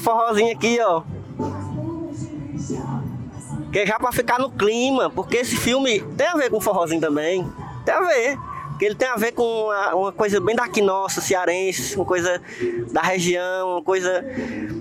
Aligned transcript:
forrozinho 0.00 0.52
aqui, 0.52 0.78
ó. 0.80 1.02
Que 3.72 3.80
é 3.80 3.86
já 3.86 3.98
pra 3.98 4.10
ficar 4.10 4.38
no 4.38 4.50
clima, 4.50 5.10
porque 5.10 5.36
esse 5.36 5.56
filme 5.56 6.00
tem 6.16 6.26
a 6.26 6.34
ver 6.34 6.50
com 6.50 6.60
forrozinho 6.60 7.00
também. 7.00 7.46
Tem 7.84 7.94
a 7.94 8.00
ver. 8.00 8.38
Porque 8.70 8.86
ele 8.86 8.94
tem 8.94 9.08
a 9.08 9.16
ver 9.16 9.32
com 9.32 9.44
uma, 9.44 9.94
uma 9.94 10.12
coisa 10.12 10.40
bem 10.40 10.56
daqui 10.56 10.80
nossa, 10.80 11.20
cearense, 11.20 11.96
uma 11.96 12.04
coisa 12.06 12.40
da 12.90 13.02
região, 13.02 13.72
uma 13.72 13.82
coisa 13.82 14.24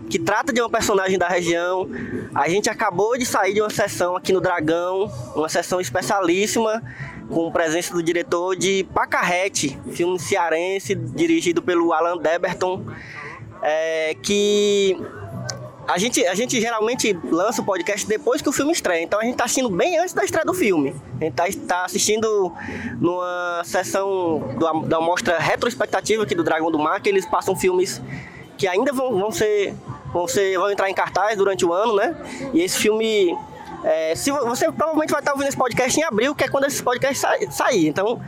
que 0.10 0.18
trata 0.18 0.54
de 0.54 0.62
uma 0.62 0.70
personagem 0.70 1.18
da 1.18 1.28
região. 1.28 1.88
A 2.34 2.48
gente 2.48 2.70
acabou 2.70 3.18
de 3.18 3.26
sair 3.26 3.54
de 3.54 3.62
uma 3.62 3.70
sessão 3.70 4.16
aqui 4.16 4.32
no 4.32 4.40
Dragão, 4.40 5.12
uma 5.36 5.50
sessão 5.50 5.82
especialíssima, 5.82 6.82
com 7.30 7.52
presença 7.52 7.94
do 7.94 8.02
diretor 8.02 8.56
de 8.56 8.88
Pacarrete, 8.94 9.78
filme 9.92 10.18
cearense 10.18 10.96
dirigido 10.96 11.62
pelo 11.62 11.92
Alan 11.92 12.18
Deberton, 12.18 12.86
é, 13.62 14.16
que 14.22 14.96
a 15.88 15.98
gente, 15.98 16.26
a 16.28 16.36
gente 16.36 16.62
geralmente 16.62 17.18
lança 17.32 17.62
o 17.62 17.66
podcast 17.66 18.08
depois 18.08 18.42
que 18.42 18.50
o 18.50 18.52
filme 18.52 18.72
estreia, 18.72 19.02
então 19.02 19.20
a 19.20 19.24
gente 19.24 19.32
está 19.34 19.46
assistindo 19.46 19.70
bem 19.70 19.98
antes 19.98 20.14
da 20.14 20.24
estreia 20.24 20.46
do 20.46 20.54
filme. 20.54 20.96
A 21.20 21.24
gente 21.24 21.40
está 21.58 21.76
tá 21.80 21.86
assistindo 21.86 22.54
numa 23.00 23.62
sessão 23.66 24.56
da 24.88 25.02
mostra 25.02 25.40
retrospectativa 25.40 26.24
aqui 26.24 26.36
do 26.36 26.44
Dragão 26.44 26.72
do 26.72 26.78
Mar, 26.78 27.02
que 27.02 27.10
eles 27.10 27.26
passam 27.26 27.56
filmes 27.56 28.02
que 28.58 28.68
ainda 28.68 28.92
vão, 28.94 29.18
vão 29.20 29.32
ser 29.32 29.74
vão 30.14 30.28
ser 30.28 30.58
vão 30.58 30.70
entrar 30.70 30.90
em 30.90 30.94
cartaz 30.94 31.38
durante 31.38 31.66
o 31.66 31.74
ano, 31.74 31.96
né? 31.96 32.16
E 32.54 32.62
esse 32.62 32.78
filme 32.78 33.36
é, 33.84 34.14
se 34.16 34.32
vo- 34.32 34.46
você 34.46 34.66
provavelmente 34.72 35.12
vai 35.12 35.22
estar 35.22 35.32
ouvindo 35.32 35.48
esse 35.48 35.58
podcast 35.58 36.00
em 36.00 36.04
abril, 36.04 36.36
que 36.36 36.44
é 36.44 36.48
quando 36.50 36.66
esse 36.66 36.84
podcast 36.84 37.18
sai- 37.18 37.50
sair. 37.52 37.88
Então 37.88 38.22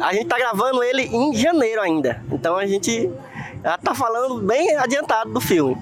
a 0.00 0.12
gente 0.14 0.26
tá 0.26 0.38
gravando 0.38 0.82
ele 0.82 1.02
em 1.02 1.34
janeiro 1.34 1.80
ainda. 1.82 2.22
Então 2.30 2.56
a 2.56 2.64
gente 2.66 3.10
já 3.62 3.78
tá 3.78 3.94
falando 3.94 4.38
bem 4.40 4.76
adiantado 4.76 5.32
do 5.32 5.40
filme. 5.40 5.76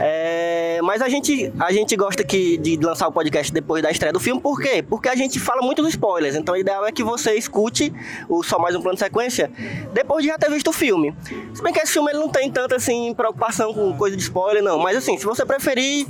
É, 0.00 0.78
mas 0.82 1.02
a 1.02 1.08
gente, 1.08 1.52
a 1.58 1.72
gente 1.72 1.96
gosta 1.96 2.22
que, 2.22 2.56
de 2.56 2.76
lançar 2.76 3.08
o 3.08 3.12
podcast 3.12 3.52
depois 3.52 3.82
da 3.82 3.90
estreia 3.90 4.12
do 4.12 4.20
filme, 4.20 4.40
por 4.40 4.60
quê? 4.60 4.80
Porque 4.80 5.08
a 5.08 5.16
gente 5.16 5.40
fala 5.40 5.60
muito 5.60 5.82
dos 5.82 5.90
spoilers. 5.90 6.36
Então 6.36 6.54
o 6.54 6.58
ideal 6.58 6.86
é 6.86 6.92
que 6.92 7.02
você 7.02 7.34
escute 7.34 7.92
o 8.28 8.44
Só 8.44 8.60
Mais 8.60 8.76
Um 8.76 8.80
Plano 8.80 8.94
de 8.94 9.00
Sequência 9.00 9.50
depois 9.92 10.22
de 10.22 10.30
já 10.30 10.38
ter 10.38 10.48
visto 10.50 10.68
o 10.68 10.72
filme. 10.72 11.14
Se 11.52 11.60
bem 11.60 11.72
que 11.72 11.80
esse 11.80 11.92
filme 11.92 12.12
ele 12.12 12.20
não 12.20 12.28
tem 12.28 12.50
tanta 12.50 12.76
assim, 12.76 13.12
preocupação 13.12 13.74
com 13.74 13.92
coisa 13.96 14.16
de 14.16 14.22
spoiler, 14.22 14.62
não. 14.62 14.78
Mas 14.78 14.96
assim, 14.96 15.18
se 15.18 15.24
você 15.24 15.44
preferir, 15.44 16.06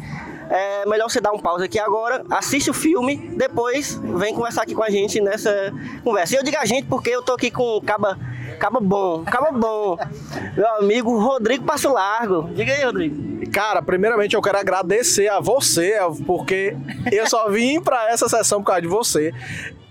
é 0.51 0.85
melhor 0.87 1.09
você 1.09 1.21
dar 1.21 1.33
um 1.33 1.39
pause 1.39 1.65
aqui 1.65 1.79
agora, 1.79 2.23
assiste 2.31 2.69
o 2.69 2.75
filme, 2.75 3.17
depois 3.37 3.99
vem 4.17 4.35
conversar 4.35 4.63
aqui 4.63 4.75
com 4.75 4.83
a 4.83 4.91
gente 4.91 5.19
nessa 5.19 5.73
conversa. 6.05 6.35
E 6.35 6.39
eu 6.39 6.43
digo 6.43 6.59
a 6.59 6.67
gente 6.67 6.87
porque 6.87 7.09
eu 7.09 7.23
tô 7.23 7.33
aqui 7.33 7.51
com 7.51 7.77
o 7.77 7.81
Caba, 7.81 8.19
Caba 8.59 8.81
Bom, 8.81 9.25
Caba 9.25 9.53
Bom, 9.53 9.97
meu 10.57 10.69
amigo 10.77 11.19
Rodrigo 11.19 11.65
Passo 11.65 11.93
Largo. 11.93 12.51
Diga 12.55 12.73
aí, 12.73 12.85
Rodrigo. 12.85 13.47
Cara, 13.53 13.81
primeiramente 13.81 14.35
eu 14.35 14.43
quero 14.43 14.59
agradecer 14.59 15.29
a 15.29 15.41
você, 15.41 15.97
porque 16.27 16.77
eu 17.11 17.27
só 17.29 17.49
vim 17.49 17.81
pra 17.81 18.11
essa 18.11 18.29
sessão 18.29 18.61
por 18.61 18.67
causa 18.67 18.83
de 18.83 18.89
você. 18.89 19.33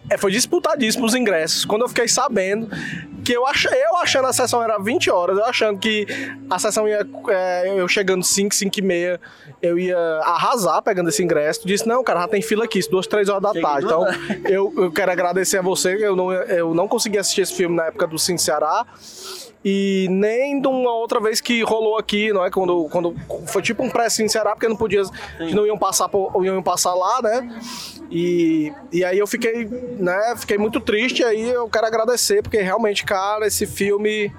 É, 0.10 0.18
foi 0.18 0.32
disputadíssimo 0.32 1.06
os 1.06 1.14
ingressos. 1.14 1.66
Quando 1.66 1.82
eu 1.82 1.90
fiquei 1.90 2.08
sabendo 2.08 2.70
que 3.24 3.34
eu, 3.34 3.46
ach, 3.46 3.66
eu 3.66 3.98
achando 3.98 4.28
a 4.28 4.34
sessão 4.34 4.64
era 4.64 4.78
20 4.78 5.10
horas, 5.10 5.38
eu 5.38 5.44
achando 5.46 5.80
que 5.80 6.08
a 6.50 6.58
sessão 6.58 6.88
ia. 6.88 7.06
é, 7.30 7.74
eu 7.76 7.88
chegando 7.88 8.24
5, 8.24 8.56
5 8.56 8.80
e 8.80 8.82
meia, 8.82 9.22
eu 9.62 9.78
ia 9.78 9.98
arrasar 10.24 10.82
pegando 10.82 11.10
esse 11.10 11.22
ingresso. 11.22 11.68
Disse, 11.68 11.86
não, 11.88 12.04
cara, 12.04 12.22
já 12.22 12.28
tem 12.30 12.42
fila 12.42 12.64
aqui, 12.64 12.80
duas, 12.90 13.06
três 13.06 13.28
horas 13.28 13.44
da 13.44 13.50
Cheguei 13.50 13.62
tarde. 13.64 13.86
Então, 13.86 14.06
eu, 14.46 14.74
eu 14.78 14.92
quero 14.92 15.12
agradecer 15.12 15.58
a 15.58 15.62
você, 15.62 15.98
eu 16.00 16.16
não, 16.16 16.32
eu 16.32 16.74
não 16.74 16.88
consegui 16.88 17.18
assistir 17.18 17.42
esse 17.42 17.54
filme 17.54 17.76
na 17.76 17.88
época 17.88 18.08
do 18.08 18.18
Sim 18.18 18.38
Ceará. 18.38 18.86
E 19.66 20.08
nem 20.10 20.62
de 20.62 20.68
uma 20.68 20.94
outra 20.94 21.20
vez 21.20 21.42
que 21.42 21.62
rolou 21.64 21.98
aqui, 21.98 22.32
não 22.32 22.46
é? 22.46 22.50
Quando, 22.50 22.88
quando 22.90 23.14
foi 23.48 23.62
tipo 23.62 23.84
um 23.84 23.90
pré-sim 23.90 24.28
Ceará, 24.30 24.52
porque 24.52 24.68
não 24.68 24.78
podia, 24.78 25.02
não 25.54 25.66
iam 25.66 25.78
passar, 25.78 26.08
por, 26.08 26.46
iam 26.46 26.64
passar 26.64 26.94
lá, 26.94 27.22
né? 27.22 27.60
E, 28.10 28.72
e 28.92 29.04
aí 29.04 29.20
eu 29.20 29.28
fiquei, 29.28 29.66
né? 30.00 30.36
Fiquei 30.38 30.58
muito 30.58 30.80
triste. 30.80 31.24
Aí 31.24 31.50
eu 31.50 31.68
quero 31.70 31.88
agradecer, 31.88 32.42
porque 32.42 32.58
realmente, 32.58 33.04
cara, 33.04 33.46
esse 33.48 33.66
filme 33.66 34.32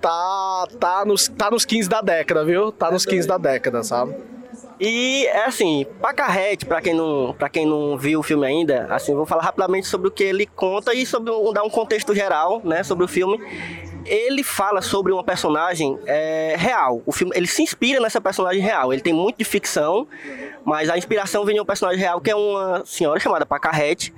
tá, 0.00 0.66
tá, 0.78 1.04
nos, 1.04 1.28
tá 1.28 1.50
nos 1.50 1.64
15 1.64 1.88
da 1.88 2.00
década, 2.00 2.44
viu? 2.44 2.72
Tá 2.72 2.90
nos 2.90 3.04
15 3.04 3.28
da 3.28 3.38
década, 3.38 3.82
sabe? 3.82 4.14
E 4.80 5.26
é 5.26 5.44
assim, 5.44 5.84
Pacarrete, 6.00 6.64
pra 6.64 6.80
quem 6.80 6.94
não, 6.94 7.34
para 7.38 7.50
quem 7.50 7.66
não 7.66 7.98
viu 7.98 8.20
o 8.20 8.22
filme 8.22 8.46
ainda, 8.46 8.86
assim, 8.88 9.14
vou 9.14 9.26
falar 9.26 9.42
rapidamente 9.42 9.86
sobre 9.86 10.08
o 10.08 10.10
que 10.10 10.24
ele 10.24 10.46
conta 10.46 10.94
e 10.94 11.04
sobre 11.04 11.30
dar 11.52 11.62
um 11.62 11.68
contexto 11.68 12.14
geral, 12.14 12.62
né, 12.64 12.82
sobre 12.82 13.04
o 13.04 13.08
filme. 13.08 13.38
Ele 14.10 14.42
fala 14.42 14.82
sobre 14.82 15.12
uma 15.12 15.22
personagem 15.22 15.96
é, 16.04 16.56
real. 16.58 17.00
O 17.06 17.12
filme, 17.12 17.32
ele 17.36 17.46
se 17.46 17.62
inspira 17.62 18.00
nessa 18.00 18.20
personagem 18.20 18.60
real. 18.60 18.92
Ele 18.92 19.00
tem 19.00 19.12
muito 19.12 19.38
de 19.38 19.44
ficção, 19.44 20.06
mas 20.64 20.90
a 20.90 20.98
inspiração 20.98 21.44
vem 21.44 21.54
de 21.54 21.60
um 21.60 21.64
personagem 21.64 22.00
real 22.00 22.20
que 22.20 22.30
é 22.30 22.34
uma 22.34 22.82
senhora 22.84 23.20
chamada 23.20 23.46
Pacarrete, 23.46 24.12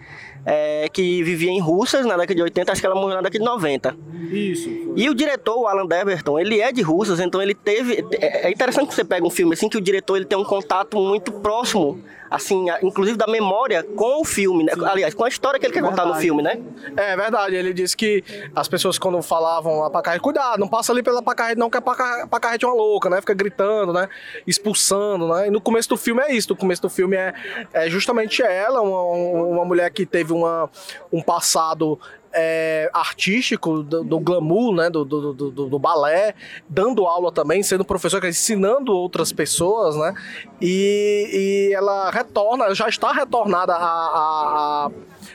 é, 0.44 0.88
que 0.92 1.22
vivia 1.22 1.50
em 1.50 1.60
Russas 1.60 2.04
na 2.04 2.16
década 2.16 2.34
de 2.34 2.42
80, 2.42 2.72
acho 2.72 2.80
que 2.80 2.86
ela 2.86 2.96
morreu 2.96 3.16
na 3.16 3.22
década 3.22 3.38
de 3.38 3.44
90. 3.44 3.96
Isso. 4.30 4.68
E 4.96 5.08
o 5.08 5.14
diretor, 5.14 5.58
o 5.58 5.66
Alan 5.66 5.86
Deberton, 5.86 6.38
ele 6.38 6.60
é 6.60 6.72
de 6.72 6.82
Russas, 6.82 7.20
então 7.20 7.40
ele 7.40 7.54
teve. 7.54 8.04
É 8.20 8.32
é 8.42 8.50
interessante 8.50 8.88
que 8.88 8.94
você 8.94 9.04
pega 9.04 9.26
um 9.26 9.30
filme 9.30 9.54
assim 9.54 9.68
que 9.68 9.76
o 9.76 9.80
diretor 9.80 10.16
ele 10.16 10.24
tem 10.24 10.36
um 10.36 10.44
contato 10.44 10.98
muito 10.98 11.30
próximo, 11.32 12.02
assim, 12.32 12.66
inclusive 12.82 13.16
da 13.16 13.26
memória 13.26 13.82
com 13.82 14.20
o 14.22 14.24
filme, 14.24 14.64
né? 14.64 14.72
aliás, 14.86 15.14
com 15.14 15.24
a 15.24 15.28
história 15.28 15.60
que 15.60 15.66
ele 15.66 15.72
quer 15.72 15.82
contar 15.82 16.06
no 16.06 16.14
filme, 16.14 16.42
né? 16.42 16.58
É 16.96 17.16
verdade, 17.16 17.54
ele 17.54 17.72
disse 17.74 17.96
que 17.96 18.24
as 18.54 18.66
pessoas 18.68 18.98
quando 18.98 19.20
falavam 19.22 19.84
a 19.84 19.90
Pacarrete, 19.90 20.22
cuidado, 20.22 20.58
não 20.58 20.68
passa 20.68 20.92
ali 20.92 21.02
pela 21.02 21.22
Pacarrete 21.22 21.58
não, 21.58 21.68
que 21.68 21.76
a 21.76 21.82
Paca- 21.82 22.26
Pacarrete 22.26 22.64
é 22.64 22.68
uma 22.68 22.74
louca, 22.74 23.10
né? 23.10 23.20
Fica 23.20 23.34
gritando, 23.34 23.92
né? 23.92 24.08
Expulsando, 24.46 25.28
né? 25.28 25.48
E 25.48 25.50
no 25.50 25.60
começo 25.60 25.88
do 25.88 25.96
filme 25.96 26.22
é 26.22 26.34
isso, 26.34 26.48
no 26.50 26.56
começo 26.56 26.80
do 26.82 26.88
filme 26.88 27.16
é, 27.16 27.34
é 27.72 27.90
justamente 27.90 28.42
ela, 28.42 28.80
uma, 28.80 29.02
uma 29.02 29.64
mulher 29.64 29.90
que 29.90 30.06
teve 30.06 30.32
uma, 30.32 30.70
um 31.12 31.20
passado 31.22 31.98
é, 32.34 32.90
artístico 32.92 33.82
do, 33.82 34.02
do 34.04 34.18
glamour, 34.20 34.74
né, 34.74 34.88
do, 34.90 35.04
do, 35.04 35.32
do, 35.32 35.50
do- 35.50 35.78
balé, 35.78 36.34
dando 36.68 37.06
aula 37.06 37.30
também, 37.32 37.62
sendo 37.62 37.84
professora, 37.84 38.28
ensinando 38.28 38.92
outras 38.92 39.32
pessoas, 39.32 39.96
né, 39.96 40.14
e, 40.60 41.68
e 41.70 41.74
ela 41.74 42.10
retorna, 42.10 42.74
já 42.74 42.88
está 42.88 43.12
retornada 43.12 43.74
a, 43.74 43.78
a, 43.78 44.86
a, 44.86 44.90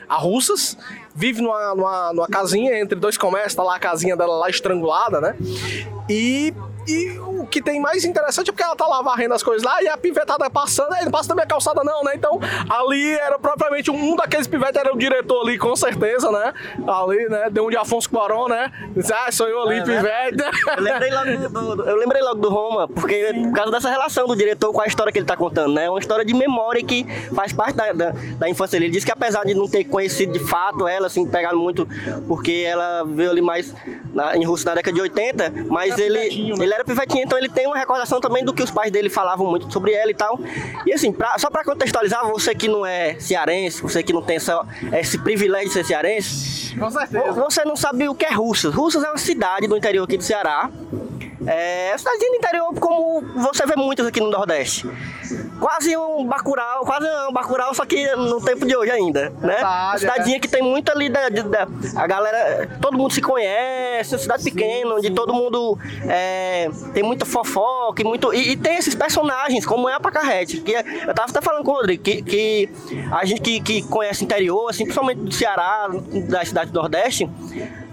a 0.08 0.16
Russas, 0.16 0.76
vive 1.14 1.40
numa, 1.42 1.74
numa, 1.74 2.12
numa 2.12 2.26
casinha 2.28 2.80
entre 2.80 2.98
dois 2.98 3.16
comércios, 3.16 3.54
tá 3.54 3.62
lá 3.62 3.76
a 3.76 3.80
casinha 3.80 4.16
dela 4.16 4.36
lá 4.36 4.48
estrangulada, 4.50 5.20
né, 5.20 5.36
e, 6.08 6.52
e 6.86 7.18
o 7.40 7.46
que 7.46 7.62
tem 7.62 7.80
mais 7.80 8.04
interessante 8.04 8.48
é 8.50 8.52
porque 8.52 8.62
ela 8.62 8.76
tá 8.76 8.86
lá 8.86 9.00
varrendo 9.02 9.34
as 9.34 9.42
coisas 9.42 9.62
lá 9.62 9.82
e 9.82 9.88
a 9.88 9.96
pivetada 9.96 10.48
passando, 10.50 10.92
aí 10.94 11.04
não 11.04 11.10
passa 11.12 11.28
na 11.30 11.34
minha 11.36 11.46
calçada 11.46 11.82
não, 11.84 12.02
né? 12.04 12.12
Então 12.14 12.40
ali 12.68 13.12
era 13.18 13.38
propriamente 13.38 13.90
um 13.90 14.16
daqueles 14.16 14.46
pivetes, 14.46 14.76
era 14.76 14.92
o 14.92 14.98
diretor 14.98 15.42
ali, 15.42 15.58
com 15.58 15.74
certeza, 15.76 16.30
né? 16.30 16.52
Ali, 16.86 17.28
né? 17.28 17.48
Deu 17.50 17.66
um 17.66 17.70
de 17.70 17.76
Afonso 17.76 18.08
Cuarón, 18.10 18.48
né? 18.48 18.70
Disse, 18.96 19.12
ah, 19.12 19.30
sou 19.30 19.48
eu 19.48 19.62
ali, 19.62 19.76
É, 19.78 19.84
né? 19.84 19.96
pivete. 19.96 20.44
Eu 20.76 20.82
lembrei 20.82 21.10
logo 21.10 21.48
do, 21.48 21.76
do- 21.76 21.88
eu 21.88 21.96
lembrei 21.96 22.22
logo 22.22 22.40
do 22.40 22.48
Roma, 22.50 22.88
porque 22.88 23.32
por 23.34 23.52
causa 23.52 23.70
dessa 23.72 23.90
relação 23.90 24.26
do 24.26 24.34
diretor 24.36 24.72
com 24.72 24.80
a 24.80 24.86
história 24.86 25.12
que 25.12 25.18
ele 25.18 25.26
tá 25.26 25.36
contando, 25.36 25.74
né? 25.74 25.84
É 25.84 25.90
uma 25.90 25.98
história 26.00 26.24
de 26.24 26.34
memória 26.34 26.82
que 26.82 27.06
faz 27.34 27.52
parte 27.52 27.76
da, 27.76 27.92
da, 27.92 28.10
da 28.38 28.48
infância 28.48 28.72
dele. 28.78 28.86
Ele 28.86 28.92
disse 28.94 29.06
que 29.06 29.12
apesar 29.12 29.44
de 29.44 29.54
não 29.54 29.68
ter 29.68 29.84
conhecido 29.84 30.32
de 30.32 30.38
fato 30.40 30.86
ela, 30.86 31.06
assim, 31.06 31.26
pegado 31.26 31.56
muito, 31.58 31.86
porque 32.26 32.64
ela 32.66 33.04
veio 33.04 33.30
ali 33.30 33.40
mais 33.40 33.74
na, 34.12 34.36
em 34.36 34.44
Rússia 34.44 34.70
na 34.70 34.74
década 34.76 34.94
de 34.94 35.00
80, 35.02 35.52
mas 35.68 35.98
ele, 35.98 36.18
pivetinho, 36.18 36.56
né? 36.56 36.64
ele 36.64 36.74
era 36.74 36.84
pivetinha, 36.84 37.22
então 37.28 37.36
ele 37.38 37.48
tem 37.50 37.66
uma 37.66 37.76
recordação 37.76 38.20
também 38.22 38.42
do 38.42 38.54
que 38.54 38.62
os 38.62 38.70
pais 38.70 38.90
dele 38.90 39.10
falavam 39.10 39.46
muito 39.46 39.70
sobre 39.70 39.92
ela 39.92 40.10
e 40.10 40.14
tal. 40.14 40.40
E 40.86 40.92
assim, 40.94 41.12
pra- 41.12 41.38
só 41.38 41.50
pra 41.50 41.62
contextualizar, 41.62 42.26
você 42.26 42.54
que 42.54 42.66
não 42.66 42.86
é 42.86 43.20
cearense, 43.20 43.82
você 43.82 44.02
que 44.02 44.14
não 44.14 44.22
tem 44.22 44.36
essa, 44.36 44.66
esse 44.94 45.18
privilégio 45.18 45.68
de 45.68 45.74
ser 45.74 45.84
cearense, 45.84 46.74
Com 46.78 46.90
certeza. 46.90 47.32
você 47.32 47.64
não 47.66 47.76
sabe 47.76 48.08
o 48.08 48.14
que 48.14 48.24
é 48.24 48.32
Russas. 48.32 48.74
Russas 48.74 49.04
é 49.04 49.08
uma 49.10 49.18
cidade 49.18 49.66
do 49.68 49.76
interior 49.76 50.04
aqui 50.04 50.16
do 50.16 50.24
Ceará. 50.24 50.70
É 51.46 51.90
uma 51.92 51.98
cidadezinha 51.98 52.30
do 52.30 52.36
interior 52.36 52.74
como 52.80 53.20
você 53.36 53.64
vê 53.64 53.76
muitas 53.76 54.06
aqui 54.06 54.20
no 54.20 54.28
Nordeste. 54.30 54.88
Quase 55.60 55.96
um 55.96 56.26
Bacurau, 56.26 56.84
quase 56.84 57.06
um 57.28 57.32
Bacurau, 57.32 57.74
só 57.74 57.84
que 57.84 58.06
no 58.16 58.40
tempo 58.44 58.66
de 58.66 58.76
hoje 58.76 58.90
ainda, 58.90 59.30
né? 59.40 59.56
Uma 59.90 59.98
cidadezinha 59.98 60.40
que 60.40 60.48
tem 60.48 60.62
muito 60.62 60.90
ali 60.90 61.08
da, 61.08 61.28
da- 61.28 61.68
a 61.96 62.06
galera, 62.06 62.68
todo 62.80 62.96
mundo 62.98 63.12
se 63.12 63.20
conhece, 63.20 64.14
uma 64.14 64.18
cidade 64.20 64.42
pequena, 64.44 64.94
onde 64.94 65.10
todo 65.10 65.32
mundo 65.32 65.78
é, 66.08 66.68
tem 66.92 67.02
muita 67.02 67.24
fofoca 67.24 68.02
e 68.02 68.04
muito 68.04 68.32
e, 68.34 68.52
e 68.52 68.56
tem 68.56 68.76
esses 68.76 68.94
personagens, 68.94 69.64
como 69.66 69.88
é 69.88 69.94
a 69.94 70.00
Pacarrete, 70.00 70.60
que 70.60 70.74
é- 70.74 70.84
eu 71.08 71.14
tava 71.14 71.30
até 71.30 71.40
falando 71.40 71.64
com 71.64 71.72
o 71.72 71.74
Rodrigo, 71.74 72.02
que, 72.02 72.22
que 72.22 72.68
a 73.12 73.24
gente 73.24 73.40
que, 73.40 73.60
que 73.60 73.82
conhece 73.88 74.22
o 74.22 74.24
interior, 74.24 74.68
assim, 74.70 74.84
principalmente 74.84 75.20
do 75.20 75.32
Ceará, 75.32 75.88
da 76.28 76.44
cidade 76.44 76.70
do 76.72 76.80
Nordeste, 76.80 77.28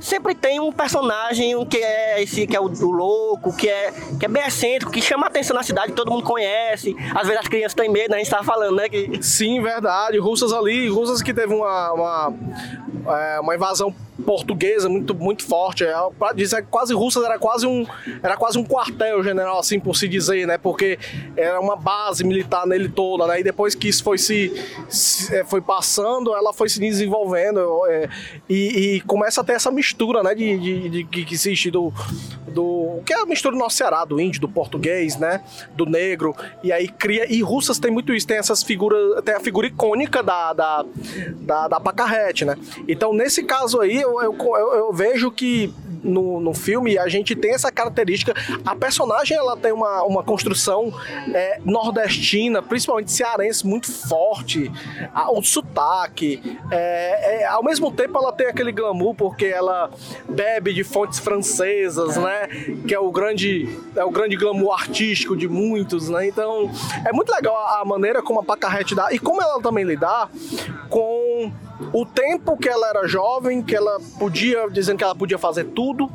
sempre 0.05 0.35
tem 0.35 0.59
um 0.59 0.71
personagem 0.71 1.65
que 1.65 1.77
é 1.77 2.21
esse 2.21 2.45
que 2.45 2.55
é 2.55 2.59
o, 2.59 2.65
o 2.65 2.91
louco, 2.91 3.55
que 3.55 3.67
é 3.67 3.91
que 4.19 4.25
é 4.25 4.29
bem 4.29 4.45
excêntrico, 4.45 4.91
que 4.91 5.01
chama 5.01 5.25
atenção 5.25 5.55
na 5.55 5.63
cidade, 5.63 5.93
todo 5.93 6.11
mundo 6.11 6.23
conhece. 6.23 6.95
Às 7.15 7.27
vezes 7.27 7.41
as 7.41 7.47
crianças 7.47 7.73
têm 7.73 7.89
medo, 7.89 8.11
né? 8.11 8.17
a 8.17 8.19
gente 8.19 8.29
tava 8.29 8.43
falando, 8.43 8.75
né? 8.75 8.87
Que 8.87 9.21
Sim, 9.23 9.61
verdade. 9.61 10.19
Russas 10.19 10.53
ali, 10.53 10.87
Russas 10.89 11.21
que 11.21 11.33
teve 11.33 11.53
uma, 11.53 11.91
uma, 11.91 12.33
é, 13.17 13.39
uma 13.39 13.55
invasão 13.55 13.93
portuguesa 14.23 14.87
muito, 14.87 15.13
muito 15.13 15.43
forte. 15.43 15.83
É, 15.83 15.93
pra 16.17 16.31
dizer 16.33 16.61
que 16.61 16.67
quase 16.69 16.93
Russas 16.93 17.23
era 17.23 17.37
quase 17.39 17.65
um 17.67 17.85
era 18.23 18.37
quase 18.37 18.57
um 18.57 18.63
quartel 18.63 19.23
general, 19.23 19.59
assim 19.59 19.79
por 19.79 19.95
se 19.95 20.07
dizer, 20.07 20.45
né? 20.47 20.57
Porque 20.57 20.97
era 21.35 21.59
uma 21.59 21.75
base 21.75 22.23
militar 22.23 22.65
nele 22.65 22.87
toda, 22.89 23.27
né? 23.27 23.39
E 23.39 23.43
depois 23.43 23.75
que 23.75 23.87
isso 23.89 24.03
foi 24.03 24.17
se, 24.17 24.51
se- 24.89 25.35
é, 25.35 25.43
foi 25.43 25.61
passando, 25.61 26.33
ela 26.35 26.53
foi 26.53 26.69
se 26.69 26.79
desenvolvendo 26.79 27.85
é, 27.87 28.07
e, 28.49 28.95
e 28.95 29.01
começa 29.01 29.41
a 29.41 29.43
ter 29.43 29.53
essa 29.53 29.71
mistura, 29.71 30.23
né? 30.23 30.33
De, 30.33 30.57
de, 30.57 30.89
de 30.89 31.03
que 31.05 31.33
existe 31.33 31.69
do 31.71 31.91
do 32.47 33.01
que 33.05 33.13
é 33.13 33.19
a 33.21 33.25
mistura 33.25 33.53
do 33.53 33.59
nosso 33.59 33.75
Ceará, 33.75 34.05
do 34.05 34.19
índio, 34.19 34.39
do 34.39 34.47
português, 34.47 35.17
né? 35.17 35.41
Do 35.75 35.85
negro. 35.85 36.33
E 36.63 36.71
aí 36.71 36.87
cria. 36.87 37.29
E 37.29 37.41
Russas 37.41 37.77
tem 37.79 37.91
muito 37.91 38.13
isso, 38.13 38.25
tem 38.25 38.37
essas 38.37 38.63
figuras. 38.63 39.21
Tem 39.25 39.35
a 39.35 39.39
figura 39.41 39.67
icônica 39.67 40.23
da, 40.23 40.53
da, 40.53 40.85
da, 41.41 41.67
da 41.67 41.79
Pacarrete, 41.81 42.45
né? 42.45 42.55
Então, 42.87 43.13
nesse 43.13 43.43
caso 43.43 43.81
aí, 43.81 44.04
eu, 44.21 44.35
eu, 44.37 44.73
eu- 44.75 44.93
vejo 44.93 45.29
que 45.31 45.73
no, 46.03 46.39
no 46.39 46.53
filme 46.53 46.97
a 46.97 47.07
gente 47.07 47.35
tem 47.35 47.51
essa 47.53 47.71
característica. 47.71 48.33
A 48.65 48.75
personagem 48.75 49.35
ela 49.35 49.57
tem 49.57 49.71
uma, 49.71 50.03
uma 50.03 50.23
construção 50.23 50.93
é, 51.33 51.59
nordestina, 51.65 52.61
principalmente 52.61 53.11
cearense, 53.11 53.65
muito 53.65 53.91
forte. 53.91 54.71
A- 55.13 55.31
o 55.31 55.41
sotaque. 55.43 56.57
é, 56.71 57.41
é, 57.41 57.45
ao 57.45 57.63
mesmo 57.63 57.91
tempo, 57.91 58.17
ela 58.17 58.31
tem 58.31 58.47
aquele 58.47 58.71
glamour, 58.71 59.15
porque 59.15 59.45
ela 59.45 59.89
bebe 60.29 60.73
de 60.73 60.83
fontes 60.83 61.19
francesas, 61.19 62.17
né? 62.17 62.47
Que 62.87 62.93
é 62.93 62.99
o 62.99 63.11
grande, 63.11 63.67
é 63.95 64.03
o 64.05 64.11
grande 64.11 64.35
glamour 64.35 64.73
artístico 64.73 65.35
de 65.35 65.47
muitos, 65.47 66.09
né? 66.09 66.27
Então, 66.27 66.69
é 67.05 67.11
muito 67.11 67.31
legal 67.31 67.55
a, 67.55 67.81
a 67.81 67.85
maneira 67.85 68.21
como 68.21 68.39
a 68.39 68.43
Pacarrete 68.43 68.93
dá 68.95 69.11
e 69.11 69.17
como 69.19 69.41
ela 69.41 69.59
também 69.61 69.83
lidar 69.83 70.29
com 70.89 71.51
o 71.91 72.05
tempo 72.05 72.57
que 72.57 72.69
ela 72.69 72.87
era 72.89 73.07
jovem, 73.07 73.61
que 73.61 73.75
ela 73.75 73.99
podia, 74.17 74.67
dizendo 74.69 74.97
que 74.97 75.03
ela 75.03 75.15
podia 75.15 75.37
fazer 75.37 75.65
tudo, 75.65 76.09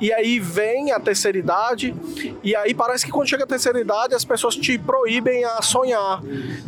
e 0.00 0.12
aí 0.12 0.38
vem 0.38 0.92
a 0.92 1.00
terceira 1.00 1.38
idade, 1.38 1.94
e 2.42 2.54
aí 2.54 2.74
parece 2.74 3.04
que 3.04 3.12
quando 3.12 3.28
chega 3.28 3.44
a 3.44 3.46
terceira 3.46 3.80
idade 3.80 4.14
as 4.14 4.24
pessoas 4.24 4.56
te 4.56 4.78
proíbem 4.78 5.44
a 5.44 5.62
sonhar. 5.62 6.22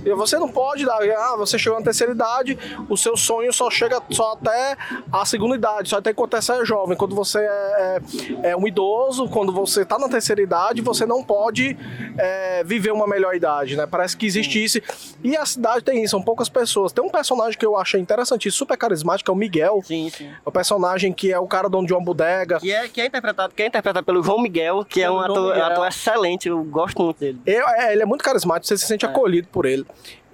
E 0.04 0.14
você 0.14 0.38
não 0.38 0.48
pode 0.48 0.84
dar, 0.84 0.98
ah, 1.02 1.36
você 1.36 1.58
chegou 1.58 1.78
na 1.78 1.84
terceira 1.84 2.12
idade, 2.12 2.58
o 2.88 2.96
seu 2.96 3.16
sonho 3.16 3.52
só 3.52 3.70
chega 3.70 4.00
só 4.10 4.32
até 4.32 4.76
a 5.12 5.24
segunda 5.24 5.54
idade, 5.54 5.88
só 5.88 5.98
até 5.98 6.12
quando 6.12 6.40
você 6.40 6.52
é 6.52 6.64
jovem. 6.64 6.96
Quando 6.96 7.14
você 7.14 7.38
é, 7.38 8.00
é, 8.42 8.50
é 8.50 8.56
um 8.56 8.66
idoso, 8.66 9.28
quando 9.28 9.52
você 9.52 9.82
está 9.82 9.98
na 9.98 10.08
terceira 10.08 10.40
idade, 10.42 10.80
você 10.80 11.06
não 11.06 11.22
pode 11.22 11.76
é, 12.18 12.64
viver 12.64 12.92
uma 12.92 13.06
melhor 13.06 13.34
idade, 13.34 13.76
né? 13.76 13.86
Parece 13.86 14.16
que 14.16 14.26
existe 14.26 14.62
isso. 14.62 14.80
E 15.22 15.36
a 15.36 15.44
cidade 15.44 15.84
tem 15.84 16.02
isso, 16.02 16.12
são 16.12 16.22
poucas 16.22 16.48
pessoas. 16.48 16.92
Tem 16.92 17.04
um 17.04 17.10
personagem 17.10 17.58
que 17.58 17.66
eu 17.66 17.76
achei 17.76 18.00
interessante, 18.00 18.50
super 18.50 18.76
carismático, 18.76 19.30
é 19.30 19.34
o 19.34 19.36
Miguel. 19.36 19.82
sim, 19.84 20.10
sim. 20.10 20.30
O 20.44 20.50
personagem 20.50 21.12
que 21.12 21.32
é 21.32 21.38
o 21.38 21.46
cara 21.46 21.68
dono 21.68 21.86
de 21.86 21.92
uma 21.92 22.02
bodega. 22.02 22.58
Que 22.58 22.72
é, 22.72 22.88
que 22.88 23.00
é 23.00 23.06
interpretado, 23.16 23.54
que 23.54 23.62
é 23.62 23.66
interpretado 23.66 24.04
pelo 24.04 24.22
João 24.22 24.40
Miguel, 24.40 24.84
que 24.84 25.02
é 25.02 25.10
um 25.10 25.18
ator, 25.18 25.48
Miguel. 25.54 25.64
ator 25.66 25.86
excelente, 25.88 26.48
eu 26.48 26.62
gosto 26.64 27.02
muito 27.02 27.18
dele. 27.18 27.40
Eu- 27.46 27.66
é, 27.68 27.92
ele 27.92 28.02
é 28.02 28.06
muito 28.06 28.22
carismático, 28.22 28.66
você 28.66 28.76
se 28.78 28.86
sente 28.86 29.04
acolhido 29.06 29.48
por 29.48 29.64
ele. 29.66 29.86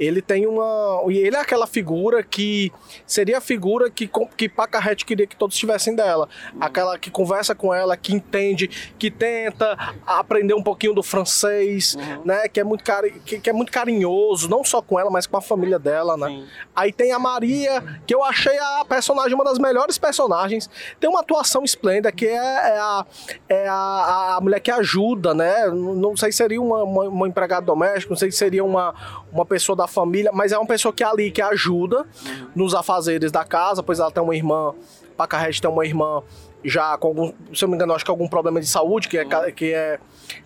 Ele 0.04 0.20
tem 0.20 0.46
uma. 0.46 1.02
E 1.08 1.18
ele 1.18 1.36
é 1.36 1.40
aquela 1.40 1.66
figura 1.66 2.22
que 2.22 2.72
seria 3.06 3.38
a 3.38 3.40
figura 3.40 3.90
que, 3.90 4.10
que 4.36 4.48
Pacarrete 4.48 5.04
queria 5.04 5.26
que 5.26 5.36
todos 5.36 5.56
tivessem 5.56 5.94
dela. 5.94 6.28
Aquela 6.60 6.98
que 6.98 7.10
conversa 7.10 7.54
com 7.54 7.72
ela, 7.72 7.96
que 7.96 8.12
entende, 8.14 8.68
que 8.98 9.10
tenta 9.10 9.76
aprender 10.06 10.54
um 10.54 10.62
pouquinho 10.62 10.94
do 10.94 11.02
francês, 11.02 11.96
né? 12.24 12.48
Que 12.48 12.60
é, 12.60 12.64
muito 12.64 12.84
cari 12.84 13.12
que, 13.24 13.38
que 13.38 13.50
é 13.50 13.52
muito 13.52 13.72
carinhoso, 13.72 14.48
não 14.48 14.64
só 14.64 14.82
com 14.82 14.98
ela, 14.98 15.10
mas 15.10 15.26
com 15.26 15.36
a 15.36 15.42
família 15.42 15.78
dela, 15.78 16.16
né? 16.16 16.28
Sim. 16.28 16.46
Aí 16.74 16.92
tem 16.92 17.12
a 17.12 17.18
Maria, 17.18 18.00
que 18.06 18.14
eu 18.14 18.22
achei 18.22 18.58
a 18.58 18.84
personagem 18.84 19.34
uma 19.34 19.44
das 19.44 19.58
melhores 19.58 19.98
personagens. 19.98 20.68
Tem 21.00 21.08
uma 21.08 21.20
atuação 21.20 21.64
esplêndida, 21.64 22.12
que 22.12 22.26
é, 22.26 22.34
é 22.34 22.78
a, 22.78 23.06
é 23.48 23.68
a, 23.68 24.36
a 24.36 24.40
mulher 24.40 24.60
que 24.60 24.70
ajuda, 24.70 25.32
né? 25.34 25.68
Não 25.68 26.12
não 26.12 26.16
sei 26.16 26.30
se 26.30 26.38
seria 26.38 26.60
uma, 26.60 26.82
uma, 26.82 27.04
uma 27.08 27.28
empregada 27.28 27.64
doméstica, 27.64 28.10
não 28.10 28.16
sei 28.16 28.30
se 28.30 28.36
seria 28.36 28.64
uma, 28.64 28.94
uma 29.32 29.46
pessoa 29.46 29.74
da 29.74 29.86
família, 29.86 30.30
mas 30.32 30.52
é 30.52 30.58
uma 30.58 30.66
pessoa 30.66 30.92
que 30.92 31.02
é 31.02 31.06
ali, 31.06 31.30
que 31.30 31.40
ajuda 31.40 32.06
nos 32.54 32.74
afazeres 32.74 33.32
da 33.32 33.44
casa, 33.44 33.82
pois 33.82 33.98
ela 33.98 34.10
tem 34.10 34.22
uma 34.22 34.36
irmã, 34.36 34.74
Pacarrete 35.16 35.60
tem 35.60 35.70
uma 35.70 35.84
irmã 35.86 36.22
já 36.64 36.96
com 36.98 37.08
algum, 37.08 37.32
se 37.52 37.64
eu 37.64 37.66
não 37.66 37.70
me 37.70 37.74
engano, 37.76 37.94
acho 37.94 38.04
que 38.04 38.10
algum 38.10 38.28
problema 38.28 38.60
de 38.60 38.66
saúde, 38.68 39.08
que 39.08 39.18
é, 39.18 39.24
ca- 39.24 39.50
que 39.50 39.72
é 39.72 39.98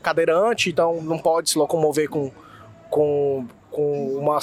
cadeirante, 0.02 0.70
então 0.70 1.02
não 1.02 1.18
pode 1.18 1.50
se 1.50 1.58
locomover 1.58 2.08
com, 2.08 2.30
com, 2.88 3.46
com 3.70 4.16
uma. 4.18 4.38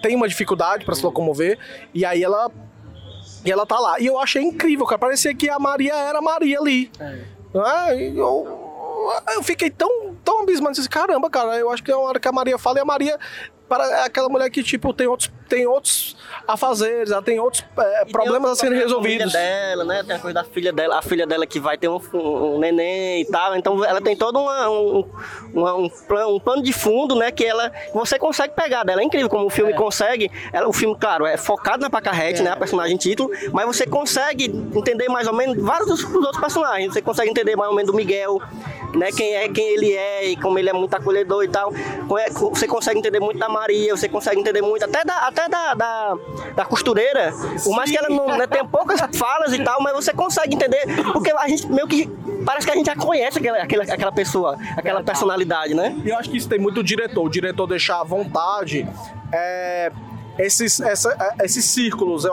tem 0.00 0.16
uma 0.16 0.26
dificuldade 0.28 0.84
para 0.84 0.94
se 0.94 1.04
locomover, 1.04 1.58
e 1.92 2.04
aí 2.04 2.22
ela. 2.22 2.50
E 3.44 3.52
ela 3.52 3.64
tá 3.66 3.78
lá. 3.78 4.00
E 4.00 4.06
eu 4.06 4.18
achei 4.18 4.42
incrível, 4.42 4.84
cara. 4.84 4.98
Parecia 4.98 5.32
que 5.34 5.48
a 5.48 5.58
Maria 5.58 5.94
era 5.94 6.18
a 6.18 6.22
Maria 6.22 6.58
ali. 6.58 6.90
Ah, 7.54 7.94
e 7.94 8.16
eu, 8.18 9.12
eu 9.34 9.42
fiquei 9.44 9.70
tão, 9.70 10.14
tão 10.24 10.42
abismado. 10.42 10.74
Disse, 10.74 10.88
Caramba, 10.88 11.30
cara, 11.30 11.56
eu 11.56 11.70
acho 11.70 11.82
que 11.82 11.90
é 11.90 11.96
uma 11.96 12.08
hora 12.08 12.18
que 12.18 12.26
a 12.26 12.32
Maria 12.32 12.58
fala 12.58 12.78
e 12.78 12.80
a 12.80 12.84
Maria 12.84 13.18
para 13.68 13.84
é 13.84 14.04
aquela 14.04 14.28
mulher 14.28 14.48
que, 14.50 14.62
tipo, 14.62 14.92
tem 14.92 15.06
outros, 15.06 15.30
tem 15.48 15.66
outros 15.66 16.16
afazeres, 16.46 17.10
ela 17.10 17.22
tem 17.22 17.38
outros 17.38 17.64
é, 17.78 18.04
problemas 18.06 18.52
a 18.52 18.54
tem 18.60 18.70
serem 18.70 18.78
resolvidos. 18.78 19.32
da 19.32 19.38
família 19.38 19.50
dela, 19.68 19.84
né? 19.84 20.02
Tem 20.02 20.16
a 20.16 20.18
coisa 20.18 20.34
da 20.34 20.44
filha 20.44 20.72
dela, 20.72 20.98
a 20.98 21.02
filha 21.02 21.26
dela 21.26 21.46
que 21.46 21.60
vai 21.60 21.76
ter 21.76 21.88
um, 21.88 22.00
um 22.14 22.58
neném 22.58 23.22
e 23.22 23.24
tal. 23.26 23.54
Então 23.56 23.84
ela 23.84 24.00
tem 24.00 24.16
todo 24.16 24.38
uma- 24.38 24.68
um, 24.70 25.04
uma- 25.52 25.74
um, 25.74 25.88
plano, 25.88 26.36
um 26.36 26.40
plano 26.40 26.62
de 26.62 26.72
fundo, 26.72 27.14
né? 27.14 27.30
Que 27.30 27.44
ela 27.44 27.70
você 27.92 28.18
consegue 28.18 28.54
pegar 28.54 28.84
dela. 28.84 29.00
É 29.02 29.04
incrível 29.04 29.28
como 29.28 29.46
o 29.46 29.50
filme 29.50 29.74
consegue. 29.74 30.30
Ela, 30.52 30.68
o 30.68 30.72
filme, 30.72 30.96
claro, 30.98 31.26
é 31.26 31.36
focado 31.36 31.82
na 31.82 31.90
Pacarrete, 31.90 32.42
né? 32.42 32.50
A 32.50 32.56
personagem 32.56 32.96
título, 32.96 33.30
mas 33.52 33.66
você 33.66 33.86
consegue 33.86 34.44
entender 34.74 35.08
mais 35.08 35.26
ou 35.26 35.34
menos 35.34 35.56
vários 35.62 35.86
dos, 35.88 36.04
dos 36.04 36.24
outros 36.24 36.40
personagens. 36.40 36.92
Você 36.92 37.02
consegue 37.02 37.30
entender 37.30 37.56
mais 37.56 37.68
ou 37.70 37.76
menos 37.76 37.90
do 37.90 37.96
Miguel, 37.96 38.40
né? 38.94 39.10
Quem 39.12 39.34
é, 39.34 39.48
quem 39.48 39.66
ele 39.74 39.92
é 39.92 40.24
e 40.30 40.36
como 40.36 40.58
ele 40.58 40.70
é 40.70 40.72
muito 40.72 40.94
acolhedor 40.94 41.44
e 41.44 41.48
tal. 41.48 41.72
É, 42.18 42.30
Você 42.30 42.66
consegue 42.66 42.98
entender 42.98 43.20
muito 43.20 43.38
da 43.38 43.48
Maria, 43.58 43.96
você 43.96 44.08
consegue 44.08 44.40
entender 44.40 44.62
muito 44.62 44.84
até 44.84 45.04
da, 45.04 45.14
até 45.26 45.48
da, 45.48 45.74
da, 45.74 46.16
da 46.54 46.64
costureira. 46.64 47.32
Por 47.62 47.74
mais 47.74 47.90
que 47.90 47.96
ela 47.96 48.08
não 48.08 48.36
né, 48.36 48.46
tenha 48.46 48.64
poucas 48.64 49.00
falas 49.16 49.52
e 49.52 49.62
tal, 49.62 49.82
mas 49.82 49.92
você 49.94 50.12
consegue 50.12 50.54
entender, 50.54 50.86
porque 51.12 51.30
a 51.30 51.48
gente 51.48 51.66
meio 51.70 51.86
que 51.86 52.08
parece 52.44 52.66
que 52.66 52.72
a 52.72 52.76
gente 52.76 52.86
já 52.86 52.96
conhece 52.96 53.38
aquela, 53.38 53.58
aquela, 53.58 53.84
aquela 53.84 54.12
pessoa, 54.12 54.56
aquela 54.76 55.02
personalidade, 55.02 55.74
né? 55.74 55.96
E 56.04 56.08
eu 56.08 56.16
acho 56.16 56.30
que 56.30 56.36
isso 56.36 56.48
tem 56.48 56.58
muito 56.58 56.76
do 56.76 56.84
diretor. 56.84 57.24
O 57.24 57.28
diretor 57.28 57.66
deixar 57.66 58.00
à 58.00 58.04
vontade 58.04 58.86
é, 59.32 59.92
esses, 60.38 60.80
essa- 60.80 61.16
é, 61.40 61.44
esses 61.44 61.64
círculos. 61.64 62.24
Eu 62.24 62.32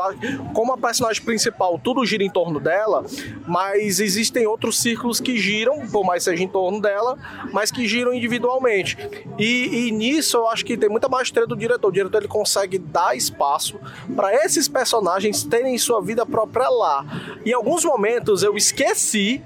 como 0.53 0.73
a 0.73 0.77
personagem 0.77 1.23
principal, 1.23 1.79
tudo 1.83 2.05
gira 2.05 2.23
em 2.23 2.29
torno 2.29 2.59
dela, 2.59 3.03
mas 3.47 3.99
existem 3.99 4.45
outros 4.47 4.79
círculos 4.79 5.19
que 5.19 5.37
giram, 5.37 5.87
por 5.87 6.05
mais 6.05 6.23
seja 6.23 6.43
em 6.43 6.47
torno 6.47 6.81
dela, 6.81 7.17
mas 7.51 7.71
que 7.71 7.87
giram 7.87 8.13
individualmente. 8.13 8.97
E, 9.37 9.87
e 9.87 9.91
nisso 9.91 10.37
eu 10.37 10.47
acho 10.47 10.63
que 10.63 10.77
tem 10.77 10.89
muita 10.89 11.09
maestria 11.09 11.47
do 11.47 11.55
diretor. 11.55 11.87
O 11.89 11.91
diretor 11.91 12.19
ele 12.19 12.27
consegue 12.27 12.77
dar 12.77 13.15
espaço 13.15 13.79
para 14.15 14.33
esses 14.45 14.67
personagens 14.67 15.43
terem 15.43 15.77
sua 15.77 16.01
vida 16.01 16.25
própria 16.25 16.69
lá. 16.69 17.05
Em 17.45 17.53
alguns 17.53 17.83
momentos 17.83 18.43
eu 18.43 18.55
esqueci 18.55 19.41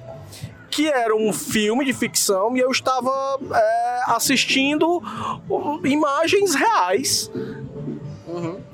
que 0.71 0.87
era 0.87 1.15
um 1.15 1.33
filme 1.33 1.83
de 1.83 1.93
ficção 1.93 2.55
e 2.55 2.59
eu 2.59 2.69
estava 2.69 3.39
é, 3.53 4.01
assistindo 4.07 5.01
imagens 5.83 6.53
reais 6.53 7.29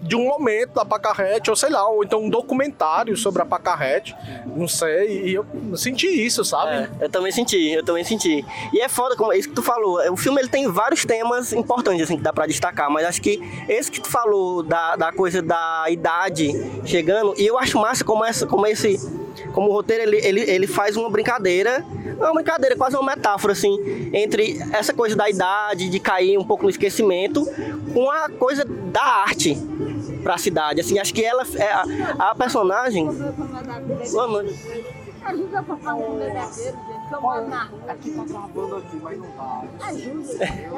de 0.02 0.16
um 0.16 0.26
momento 0.26 0.74
da 0.74 0.86
Pacarrete, 0.86 1.50
ou 1.50 1.56
sei 1.56 1.70
lá, 1.70 1.88
ou 1.88 2.04
então 2.04 2.24
um 2.24 2.30
documentário 2.30 3.16
sobre 3.18 3.42
a 3.42 3.46
Pacarrete, 3.46 4.16
não 4.46 4.68
sei, 4.68 5.24
e 5.26 5.34
eu 5.34 5.46
senti 5.76 6.08
isso, 6.08 6.44
sabe? 6.44 6.90
É, 7.00 7.06
eu 7.06 7.10
também 7.10 7.32
senti, 7.32 7.72
eu 7.72 7.84
também 7.84 8.04
senti. 8.04 8.46
E 8.74 8.80
é 8.80 8.90
foda, 8.90 9.16
como 9.16 9.32
é 9.34 9.38
isso 9.38 9.50
que 9.50 9.56
tu 9.56 9.64
falou. 9.64 10.00
O 10.12 10.18
filme 10.18 10.40
ele 10.40 10.50
tem 10.50 10.68
vários 10.68 11.06
temas 11.06 11.54
importantes, 11.54 12.04
assim, 12.04 12.18
que 12.18 12.24
dá 12.24 12.34
pra 12.34 12.46
destacar, 12.46 12.90
mas 12.90 13.06
acho 13.06 13.22
que 13.22 13.40
esse 13.68 13.92
que 13.92 14.00
tu 14.00 14.10
falou 14.10 14.64
da, 14.64 14.96
da 14.96 15.12
coisa 15.12 15.42
da 15.42 15.86
idade 15.90 16.52
chegando, 16.86 17.34
e 17.38 17.46
eu 17.46 17.58
acho 17.58 17.80
massa 17.80 18.04
como, 18.04 18.24
essa, 18.24 18.46
como 18.46 18.66
esse. 18.68 19.25
Como 19.54 19.70
o 19.70 19.74
roteiro 19.74 20.04
ele, 20.04 20.18
ele, 20.26 20.42
ele 20.42 20.68
faz 20.68 20.96
uma 20.98 21.10
brincadeira, 21.10 21.84
uma 22.18 22.34
brincadeira, 22.34 22.76
quase 22.76 22.96
uma 22.96 23.16
metáfora, 23.16 23.54
assim, 23.54 24.10
entre 24.14 24.58
essa 24.74 24.94
coisa 24.94 25.16
da 25.16 25.30
idade, 25.30 25.90
de 25.90 26.00
cair 26.00 26.38
um 26.38 26.44
pouco 26.44 26.64
no 26.64 26.70
esquecimento, 26.70 27.46
com 27.94 28.10
a 28.10 28.30
coisa 28.30 28.64
da 28.66 29.02
arte 29.04 29.56
pra 30.24 30.38
cidade. 30.38 30.82
Assim, 30.82 30.98
acho 31.00 31.14
que 31.14 31.24
ela 31.24 31.44
é 31.56 31.72
a, 31.72 31.84
a 32.32 32.36
personagem. 32.36 33.08
Boa 34.12 34.28
noite. 34.28 34.96
Ajuda 35.26 35.58
a 35.60 35.64
papai 35.64 35.94
um 35.96 36.18
verdadeiro, 36.20 36.78
gente, 36.88 37.08
que 37.10 37.16
eu 37.16 37.22
moro 37.22 37.48
na 37.48 37.64
rua. 37.64 37.80
Aqui 37.88 38.12
tá 38.12 38.24
travando 38.26 38.76
aqui, 38.76 38.96
mas 39.02 39.18
não. 39.18 39.68
Ajuda, 39.82 40.44
é 40.44 40.70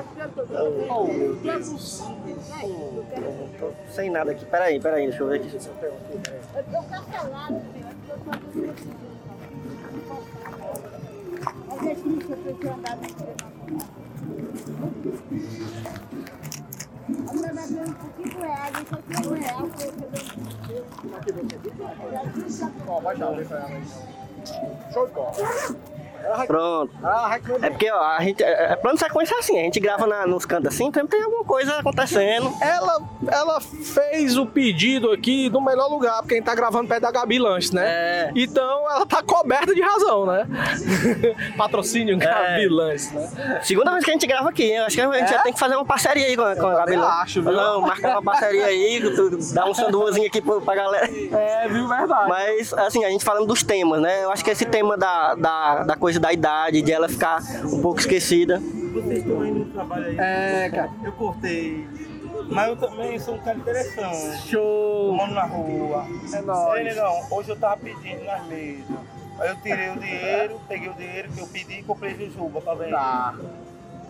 é 1.50 1.58
possível, 1.60 2.16
né? 2.50 3.04
Quero- 3.14 3.50
Tô 3.60 3.92
sem 3.94 4.10
nada 4.10 4.32
aqui. 4.32 4.46
Peraí, 4.46 4.80
peraí, 4.80 5.08
deixa 5.10 5.22
eu 5.22 5.28
ver 5.28 5.42
aqui. 5.42 5.52
Eu 5.54 6.64
tô 6.64 6.82
cancelado, 6.84 7.62
senhor, 7.74 7.92
porque 8.18 8.30
eu 8.30 8.40
tô 8.40 8.48
conseguindo. 8.48 9.08
Mas 11.68 12.02
triste 12.02 12.32
eu 12.32 12.56
ter 12.56 12.70
andado 12.70 13.02
na 13.02 13.08
Eu 17.10 17.24
tava 17.26 17.68
vendo 17.68 17.94
por 17.96 18.10
5 18.24 18.40
reais, 18.40 18.74
eu 18.78 18.86
só 18.86 18.98
tinha 19.02 19.22
real, 19.36 19.64
foi 19.70 19.92
Ó, 22.88 23.00
vai 23.00 23.16
já, 23.16 23.32
vem 23.32 23.46
pra 23.46 23.58
ela 23.58 23.68
aí. 23.70 23.84
Show 24.94 25.08
de 25.08 25.14
bola. 25.14 25.32
Pronto. 26.48 26.92
É 27.62 27.70
porque, 27.70 27.92
ó, 27.92 28.02
a 28.02 28.22
gente. 28.22 28.44
É, 28.44 28.74
é 28.74 28.76
plano 28.76 28.98
de 28.98 29.04
sequência 29.04 29.38
assim, 29.38 29.60
a 29.60 29.64
gente 29.64 29.80
grava 29.80 30.06
na- 30.08 30.26
nos 30.28 30.46
cantos 30.46 30.74
assim, 30.74 30.86
sempre 30.86 31.08
tem 31.08 31.22
alguma 31.24 31.44
coisa 31.44 31.80
acontecendo. 31.80 32.52
Ela, 32.62 33.00
ela 33.32 33.60
fez 33.62 34.38
o 34.38 34.46
pedido 34.46 35.12
aqui 35.12 35.50
no 35.50 35.62
melhor 35.62 35.88
lugar, 35.90 36.18
porque 36.22 36.36
a 36.36 36.38
gente 36.38 36.46
tá 36.46 36.56
gravando 36.56 36.88
perto 36.88 37.02
da 37.04 37.12
Gabi 37.12 37.40
Lanches, 37.40 37.72
né? 37.72 37.84
É. 37.88 38.32
Então 38.36 38.90
ela 38.92 39.06
tá 39.06 39.22
coberta 39.24 39.74
de 39.74 39.82
razão, 39.82 40.26
né? 40.26 40.46
Patrocínio 41.58 42.18
Gabi 42.18 42.68
Lanches, 42.68 43.12
né? 43.12 43.60
Segunda 43.64 43.92
vez 43.92 44.04
que 44.04 44.12
a 44.12 44.14
gente 44.14 44.28
grava 44.28 44.50
aqui, 44.50 44.72
eu 44.72 44.86
acho 44.86 44.96
que 44.96 45.02
a 45.02 45.12
gente 45.14 45.30
já 45.30 45.40
tem 45.44 45.54
que 45.54 45.60
fazer 45.60 45.76
uma 45.76 45.86
parceria 45.86 46.26
aí 46.28 46.36
com 46.36 46.44
a, 46.44 46.56
com 46.56 46.68
a 46.68 46.76
Gabi. 46.76 46.96
acho, 46.96 47.42
viu? 47.42 47.52
Não, 47.52 47.82
marcar 47.82 48.12
uma 48.12 48.22
parceria 48.24 48.66
aí, 48.66 49.02
dar 49.54 49.66
um 49.66 49.74
sanduazinho 49.74 50.28
aqui 50.28 50.42
pro- 50.42 50.62
pra 50.62 50.76
galera. 50.76 51.08
É, 51.08 51.68
viu? 51.68 51.88
Verdade. 51.88 52.30
Mas, 52.30 52.74
assim, 52.74 53.04
a 53.06 53.10
gente 53.10 53.24
falando 53.24 53.46
dos 53.48 53.64
temas, 53.64 54.02
né? 54.02 54.24
Eu 54.24 54.32
acho 54.32 54.44
que 54.44 54.52
esse 54.52 54.66
tema 54.66 54.98
da, 54.98 55.36
da, 55.36 55.84
da 55.84 55.96
coisa 55.96 56.17
da 56.20 56.34
idade, 56.34 56.82
de 56.82 56.92
ela 56.92 57.08
ficar 57.08 57.42
um 57.66 57.82
pouco 57.82 58.00
esquecida. 58.00 58.60
Vocês 58.60 59.20
estão 59.20 59.46
indo 59.46 59.60
no 59.60 59.66
trabalho 59.66 60.06
aí. 60.06 60.18
É, 60.18 60.70
cara. 60.70 60.92
Eu 61.04 61.12
cortei. 61.14 61.88
Mas 62.50 62.70
eu 62.70 62.78
também 62.78 63.20
sou 63.20 63.36
um 63.36 63.40
cara 63.40 63.58
interessante. 63.58 64.48
Show. 64.48 65.14
Mano 65.14 65.34
na 65.34 65.44
rua. 65.44 66.06
É 66.34 66.42
nóis. 66.42 66.84
Negão, 66.86 67.28
hoje 67.30 67.50
eu 67.50 67.56
tava 67.58 67.78
pedindo 67.78 68.24
nas 68.24 68.46
mesas. 68.48 68.86
Aí 69.40 69.50
eu 69.50 69.56
tirei 69.58 69.90
o 69.90 70.00
dinheiro, 70.00 70.62
peguei 70.68 70.90
o 70.90 70.94
dinheiro 70.94 71.32
que 71.32 71.40
eu 71.40 71.48
pedi 71.48 71.80
e 71.80 71.84
comprei 71.84 72.16
jujuba 72.16 72.62
pra 72.62 72.74
vender. 72.74 72.92
Tá. 72.92 73.36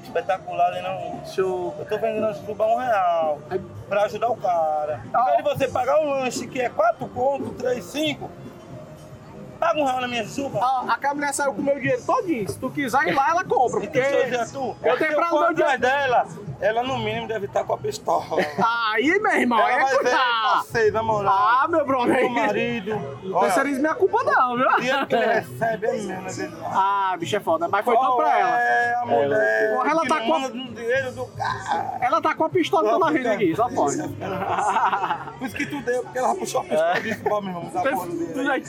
Espetacular, 0.03 0.71
né 0.71 0.81
não? 0.81 1.25
Show. 1.25 1.75
Eu 1.79 1.85
tô 1.85 1.97
vendendo 1.97 2.27
a 2.27 2.33
jujuba 2.33 2.63
a 2.63 2.75
um 2.75 2.77
real. 2.77 3.41
Pra 3.89 4.03
ajudar 4.03 4.29
o 4.29 4.37
cara. 4.37 5.01
Ao 5.13 5.39
invés 5.39 5.57
de 5.57 5.65
você 5.65 5.67
pagar 5.67 5.99
um 5.99 6.09
lanche 6.09 6.47
que 6.47 6.61
é 6.61 6.69
4 6.69 7.07
conto, 7.09 7.49
3, 7.55 7.83
5, 7.83 8.29
paga 9.57 9.79
um 9.79 9.85
real 9.85 10.01
na 10.01 10.07
minha 10.07 10.23
jujuba. 10.23 10.59
Ó, 10.61 10.89
a 10.89 10.97
Camila 10.97 11.33
saiu 11.33 11.53
com 11.53 11.61
o 11.61 11.65
meu 11.65 11.75
dinheiro 11.75 12.01
todinho. 12.03 12.49
Se 12.49 12.57
tu 12.57 12.69
quiser 12.69 13.07
ir 13.07 13.13
lá, 13.13 13.29
ela 13.29 13.43
compra. 13.43 13.81
Porque. 13.81 13.99
Eu 13.99 14.93
a 14.93 14.97
tenho 14.97 15.15
pra 15.15 15.29
for 15.29 15.39
meu 15.39 15.49
atrás 15.49 15.79
dela, 15.79 16.27
ela 16.59 16.83
no 16.83 16.97
mínimo 16.99 17.27
deve 17.27 17.45
estar 17.45 17.63
com 17.63 17.73
a 17.73 17.77
pistola. 17.77 18.25
Aí, 18.93 19.19
meu 19.19 19.31
irmão, 19.31 19.59
Ela 19.59 19.71
é 19.71 19.79
vai 19.79 19.89
ver 19.91 19.95
cuidar. 19.99 20.53
passeio, 20.55 20.93
na 20.93 21.03
moral. 21.03 21.33
Ah, 21.33 21.67
meu 21.69 21.85
brother. 21.85 22.15
Meu 22.15 22.29
marido. 22.29 22.95
Não 23.23 23.37
Olha, 23.37 23.51
seria 23.51 23.77
minha 23.79 23.93
culpa, 23.95 24.23
não, 24.23 24.57
viu? 24.57 24.67
o 24.67 24.75
dinheiro 24.77 25.07
que 25.07 25.15
ele 25.15 25.25
recebe 25.25 25.87
é 25.87 25.91
né? 25.93 26.21
dele? 26.23 26.53
Ah, 26.65 27.15
bicho 27.19 27.35
é 27.35 27.39
foda. 27.39 27.67
Mas 27.67 27.85
foi 27.85 27.95
tudo 27.95 28.05
Qual 28.05 28.17
pra 28.17 28.39
ela. 28.39 28.59
É 28.59 28.95
a 28.95 29.05
mulher. 29.05 29.73
Porra, 29.75 29.89
ela 29.91 30.01
que 30.01 30.07
tá 30.09 30.21
com 30.21 30.33
a- 30.35 30.49
dinheiro 30.49 31.11
do 31.11 31.25
cara. 31.27 31.97
Ela 32.01 32.21
tá 32.21 32.35
com 32.35 32.43
a 32.43 32.49
pistola 32.49 32.89
toda 32.89 33.05
na 33.05 33.11
vida 33.11 33.31
aqui, 33.31 33.55
só 33.55 33.67
pode. 33.73 33.97
Por 35.37 35.45
isso 35.47 35.55
que 35.55 35.65
tu 35.65 35.81
deu, 35.81 36.03
porque 36.03 36.17
ela 36.17 36.35
puxou 36.35 36.61
a 36.61 36.63
pistola 36.63 36.97
e 36.97 37.01
disse, 37.01 37.19
bom, 37.23 37.41
meu 37.41 37.49
irmão, 37.55 37.71
dá 37.73 37.81
Tu- 37.81 37.89
porra 37.91 38.07
tu- 38.07 38.49
aí 38.49 38.61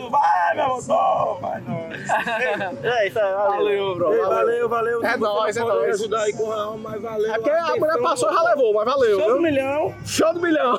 tu 0.00 0.10
vai, 0.10 0.54
meu 0.54 0.64
irmão, 0.64 0.82
toma, 0.82 1.34
vai, 1.40 1.60
não. 1.62 2.90
É, 2.90 3.06
isso 3.08 3.18
aí, 3.18 3.32
valeu. 3.32 3.50
Valeu, 3.50 3.94
bro. 3.94 4.28
Valeu, 4.28 4.68
valeu. 4.68 5.04
É 5.04 5.16
nóis, 5.16 5.56
é 5.56 5.60
não 5.60 5.68
nóis. 5.68 5.94
ajudar 6.00 6.22
aí 6.22 6.32
com 6.32 6.42
o 6.44 6.50
real, 6.54 6.78
mas 6.78 7.00
valeu. 7.02 7.29
É 7.30 7.34
porque 7.34 7.50
a 7.50 7.76
mulher 7.76 7.98
passou 8.02 8.30
e 8.30 8.34
já 8.34 8.42
levou, 8.42 8.74
mas 8.74 8.84
valeu, 8.84 9.18
Show 9.18 9.26
do 9.28 9.32
viu? 9.34 9.42
milhão. 9.42 9.94
Show 10.04 10.34
do 10.34 10.40
milhão. 10.40 10.78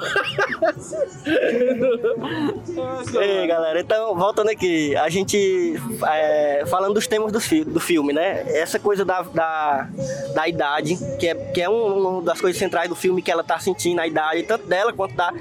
Ei, 3.19 3.47
galera, 3.47 3.79
então, 3.79 4.15
voltando 4.15 4.49
aqui, 4.49 4.95
a 4.95 5.09
gente, 5.09 5.75
é, 6.07 6.63
falando 6.67 6.93
dos 6.95 7.07
temas 7.07 7.31
do, 7.31 7.39
fi- 7.39 7.63
do 7.63 7.79
filme, 7.79 8.13
né? 8.13 8.43
Essa 8.55 8.79
coisa 8.79 9.03
da, 9.05 9.21
da, 9.21 9.87
da 10.33 10.47
idade, 10.47 10.97
que 11.19 11.27
é, 11.27 11.35
que 11.35 11.61
é 11.61 11.69
um- 11.69 12.09
uma 12.11 12.21
das 12.21 12.39
coisas 12.41 12.57
centrais 12.59 12.89
do 12.89 12.95
filme, 12.95 13.21
que 13.21 13.31
ela 13.31 13.43
tá 13.43 13.59
sentindo 13.59 13.99
a 14.01 14.07
idade, 14.07 14.43
tanto 14.43 14.65
dela 14.67 14.91
quanto 14.93 15.15
da... 15.15 15.33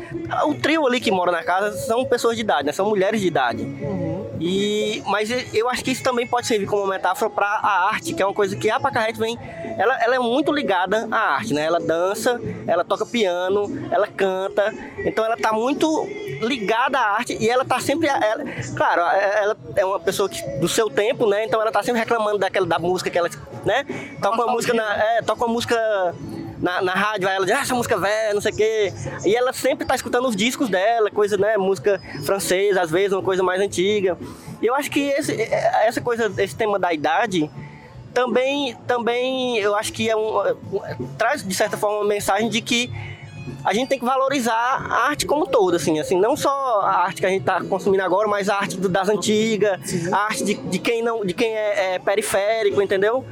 O 0.46 0.54
trio 0.54 0.86
ali 0.86 1.00
que 1.00 1.10
mora 1.10 1.32
na 1.32 1.42
casa 1.42 1.72
são 1.76 2.04
pessoas 2.04 2.36
de 2.36 2.42
idade, 2.42 2.66
né? 2.66 2.72
São 2.72 2.88
mulheres 2.88 3.20
de 3.20 3.26
idade. 3.26 3.66
E, 4.40 5.02
mas 5.06 5.30
eu 5.54 5.68
acho 5.68 5.84
que 5.84 5.90
isso 5.90 6.02
também 6.02 6.26
pode 6.26 6.46
servir 6.46 6.66
como 6.66 6.86
metáfora 6.86 7.30
para 7.30 7.46
a 7.46 7.88
arte, 7.88 8.14
que 8.14 8.22
é 8.22 8.26
uma 8.26 8.34
coisa 8.34 8.56
que 8.56 8.70
a 8.70 8.80
Pacarrete 8.80 9.18
vem. 9.18 9.38
Ela, 9.78 10.02
ela 10.02 10.16
é 10.16 10.18
muito 10.18 10.52
ligada 10.52 11.08
à 11.10 11.34
arte, 11.34 11.54
né? 11.54 11.62
Ela 11.62 11.80
dança, 11.80 12.40
ela 12.66 12.84
toca 12.84 13.06
piano, 13.06 13.88
ela 13.90 14.06
canta. 14.06 14.74
Então 15.04 15.24
ela 15.24 15.36
tá 15.36 15.52
muito 15.52 16.06
ligada 16.42 16.98
à 16.98 17.16
arte 17.16 17.36
e 17.38 17.48
ela 17.48 17.64
tá 17.64 17.80
sempre. 17.80 18.08
Ela, 18.08 18.44
claro, 18.76 19.02
ela 19.02 19.56
é 19.76 19.84
uma 19.84 20.00
pessoa 20.00 20.28
que, 20.28 20.42
do 20.58 20.68
seu 20.68 20.88
tempo, 20.88 21.26
né? 21.26 21.44
Então 21.44 21.60
ela 21.60 21.70
tá 21.70 21.82
sempre 21.82 22.00
reclamando 22.00 22.38
daquela, 22.38 22.66
da 22.66 22.78
música 22.78 23.10
que 23.10 23.18
ela. 23.18 23.28
né? 23.64 23.84
Toca 24.20 24.42
uma 24.42 24.52
música 24.52 24.74
na. 24.74 24.96
É, 24.96 25.22
toca 25.22 25.44
uma 25.44 25.52
música 25.52 25.76
na, 26.60 26.82
na 26.82 26.92
rádio, 26.92 27.28
ela 27.28 27.44
diz, 27.44 27.54
ah, 27.54 27.60
essa 27.60 27.74
música 27.74 27.94
é 27.94 27.98
velha, 27.98 28.34
não 28.34 28.40
sei 28.40 28.52
o 28.52 28.56
quê. 28.56 28.92
E 29.24 29.34
ela 29.34 29.52
sempre 29.52 29.86
tá 29.86 29.94
escutando 29.94 30.28
os 30.28 30.36
discos 30.36 30.68
dela, 30.68 31.10
coisa, 31.10 31.36
né, 31.36 31.56
música 31.56 32.00
francesa, 32.24 32.82
às 32.82 32.90
vezes, 32.90 33.12
uma 33.12 33.22
coisa 33.22 33.42
mais 33.42 33.60
antiga. 33.60 34.16
E 34.60 34.66
eu 34.66 34.74
acho 34.74 34.90
que 34.90 35.00
esse, 35.00 35.40
essa 35.40 36.00
coisa, 36.00 36.30
esse 36.36 36.54
tema 36.54 36.78
da 36.78 36.92
idade, 36.92 37.50
também, 38.14 38.76
também 38.86 39.58
eu 39.58 39.74
acho 39.74 39.92
que 39.92 40.08
é 40.08 40.16
um, 40.16 40.42
traz, 41.18 41.46
de 41.46 41.54
certa 41.54 41.76
forma, 41.76 41.98
uma 41.98 42.04
mensagem 42.06 42.48
de 42.48 42.60
que 42.60 42.90
a 43.64 43.72
gente 43.74 43.88
tem 43.88 43.98
que 43.98 44.04
valorizar 44.04 44.52
a 44.54 45.08
arte 45.08 45.26
como 45.26 45.46
todo, 45.46 45.74
assim, 45.76 45.98
assim, 45.98 46.18
não 46.18 46.36
só 46.36 46.80
a 46.82 47.02
arte 47.04 47.20
que 47.20 47.26
a 47.26 47.30
gente 47.30 47.40
está 47.42 47.62
consumindo 47.64 48.02
agora, 48.02 48.28
mas 48.28 48.48
a 48.48 48.56
arte 48.56 48.76
do- 48.76 48.88
das 48.88 49.08
antigas, 49.08 49.80
a 50.12 50.16
arte 50.18 50.44
de, 50.44 50.54
de 50.54 50.78
quem 50.78 51.02
não, 51.02 51.24
de 51.24 51.34
quem 51.34 51.54
é, 51.54 51.94
é 51.94 51.98
periférico, 51.98 52.80
entendeu? 52.80 53.24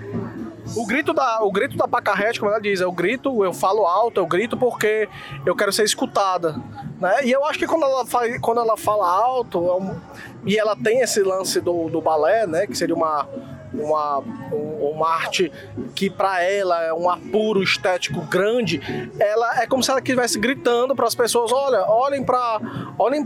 O 0.76 0.84
grito 0.86 1.14
da, 1.14 1.42
o 1.42 1.50
grito 1.50 1.76
da 1.78 1.88
Pacarrete, 1.88 2.38
como 2.38 2.50
ela 2.52 2.60
diz, 2.60 2.80
é 2.82 2.86
o 2.86 2.92
grito, 2.92 3.42
eu 3.42 3.54
falo 3.54 3.86
alto, 3.86 4.20
eu 4.20 4.26
grito 4.26 4.54
porque 4.56 5.08
eu 5.46 5.56
quero 5.56 5.72
ser 5.72 5.84
escutada. 5.84 6.60
Né? 7.00 7.24
E 7.24 7.32
eu 7.32 7.44
acho 7.46 7.58
que 7.58 7.66
quando 7.66 7.84
ela, 7.84 8.04
faz, 8.04 8.38
quando 8.40 8.60
ela 8.60 8.76
fala 8.76 9.08
alto, 9.08 9.66
é 9.66 9.74
um- 9.74 9.98
e 10.44 10.58
ela 10.58 10.76
tem 10.76 11.00
esse 11.00 11.22
lance 11.22 11.58
do, 11.60 11.88
do 11.88 12.02
balé, 12.02 12.46
né? 12.46 12.66
Que 12.66 12.76
seria 12.76 12.94
uma, 12.94 13.26
uma, 13.72 14.18
um- 14.52 14.90
uma 14.94 15.08
arte 15.08 15.52
que 15.94 16.08
para 16.10 16.42
ela 16.42 16.82
é 16.82 16.92
um 16.92 17.08
apuro 17.08 17.62
estético 17.62 18.20
grande, 18.22 18.80
ela 19.18 19.60
é 19.62 19.66
como 19.66 19.82
se 19.82 19.90
ela 19.90 20.00
estivesse 20.00 20.38
gritando 20.38 20.94
para 20.96 21.06
as 21.06 21.14
pessoas, 21.14 21.52
olha, 21.52 21.84
olhem 21.86 22.24
para 22.24 22.60
olhem 22.98 23.24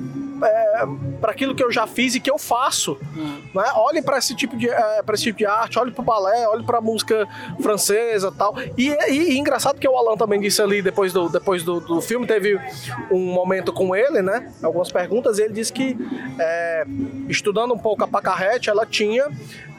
para 1.20 1.30
aquilo 1.30 1.54
que 1.54 1.62
eu 1.62 1.70
já 1.70 1.86
fiz 1.86 2.16
e 2.16 2.20
que 2.20 2.28
eu 2.28 2.36
faço, 2.36 2.98
né? 3.54 3.64
Olhem 3.76 4.02
para 4.02 4.18
esse 4.18 4.34
tipo 4.34 4.56
de 4.56 4.66
para 5.06 5.14
esse 5.14 5.22
tipo 5.24 5.38
de 5.38 5.46
arte, 5.46 5.78
olhem 5.78 5.92
para 5.92 6.02
o 6.02 6.04
balé, 6.04 6.48
olhem 6.48 6.64
para 6.66 6.78
a 6.78 6.80
música 6.80 7.28
francesa, 7.60 8.32
tal. 8.36 8.54
E, 8.76 8.88
e, 9.08 9.34
e 9.34 9.38
engraçado 9.38 9.78
que 9.78 9.88
o 9.88 9.96
Alan 9.96 10.16
também 10.16 10.40
disse 10.40 10.60
ali 10.60 10.82
depois 10.82 11.12
do 11.12 11.28
depois 11.28 11.62
do, 11.62 11.78
do 11.78 12.00
filme 12.00 12.26
teve 12.26 12.58
um 13.10 13.20
momento 13.32 13.72
com 13.72 13.94
ele, 13.94 14.20
né? 14.20 14.52
Algumas 14.62 14.90
perguntas 14.90 15.38
e 15.38 15.42
ele 15.42 15.54
disse 15.54 15.72
que 15.72 15.96
é, 16.38 16.84
estudando 17.28 17.72
um 17.72 17.78
pouco 17.78 18.02
a 18.02 18.08
Pacarrete, 18.08 18.68
ela 18.68 18.84
tinha 18.84 19.26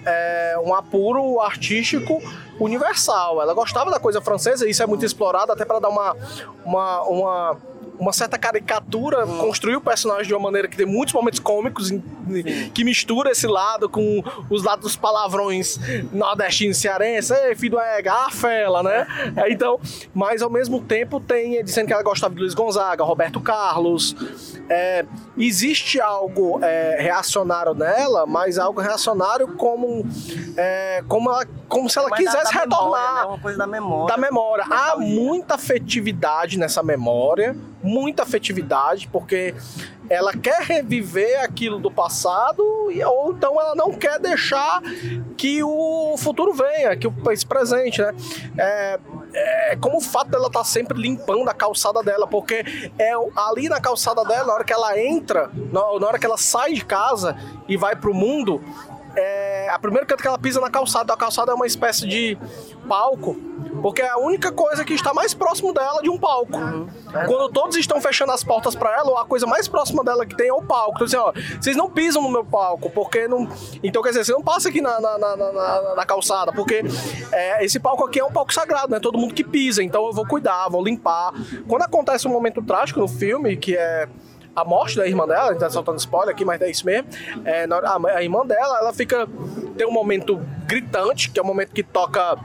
é, 0.05 0.55
um 0.63 0.73
apuro 0.73 1.39
artístico 1.39 2.21
universal. 2.59 3.41
Ela 3.41 3.53
gostava 3.53 3.91
da 3.91 3.99
coisa 3.99 4.21
francesa, 4.21 4.67
e 4.67 4.71
isso 4.71 4.83
é 4.83 4.85
muito 4.85 5.05
explorado 5.05 5.51
até 5.51 5.65
para 5.65 5.79
dar 5.79 5.89
uma, 5.89 6.15
uma, 6.65 7.01
uma 7.03 7.57
uma 7.99 8.11
certa 8.11 8.37
caricatura, 8.37 9.25
construir 9.25 9.75
o 9.75 9.81
personagem 9.81 10.27
de 10.27 10.33
uma 10.33 10.39
maneira 10.39 10.67
que 10.67 10.75
tem 10.75 10.85
muitos 10.85 11.13
momentos 11.13 11.39
cômicos, 11.39 11.91
em- 11.91 12.01
que 12.73 12.83
mistura 12.83 13.31
esse 13.31 13.47
lado 13.47 13.87
com 13.89 14.23
os 14.49 14.63
lados 14.63 14.83
dos 14.83 14.95
palavrões 14.95 15.79
nordestinos 16.11 16.77
cearenses, 16.77 17.31
ei, 17.31 17.55
filho 17.55 17.73
do 17.73 17.79
ega, 17.79 18.11
ah, 18.13 18.29
fela, 18.31 18.81
né? 18.83 19.05
É, 19.35 19.51
Então, 19.51 19.79
mas 20.13 20.41
ao 20.41 20.49
mesmo 20.49 20.81
tempo 20.81 21.19
tem, 21.19 21.63
dizendo 21.63 21.87
que 21.87 21.93
ela 21.93 22.03
gostava 22.03 22.33
de 22.33 22.41
Luiz 22.41 22.53
Gonzaga, 22.53 23.03
Roberto 23.03 23.39
Carlos. 23.39 24.15
É, 24.69 25.05
existe 25.37 25.99
algo 26.01 26.59
é, 26.63 26.97
reacionário 26.99 27.73
nela, 27.73 28.25
mas 28.25 28.57
algo 28.57 28.79
reacionário 28.81 29.49
como, 29.55 30.05
é, 30.57 31.03
como, 31.07 31.29
ela, 31.29 31.45
como 31.67 31.89
se 31.89 31.99
ela 31.99 32.09
Mas 32.09 32.23
da- 32.25 32.31
quisesse 32.31 32.53
da 32.53 32.59
memória, 32.65 32.79
retornar 33.01 33.15
né? 33.23 33.29
Uma 33.29 33.39
coisa 33.39 33.57
da 33.57 33.67
memória. 33.67 34.15
da 34.15 34.21
memória. 34.21 34.65
Há 34.69 34.95
muita 34.97 35.55
afetividade 35.55 36.57
nessa 36.57 36.81
memória, 36.81 37.55
muita 37.83 38.23
afetividade, 38.23 39.07
porque 39.11 39.53
ela 40.09 40.33
quer 40.33 40.61
reviver 40.61 41.43
aquilo 41.43 41.79
do 41.79 41.91
passado, 41.91 42.63
ou 43.05 43.31
então 43.31 43.59
ela 43.59 43.75
não 43.75 43.91
quer 43.91 44.19
deixar 44.19 44.81
que 45.37 45.61
o 45.63 46.15
futuro 46.17 46.53
venha, 46.53 46.95
que 46.95 47.07
o 47.07 47.13
presente, 47.47 48.01
né? 48.01 48.13
É, 48.57 48.99
é 49.71 49.75
como 49.75 49.97
o 49.97 50.01
fato 50.01 50.29
dela 50.29 50.47
estar 50.47 50.63
sempre 50.63 50.99
limpando 50.99 51.49
a 51.49 51.53
calçada 51.53 52.01
dela, 52.03 52.27
porque 52.27 52.63
é 52.97 53.11
ali 53.35 53.67
na 53.67 53.81
calçada 53.81 54.23
dela, 54.23 54.47
na 54.47 54.53
hora 54.53 54.63
que 54.63 54.73
ela 54.73 54.99
entra, 54.99 55.49
na, 55.71 55.81
na 55.99 56.07
hora 56.07 56.19
que 56.19 56.25
ela 56.25 56.37
sai 56.37 56.73
de 56.73 56.85
casa 56.85 57.35
e 57.67 57.75
vai 57.75 57.95
pro 57.95 58.13
mundo, 58.13 58.61
é, 59.15 59.69
a 59.69 59.79
primeira 59.79 60.05
canto 60.05 60.21
que 60.21 60.27
ela 60.27 60.37
pisa 60.39 60.59
na 60.59 60.69
calçada, 60.69 61.13
a 61.13 61.17
calçada 61.17 61.51
é 61.51 61.55
uma 61.55 61.65
espécie 61.67 62.07
de 62.07 62.37
palco, 62.87 63.35
porque 63.81 64.01
é 64.01 64.09
a 64.09 64.17
única 64.17 64.51
coisa 64.51 64.83
que 64.83 64.93
está 64.93 65.13
mais 65.13 65.33
próximo 65.33 65.73
dela 65.73 66.01
de 66.01 66.09
um 66.09 66.17
palco. 66.17 66.57
Quando 67.27 67.49
todos 67.51 67.75
estão 67.77 68.01
fechando 68.01 68.31
as 68.31 68.43
portas 68.43 68.75
para 68.75 68.91
ela, 68.95 69.21
a 69.21 69.25
coisa 69.25 69.45
mais 69.45 69.67
próxima 69.67 70.03
dela 70.03 70.25
que 70.25 70.35
tem 70.35 70.47
é 70.49 70.53
o 70.53 70.61
palco. 70.61 71.03
Então, 71.03 71.05
assim, 71.05 71.17
ó, 71.17 71.31
vocês 71.61 71.75
não 71.75 71.89
pisam 71.89 72.21
no 72.21 72.29
meu 72.29 72.43
palco, 72.45 72.89
porque 72.89 73.27
não. 73.27 73.47
Então, 73.83 74.01
quer 74.01 74.09
dizer, 74.09 74.25
você 74.25 74.31
não 74.33 74.41
passa 74.41 74.69
aqui 74.69 74.81
na, 74.81 74.99
na, 74.99 75.17
na, 75.17 75.35
na- 75.35 75.51
na- 75.51 75.95
na 75.95 76.05
calçada, 76.05 76.51
porque 76.51 76.83
é, 77.31 77.63
esse 77.65 77.79
palco 77.79 78.05
aqui 78.05 78.19
é 78.19 78.25
um 78.25 78.31
palco 78.31 78.53
sagrado, 78.53 78.91
né? 78.91 78.99
Todo 78.99 79.17
mundo 79.17 79.33
que 79.33 79.43
pisa, 79.43 79.83
então 79.83 80.05
eu 80.07 80.13
vou 80.13 80.25
cuidar, 80.25 80.67
vou 80.69 80.83
limpar. 80.83 81.31
Quando 81.67 81.83
acontece 81.83 82.27
um 82.27 82.31
momento 82.31 82.61
trágico 82.61 82.99
no 82.99 83.07
filme, 83.07 83.55
que 83.57 83.75
é 83.75 84.07
a 84.55 84.63
morte 84.63 84.97
da 84.97 85.07
irmã 85.07 85.27
dela, 85.27 85.49
a 85.49 85.51
gente 85.51 85.59
tá 85.59 85.69
soltando 85.69 85.97
spoiler 85.99 86.33
aqui, 86.33 86.45
mas 86.45 86.61
é 86.61 86.69
isso 86.69 86.85
mesmo. 86.85 87.07
É, 87.45 87.65
a, 87.65 88.17
a 88.17 88.23
irmã 88.23 88.45
dela, 88.45 88.77
ela 88.79 88.93
fica. 88.93 89.27
Tem 89.77 89.87
um 89.87 89.91
momento 89.91 90.39
gritante, 90.65 91.29
que 91.31 91.39
é 91.39 91.43
o 91.43 91.45
momento 91.45 91.71
que 91.71 91.81
toca 91.83 92.37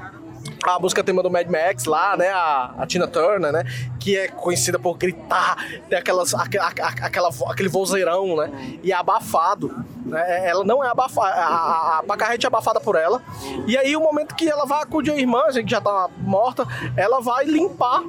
a 0.65 0.79
música 0.81 1.05
tema 1.05 1.23
do 1.23 1.31
Mad 1.31 1.47
Max 1.49 1.85
lá, 1.85 2.17
né? 2.17 2.31
A, 2.31 2.75
a 2.79 2.87
Tina 2.87 3.07
Turner, 3.07 3.53
né? 3.53 3.65
Que 4.01 4.17
é 4.17 4.29
conhecida 4.29 4.79
por 4.79 4.97
gritar, 4.97 5.57
ter 5.89 5.97
aquelas, 5.97 6.35
aque- 6.35 6.59
aque- 6.59 6.81
aquela, 6.83 7.29
aquele 7.49 7.69
vozeirão, 7.69 8.37
né? 8.37 8.51
E 8.83 8.91
é 8.91 8.95
abafado. 8.95 9.85
Né? 10.07 10.49
Ela 10.49 10.65
não 10.65 10.83
é 10.83 10.89
abafada, 10.89 11.35
a, 11.35 11.45
a, 11.47 11.99
a 11.99 12.03
Pacarrete 12.03 12.47
é 12.47 12.49
abafada 12.49 12.81
por 12.81 12.97
ela. 12.97 13.23
E 13.67 13.77
aí, 13.77 13.95
o 13.95 14.01
momento 14.01 14.35
que 14.35 14.49
ela 14.49 14.65
vai 14.65 14.83
acudir 14.83 15.11
a 15.13 15.17
irmã, 15.17 15.43
a 15.47 15.53
gente 15.53 15.71
já 15.71 15.81
tá 15.83 16.09
morta, 16.19 16.67
ela 16.97 17.21
vai 17.21 17.45
limpar 17.45 18.03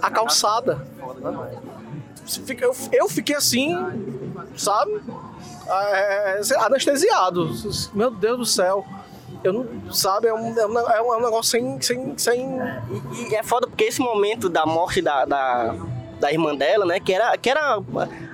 a 0.00 0.08
calçada. 0.10 0.86
Fica- 2.28 2.64
Eu, 2.64 2.74
eu 2.92 3.08
fiquei 3.08 3.34
assim, 3.36 3.74
sabe? 4.56 5.00
É, 5.66 6.40
é, 6.40 6.58
anestesiado. 6.64 7.50
Meu 7.94 8.10
Deus 8.10 8.38
do 8.38 8.46
céu. 8.46 8.84
Eu 9.44 9.52
não. 9.52 9.92
Sabe? 9.92 10.26
É 10.26 10.34
um, 10.34 10.58
é 10.58 10.66
um, 10.66 10.78
é 11.14 11.16
um 11.18 11.22
negócio 11.22 11.50
sem. 11.50 11.80
sem, 11.80 12.16
sem 12.18 12.58
E, 13.12 13.30
e 13.30 13.34
é 13.34 13.42
foda 13.42 13.66
porque 13.66 13.84
esse 13.84 14.00
momento 14.00 14.48
da 14.48 14.66
morte 14.66 15.00
da, 15.02 15.24
da, 15.24 15.74
da 16.20 16.32
irmã 16.32 16.54
dela, 16.54 16.84
né? 16.84 16.98
Que 17.00 17.12
era, 17.12 17.36
que 17.36 17.48
era, 17.48 17.78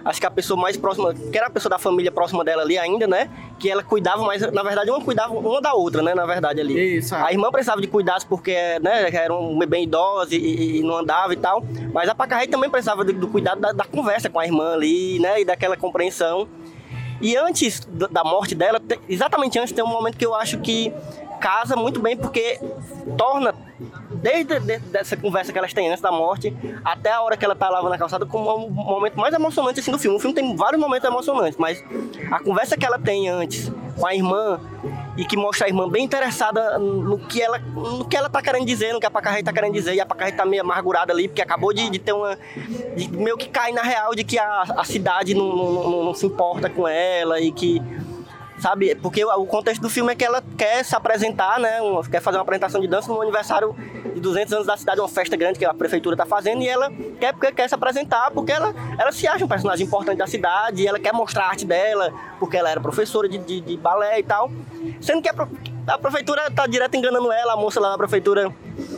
acho 0.04 0.20
que 0.20 0.26
a 0.26 0.30
pessoa 0.30 0.58
mais 0.60 0.76
próxima, 0.76 1.12
que 1.14 1.36
era 1.36 1.46
a 1.46 1.50
pessoa 1.50 1.70
da 1.70 1.78
família 1.78 2.10
próxima 2.10 2.42
dela 2.44 2.62
ali 2.62 2.78
ainda, 2.78 3.06
né? 3.06 3.28
Que 3.58 3.70
ela 3.70 3.82
cuidava, 3.82 4.22
mas 4.24 4.40
na 4.52 4.62
verdade 4.62 4.90
uma 4.90 5.00
cuidava 5.00 5.32
uma 5.34 5.60
da 5.60 5.74
outra, 5.74 6.02
né? 6.02 6.14
Na 6.14 6.26
verdade 6.26 6.60
ali. 6.60 6.96
Isso, 6.98 7.14
é. 7.14 7.22
A 7.22 7.32
irmã 7.32 7.50
precisava 7.50 7.80
de 7.80 7.86
cuidados 7.86 8.24
porque, 8.24 8.54
né? 8.80 9.08
Era 9.14 9.34
um 9.34 9.58
bem 9.66 9.84
idosa 9.84 10.34
e, 10.34 10.78
e 10.78 10.82
não 10.82 10.96
andava 10.96 11.32
e 11.32 11.36
tal. 11.36 11.62
Mas 11.92 12.08
a 12.08 12.14
Pacarrei 12.14 12.46
também 12.48 12.70
precisava 12.70 13.04
do, 13.04 13.12
do 13.12 13.28
cuidado 13.28 13.60
da, 13.60 13.72
da 13.72 13.84
conversa 13.84 14.28
com 14.30 14.38
a 14.38 14.44
irmã 14.46 14.72
ali, 14.74 15.18
né? 15.18 15.40
E 15.40 15.44
daquela 15.44 15.76
compreensão. 15.76 16.48
E 17.20 17.36
antes 17.36 17.80
da 18.10 18.24
morte 18.24 18.54
dela, 18.54 18.80
te- 18.80 18.98
exatamente 19.08 19.58
antes, 19.58 19.72
tem 19.72 19.84
um 19.84 19.88
momento 19.88 20.18
que 20.18 20.26
eu 20.26 20.34
acho 20.34 20.58
que 20.58 20.92
casa 21.40 21.76
muito 21.76 22.00
bem, 22.00 22.16
porque 22.16 22.58
torna, 23.16 23.54
desde 24.24 24.58
de, 24.58 24.78
dessa 24.78 25.16
conversa 25.18 25.52
que 25.52 25.58
elas 25.58 25.74
têm 25.74 25.88
antes 25.90 26.00
da 26.00 26.10
morte, 26.10 26.56
até 26.82 27.12
a 27.12 27.20
hora 27.20 27.36
que 27.36 27.44
ela 27.44 27.54
tá 27.54 27.68
lavando 27.68 27.90
na 27.90 27.98
calçada, 27.98 28.24
como 28.24 28.66
um 28.66 28.70
momento 28.70 29.18
mais 29.20 29.34
emocionante 29.34 29.80
assim, 29.80 29.90
do 29.92 29.98
filme. 29.98 30.16
O 30.16 30.20
filme 30.20 30.34
tem 30.34 30.56
vários 30.56 30.80
momentos 30.80 31.06
emocionantes, 31.08 31.58
mas 31.58 31.84
a 32.30 32.42
conversa 32.42 32.74
que 32.76 32.86
ela 32.86 32.98
tem 32.98 33.28
antes 33.28 33.70
com 33.98 34.06
a 34.06 34.14
irmã, 34.14 34.58
e 35.16 35.24
que 35.24 35.36
mostra 35.36 35.66
a 35.66 35.68
irmã 35.68 35.88
bem 35.88 36.02
interessada 36.04 36.76
no 36.78 37.16
que 37.18 37.40
ela, 37.40 37.58
no 37.58 38.04
que 38.04 38.16
ela 38.16 38.28
tá 38.28 38.42
querendo 38.42 38.66
dizer, 38.66 38.92
no 38.92 38.98
que 38.98 39.06
a 39.06 39.10
Pacarrei 39.10 39.42
tá 39.44 39.52
querendo 39.52 39.72
dizer, 39.74 39.94
e 39.94 40.00
a 40.00 40.06
Pacarrei 40.06 40.32
tá 40.34 40.44
meio 40.44 40.62
amargurada 40.62 41.12
ali, 41.12 41.28
porque 41.28 41.40
acabou 41.42 41.72
de, 41.72 41.88
de 41.90 41.98
ter 42.00 42.12
uma. 42.12 42.36
De 42.96 43.08
meio 43.16 43.36
que 43.36 43.48
cair 43.48 43.72
na 43.72 43.82
real 43.82 44.12
de 44.16 44.24
que 44.24 44.36
a, 44.38 44.62
a 44.76 44.82
cidade 44.84 45.32
não, 45.34 45.54
não, 45.54 45.72
não- 45.90 46.04
não 46.06 46.14
se 46.14 46.26
importa 46.26 46.68
com 46.68 46.88
ela 46.88 47.40
e 47.40 47.52
que. 47.52 47.80
Sabe, 48.64 48.94
porque 48.94 49.22
o, 49.22 49.44
contexto 49.44 49.82
do 49.82 49.90
filme 49.90 50.10
é 50.10 50.16
que 50.16 50.24
ela 50.24 50.42
quer 50.56 50.82
se 50.82 50.96
apresentar, 50.96 51.60
né? 51.60 51.80
quer 52.10 52.22
fazer 52.22 52.38
uma 52.38 52.44
apresentação 52.44 52.80
de 52.80 52.88
dança 52.88 53.12
no 53.12 53.20
aniversário 53.20 53.76
de 54.14 54.18
200 54.18 54.54
anos 54.54 54.66
da 54.66 54.74
cidade, 54.74 55.00
uma 55.00 55.08
festa 55.08 55.36
grande 55.36 55.58
que 55.58 55.66
a 55.66 55.74
prefeitura 55.74 56.16
tá 56.16 56.24
fazendo, 56.24 56.62
e 56.62 56.66
ela 56.66 56.90
quer, 57.20 57.34
porque 57.34 57.52
quer 57.52 57.68
se 57.68 57.74
apresentar, 57.74 58.30
porque 58.30 58.52
ela, 58.52 58.74
ela 58.98 59.12
se 59.12 59.28
acha 59.28 59.44
um 59.44 59.48
personagem 59.48 59.84
importante 59.84 60.16
da 60.16 60.26
cidade, 60.26 60.80
e 60.80 60.86
ela 60.86 60.98
quer 60.98 61.12
mostrar 61.12 61.44
a 61.44 61.48
arte 61.50 61.66
dela, 61.66 62.10
porque 62.38 62.56
ela 62.56 62.70
era 62.70 62.80
professora 62.80 63.28
de, 63.28 63.36
de, 63.36 63.60
de 63.60 63.76
balé 63.76 64.20
e 64.20 64.22
tal. 64.22 64.50
Sendo 64.98 65.20
que 65.20 65.28
a, 65.28 65.34
a 65.88 65.98
prefeitura 65.98 66.50
tá 66.50 66.66
direto 66.66 66.96
enganando 66.96 67.30
ela, 67.30 67.52
a 67.52 67.56
moça 67.58 67.78
lá 67.78 67.90
na 67.90 67.98
prefeitura 67.98 68.50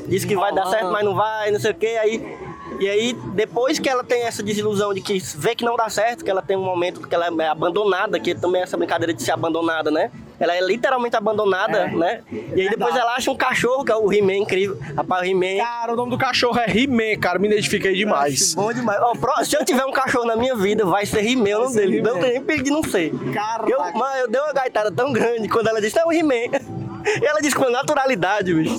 disse 0.07 0.29
que 0.29 0.37
vai 0.37 0.55
dar 0.55 0.67
certo, 0.67 0.93
mas 0.93 1.05
não 1.05 1.17
vai, 1.17 1.51
não 1.51 1.59
sei 1.59 1.73
o 1.73 1.75
que, 1.75 1.89
aí. 1.99 2.46
E 2.81 2.89
aí, 2.89 3.13
depois 3.35 3.79
que 3.79 3.89
ela 3.89 4.05
tem 4.05 4.23
essa 4.25 4.43
desilusão 4.43 4.93
de 4.93 5.01
que 5.01 5.19
vê 5.37 5.55
que 5.55 5.65
não 5.65 5.77
dá 5.77 5.89
certo, 5.89 6.25
que 6.25 6.31
ela 6.31 6.43
tem 6.43 6.57
um 6.57 6.65
momento 6.65 7.01
que 7.07 7.15
ela 7.15 7.27
é 7.27 7.49
abandonada, 7.49 8.19
que 8.21 8.35
também 8.35 8.61
é 8.61 8.65
essa 8.65 8.77
brincadeira 8.77 9.13
de 9.15 9.23
ser 9.23 9.33
abandonada, 9.33 9.91
né? 9.91 10.11
Ela 10.39 10.55
é 10.55 10.61
literalmente 10.61 11.17
abandonada, 11.17 11.87
né? 11.89 12.21
E 12.31 12.61
aí 12.61 12.69
depois 12.69 12.95
ela 12.95 13.15
acha 13.15 13.31
um 13.31 13.37
cachorro, 13.37 13.85
que 13.85 13.91
é 13.91 13.97
o 13.97 14.13
He-Man, 14.13 14.35
incrível. 14.37 14.79
Rapaz, 14.95 15.23
o 15.23 15.25
He-Man. 15.31 15.57
Cara, 15.65 15.93
o 15.95 15.97
nome 15.97 16.11
do 16.11 16.19
cachorro 16.19 16.59
é 16.59 16.67
He-Man, 16.71 17.19
cara. 17.19 17.39
Me 17.39 17.49
identifiquei 17.49 17.95
demais. 17.95 18.55
Bom 18.55 18.71
demais. 18.73 19.01
Ó, 19.01 19.13
pro- 19.15 19.43
se 19.45 19.57
eu 19.57 19.65
tiver 19.65 19.87
um 19.87 19.93
cachorro 19.93 20.27
na 20.27 20.37
minha 20.37 20.55
vida, 20.55 20.85
vai 20.85 21.07
ser 21.07 21.25
He-Man 21.27 21.57
o 21.59 21.63
nome 21.65 21.77
dele. 21.77 22.03
Não 22.03 22.19
tem 22.21 22.33
nem 22.33 22.43
perigo 22.43 22.65
de 22.65 22.71
não 22.71 22.83
ser. 22.83 23.13
Caraca. 23.33 23.71
Eu, 23.71 23.79
mas 23.95 24.21
eu 24.21 24.29
dei 24.31 24.41
uma 24.41 24.53
gaitada 24.53 24.93
tão 24.93 25.11
grande 25.11 25.49
quando 25.49 25.69
ela 25.69 25.81
disse, 25.81 25.99
é 25.99 26.05
o 26.05 26.13
He-Man. 26.13 26.59
E 27.07 27.25
ela 27.25 27.41
disse 27.41 27.55
com 27.55 27.71
naturalidade, 27.71 28.53
bicho. 28.53 28.75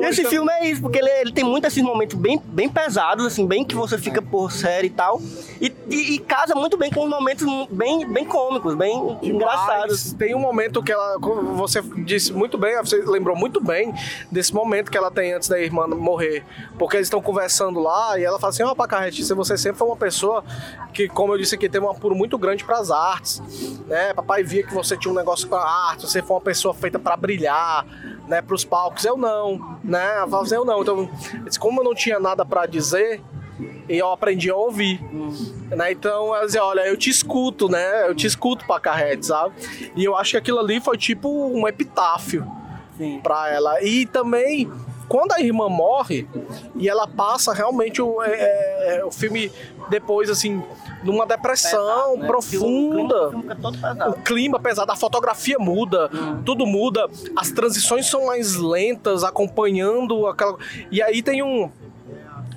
E 0.00 0.04
esse 0.08 0.22
filme 0.30 0.52
é 0.52 0.66
isso, 0.68 0.80
porque 0.82 0.98
ele, 0.98 1.10
ele 1.10 1.32
tem 1.32 1.44
muitos 1.44 1.72
esses 1.72 1.82
momentos 1.82 2.18
bem, 2.18 2.40
bem 2.44 2.68
pesados, 2.68 3.24
assim, 3.26 3.46
bem 3.46 3.64
que 3.64 3.74
você 3.74 3.96
fica 3.98 4.20
por 4.22 4.52
série 4.52 4.86
e 4.88 4.90
tal. 4.90 5.20
E, 5.60 5.72
e- 5.88 6.14
e 6.14 6.18
casa 6.18 6.54
muito 6.54 6.76
bem 6.76 6.90
com 6.90 7.04
os 7.04 7.10
momentos 7.10 7.46
bem, 7.70 8.06
bem 8.06 8.24
cômicos, 8.24 8.74
bem 8.74 9.18
engraçados. 9.22 10.04
Mas 10.04 10.12
tem 10.14 10.34
um 10.34 10.38
momento 10.38 10.82
que 10.82 10.92
ela. 10.92 11.18
Você 11.56 11.80
disse 11.98 12.32
muito 12.32 12.56
bem, 12.58 12.76
você 12.78 13.02
lembrou 13.06 13.36
muito 13.36 13.60
bem 13.60 13.92
desse 14.30 14.54
momento 14.54 14.90
que 14.90 14.98
ela 14.98 15.10
tem 15.10 15.32
antes 15.32 15.48
da 15.48 15.58
irmã 15.58 15.86
morrer. 15.86 16.44
Porque 16.78 16.96
eles 16.96 17.06
estão 17.06 17.20
conversando 17.22 17.80
lá 17.80 18.18
e 18.18 18.24
ela 18.24 18.38
fala 18.38 18.50
assim: 18.52 18.62
Ó, 18.62 18.74
Pacarrete, 18.74 19.22
você 19.34 19.56
sempre 19.56 19.78
foi 19.78 19.86
uma 19.88 19.96
pessoa 19.96 20.44
que, 20.92 21.08
como 21.08 21.32
eu 21.34 21.38
disse 21.38 21.54
aqui, 21.54 21.68
tem 21.68 21.80
um 21.80 21.90
apuro 21.90 22.14
muito 22.14 22.36
grande 22.38 22.64
para 22.64 22.78
as 22.78 22.90
artes. 22.90 23.40
Né? 23.86 24.12
Papai 24.14 24.42
via 24.42 24.62
que 24.62 24.72
você 24.74 24.96
tinha 24.96 25.12
um 25.12 25.16
negócio 25.16 25.48
com 25.48 25.54
a 25.54 25.64
arte, 25.90 26.06
você 26.06 26.22
foi 26.22 26.36
uma 26.36 26.40
pessoa 26.42 26.74
feita 26.74 26.98
para 26.98 27.16
brilhar. 27.16 27.84
Né, 28.26 28.42
para 28.42 28.54
os 28.54 28.64
palcos, 28.64 29.04
eu 29.04 29.16
não, 29.16 29.78
né? 29.84 30.26
Fala 30.28 30.42
assim, 30.42 30.56
eu 30.56 30.64
não. 30.64 30.82
Então, 30.82 31.08
como 31.60 31.80
eu 31.80 31.84
não 31.84 31.94
tinha 31.94 32.18
nada 32.18 32.44
para 32.44 32.66
dizer, 32.66 33.22
e 33.88 33.98
eu 33.98 34.10
aprendi 34.10 34.50
a 34.50 34.56
ouvir. 34.56 35.00
Né? 35.70 35.92
Então, 35.92 36.34
ela 36.34 36.44
dizia, 36.44 36.64
olha, 36.64 36.86
eu 36.86 36.96
te 36.96 37.08
escuto, 37.08 37.68
né? 37.68 38.08
Eu 38.08 38.14
te 38.14 38.26
escuto 38.26 38.66
pra 38.66 38.80
carrete, 38.80 39.26
sabe? 39.26 39.54
E 39.94 40.04
eu 40.04 40.16
acho 40.16 40.32
que 40.32 40.36
aquilo 40.36 40.58
ali 40.58 40.80
foi 40.80 40.96
tipo 40.96 41.28
um 41.28 41.66
epitáfio 41.66 42.46
pra 43.22 43.50
ela. 43.50 43.82
E 43.82 44.06
também, 44.06 44.70
quando 45.08 45.32
a 45.32 45.40
irmã 45.40 45.68
morre, 45.68 46.28
e 46.74 46.88
ela 46.88 47.06
passa 47.06 47.52
realmente 47.52 48.02
o, 48.02 48.22
é, 48.22 48.96
é, 48.98 49.04
o 49.04 49.10
filme 49.10 49.52
depois, 49.88 50.28
assim, 50.28 50.62
numa 51.06 51.26
depressão 51.26 51.80
Pesado, 51.80 52.16
né? 52.18 52.26
profunda 52.26 53.28
O 53.28 53.54
todo 53.62 53.76
o 53.76 53.80
pesado. 53.80 54.12
clima 54.24 54.58
pesado, 54.60 54.92
a 54.92 54.96
fotografia 54.96 55.56
muda, 55.58 56.10
tudo 56.44 56.66
muda, 56.66 57.08
as 57.36 57.50
transições 57.50 58.06
são 58.06 58.26
mais 58.26 58.54
lentas, 58.56 59.24
acompanhando 59.24 60.26
aquela. 60.26 60.56
E 60.90 61.02
aí 61.02 61.22
tem 61.22 61.42
um. 61.42 61.70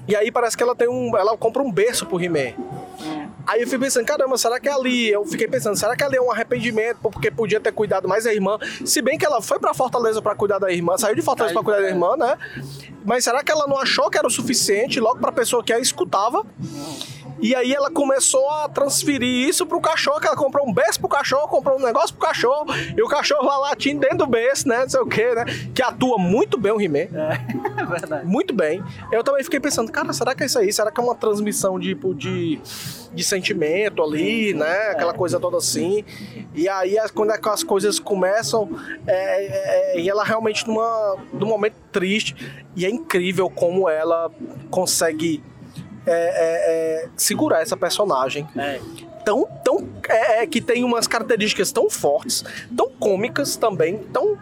E 0.07 0.15
aí 0.15 0.31
parece 0.31 0.57
que 0.57 0.63
ela 0.63 0.75
tem 0.75 0.89
um. 0.89 1.15
Ela 1.15 1.37
compra 1.37 1.61
um 1.61 1.71
berço 1.71 2.05
pro 2.05 2.19
He-Man. 2.21 2.53
Aí 3.47 3.61
eu 3.61 3.65
fiquei 3.67 3.79
pensando, 3.79 4.05
caramba, 4.05 4.37
será 4.37 4.59
que 4.59 4.69
é 4.69 4.71
ali? 4.71 5.09
Eu 5.09 5.25
fiquei 5.25 5.47
pensando, 5.47 5.75
será 5.75 5.95
que 5.95 6.03
ali 6.03 6.17
é 6.17 6.21
um 6.21 6.31
arrependimento 6.31 6.97
porque 7.01 7.31
podia 7.31 7.59
ter 7.59 7.71
cuidado 7.71 8.07
mais 8.07 8.25
da 8.25 8.33
irmã? 8.33 8.59
Se 8.85 9.01
bem 9.01 9.17
que 9.17 9.25
ela 9.25 9.41
foi 9.41 9.57
pra 9.57 9.73
Fortaleza 9.73 10.21
pra 10.21 10.35
cuidar 10.35 10.59
da 10.59 10.71
irmã, 10.71 10.97
saiu 10.97 11.15
de 11.15 11.21
Fortaleza 11.21 11.53
pra 11.55 11.63
cuidar 11.63 11.81
da 11.81 11.87
irmã, 11.89 12.15
né? 12.15 12.37
Mas 13.03 13.23
será 13.23 13.43
que 13.43 13.51
ela 13.51 13.65
não 13.65 13.79
achou 13.79 14.07
que 14.09 14.17
era 14.19 14.27
o 14.27 14.29
suficiente 14.29 14.99
logo 14.99 15.19
pra 15.19 15.31
pessoa 15.31 15.63
que 15.63 15.73
a 15.73 15.79
escutava? 15.79 16.45
E 17.41 17.55
aí 17.55 17.73
ela 17.73 17.89
começou 17.89 18.49
a 18.49 18.69
transferir 18.69 19.47
isso 19.47 19.65
pro 19.65 19.79
cachorro, 19.79 20.19
que 20.19 20.27
ela 20.27 20.35
comprou 20.35 20.67
um 20.67 20.73
berço 20.73 20.99
pro 20.99 21.09
cachorro, 21.09 21.47
comprou 21.47 21.77
um 21.77 21.83
negócio 21.83 22.15
pro 22.15 22.27
cachorro, 22.27 22.65
e 22.95 23.01
o 23.01 23.07
cachorro 23.07 23.45
lá 23.45 23.57
latindo 23.59 24.01
dentro 24.01 24.19
do 24.19 24.27
berço, 24.27 24.67
né? 24.67 24.81
Não 24.81 24.89
sei 24.89 24.99
o 24.99 25.05
que, 25.05 25.35
né? 25.35 25.45
Que 25.73 25.81
atua 25.81 26.17
muito 26.17 26.57
bem 26.57 26.71
o 26.71 26.81
He-Man. 26.81 27.09
É 27.79 27.85
verdade. 27.85 28.25
Muito 28.25 28.53
bem. 28.53 28.83
Eu 29.11 29.23
também 29.23 29.41
fiquei 29.43 29.59
pensando, 29.59 29.89
cara, 29.89 30.11
será 30.11 30.35
que 30.35 30.43
é 30.43 30.45
isso 30.45 30.59
aí? 30.59 30.71
Será 30.71 30.91
que 30.91 30.99
é 30.99 31.03
uma 31.03 31.15
transmissão 31.15 31.79
de, 31.79 31.89
tipo, 31.89 32.13
de, 32.13 32.59
de 33.13 33.23
sentimento 33.23 34.03
ali, 34.03 34.53
né? 34.53 34.89
Aquela 34.89 35.13
coisa 35.13 35.39
toda 35.39 35.57
assim. 35.57 36.03
E 36.53 36.67
aí, 36.67 36.97
quando 37.13 37.31
é 37.31 37.39
as 37.41 37.63
coisas 37.63 37.97
começam, 37.97 38.69
é, 39.07 39.93
é, 39.95 39.99
e 39.99 40.09
ela 40.09 40.23
realmente 40.23 40.67
numa, 40.67 41.15
num 41.31 41.47
momento 41.47 41.75
triste. 41.91 42.35
E 42.75 42.85
é 42.85 42.89
incrível 42.89 43.49
como 43.49 43.89
ela 43.89 44.29
consegue 44.69 45.41
é, 46.05 46.11
é, 46.11 47.03
é, 47.05 47.09
segurar 47.15 47.61
essa 47.61 47.77
personagem 47.77 48.47
É. 48.57 48.79
tão, 49.23 49.47
tão 49.63 49.87
é, 50.07 50.45
que 50.47 50.61
tem 50.61 50.83
umas 50.83 51.07
características 51.07 51.71
tão 51.71 51.89
fortes, 51.89 52.43
tão 52.75 52.89
cômicas 52.99 53.55
também, 53.55 53.97
tão 53.97 54.37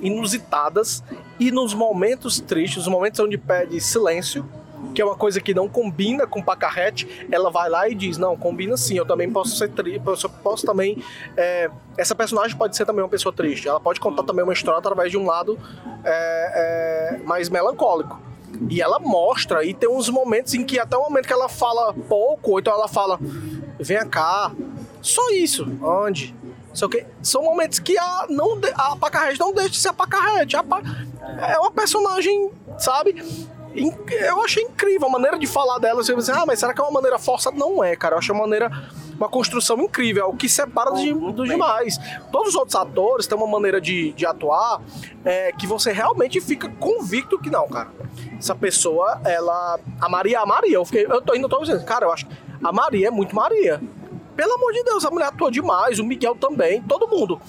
inusitadas 0.00 1.02
e 1.38 1.50
nos 1.50 1.74
momentos 1.74 2.40
tristes, 2.40 2.82
os 2.82 2.88
momentos 2.88 3.20
onde 3.20 3.36
pede 3.36 3.80
silêncio, 3.80 4.44
que 4.94 5.02
é 5.02 5.04
uma 5.04 5.16
coisa 5.16 5.40
que 5.40 5.52
não 5.52 5.68
combina 5.68 6.26
com 6.26 6.42
Pacarrete, 6.42 7.26
ela 7.30 7.50
vai 7.50 7.68
lá 7.68 7.88
e 7.88 7.94
diz, 7.94 8.16
não, 8.16 8.36
combina 8.36 8.76
sim, 8.76 8.96
eu 8.96 9.04
também 9.04 9.30
posso 9.30 9.56
ser 9.56 9.70
triste, 9.70 10.00
eu 10.06 10.30
posso 10.42 10.66
também, 10.66 11.02
é, 11.36 11.70
essa 11.98 12.14
personagem 12.14 12.56
pode 12.56 12.76
ser 12.76 12.86
também 12.86 13.02
uma 13.02 13.08
pessoa 13.08 13.32
triste, 13.32 13.68
ela 13.68 13.80
pode 13.80 14.00
contar 14.00 14.22
também 14.22 14.42
uma 14.42 14.52
história 14.52 14.78
através 14.78 15.10
de 15.10 15.18
um 15.18 15.26
lado 15.26 15.58
é, 16.04 17.18
é, 17.18 17.18
mais 17.24 17.48
melancólico. 17.48 18.18
E 18.70 18.80
ela 18.80 18.98
mostra, 18.98 19.64
e 19.64 19.72
tem 19.74 19.88
uns 19.88 20.08
momentos 20.08 20.54
em 20.54 20.64
que 20.64 20.78
até 20.78 20.96
o 20.96 21.02
momento 21.02 21.26
que 21.26 21.32
ela 21.32 21.48
fala 21.48 21.92
pouco, 22.08 22.52
ou 22.52 22.58
então 22.58 22.72
ela 22.72 22.88
fala, 22.88 23.18
vem 23.78 24.06
cá, 24.08 24.52
só 25.02 25.30
isso, 25.30 25.66
onde? 25.82 26.34
Só 26.72 26.88
que 26.88 27.06
são 27.22 27.42
momentos 27.42 27.78
que 27.78 27.96
a, 27.98 28.26
não, 28.28 28.58
a 28.74 28.96
Pacarrete 28.96 29.40
não 29.40 29.52
deixa 29.54 29.70
de 29.70 29.78
ser 29.78 29.88
a 29.88 29.92
Pacarrete. 29.94 30.56
A 30.56 30.62
Pa- 30.62 30.82
é 31.48 31.58
uma 31.58 31.70
personagem, 31.70 32.50
sabe? 32.78 33.16
Eu 33.74 34.42
achei 34.42 34.62
incrível 34.62 35.06
a 35.06 35.10
maneira 35.10 35.38
de 35.38 35.46
falar 35.46 35.78
dela. 35.78 36.02
Você 36.02 36.14
pensa, 36.14 36.34
ah, 36.34 36.44
mas 36.46 36.58
será 36.58 36.74
que 36.74 36.80
é 36.80 36.84
uma 36.84 36.90
maneira 36.90 37.18
forçada? 37.18 37.56
Não 37.56 37.82
é, 37.82 37.96
cara. 37.96 38.14
Eu 38.14 38.18
achei 38.18 38.34
uma 38.34 38.42
maneira, 38.42 38.70
uma 39.16 39.28
construção 39.28 39.80
incrível. 39.80 40.24
É 40.24 40.26
o 40.26 40.34
que 40.34 40.48
separa 40.48 40.90
dos, 40.90 41.34
dos 41.34 41.48
demais. 41.48 41.98
Todos 42.30 42.48
os 42.50 42.54
outros 42.54 42.76
atores 42.76 43.26
têm 43.26 43.36
uma 43.36 43.46
maneira 43.46 43.80
de, 43.80 44.12
de 44.12 44.26
atuar 44.26 44.80
é, 45.24 45.52
que 45.52 45.66
você 45.66 45.92
realmente 45.92 46.40
fica 46.40 46.68
convicto 46.78 47.38
que 47.38 47.50
não, 47.50 47.66
cara. 47.68 47.90
Essa 48.38 48.54
pessoa, 48.54 49.20
ela. 49.24 49.78
A 50.00 50.08
Maria 50.08 50.38
é 50.38 50.40
a 50.40 50.46
Maria. 50.46 50.76
Eu, 50.76 50.84
fiquei, 50.84 51.06
eu 51.06 51.22
tô 51.22 51.34
indo, 51.34 51.48
tô 51.48 51.60
dizendo, 51.60 51.84
cara, 51.84 52.06
eu 52.06 52.12
acho 52.12 52.26
que 52.26 52.36
a 52.62 52.72
Maria 52.72 53.08
é 53.08 53.10
muito 53.10 53.34
Maria. 53.34 53.80
Pelo 54.36 54.54
amor 54.54 54.72
de 54.72 54.84
Deus, 54.84 55.04
a 55.04 55.10
mulher 55.10 55.26
atua 55.28 55.50
demais, 55.50 55.98
o 55.98 56.04
Miguel 56.04 56.34
também, 56.36 56.82
todo 56.82 57.08
mundo. 57.08 57.40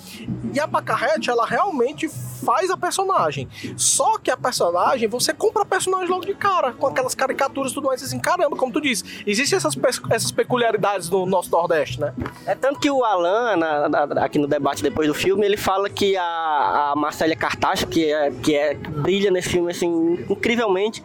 E 0.54 0.60
a 0.60 0.68
Pacarrete, 0.68 1.30
ela 1.30 1.46
realmente 1.46 2.08
faz 2.08 2.70
a 2.72 2.78
personagem. 2.78 3.50
Só 3.76 4.18
que 4.18 4.32
a 4.32 4.38
personagem, 4.38 5.08
você 5.08 5.34
compra 5.34 5.64
a 5.64 5.66
personagem 5.66 6.08
logo 6.08 6.26
de 6.26 6.34
cara, 6.34 6.72
com 6.72 6.88
aquelas 6.88 7.14
caricaturas 7.14 7.72
e 7.72 7.76
tudo 7.76 7.88
mais, 7.88 8.02
assim, 8.02 8.18
caramba, 8.20 8.56
como 8.56 8.72
tu 8.72 8.80
disse. 8.80 9.04
Existem 9.28 9.58
essas, 9.58 9.76
essas 10.10 10.32
peculiaridades 10.32 11.10
no 11.10 11.26
nosso 11.26 11.52
Nordeste, 11.52 12.00
né? 12.00 12.14
É 12.46 12.56
tanto 12.56 12.80
que 12.80 12.90
o 12.90 13.04
Alan, 13.04 13.58
na- 13.58 13.90
na- 13.90 14.24
aqui 14.24 14.40
no 14.40 14.48
debate 14.48 14.82
depois 14.82 15.08
do 15.08 15.14
filme, 15.14 15.46
ele 15.46 15.58
fala 15.58 15.90
que 15.90 16.16
a, 16.16 16.92
a 16.92 16.96
Marcélia 16.96 17.36
Cartacho, 17.36 17.86
que, 17.88 18.12
é, 18.12 18.32
que, 18.32 18.56
é, 18.56 18.76
que 18.76 18.90
brilha 18.90 19.30
nesse 19.30 19.50
filme 19.50 19.72
assim, 19.72 20.26
incrivelmente, 20.30 21.04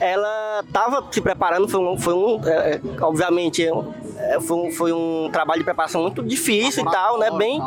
ela 0.00 0.64
estava 0.66 1.06
se 1.12 1.20
preparando, 1.20 1.68
foi 1.68 1.80
um, 1.80 1.98
foi 1.98 2.14
um 2.14 2.40
é, 2.48 2.72
é, 2.72 2.80
obviamente, 3.02 3.64
é, 3.64 4.40
foi, 4.40 4.56
um, 4.56 4.72
foi 4.72 4.92
um 4.92 5.28
trabalho 5.30 5.60
de 5.60 5.64
preparação 5.64 6.00
muito 6.02 6.22
difícil 6.22 6.82
e 6.82 6.90
tal, 6.90 7.18
né, 7.18 7.30
bem, 7.30 7.60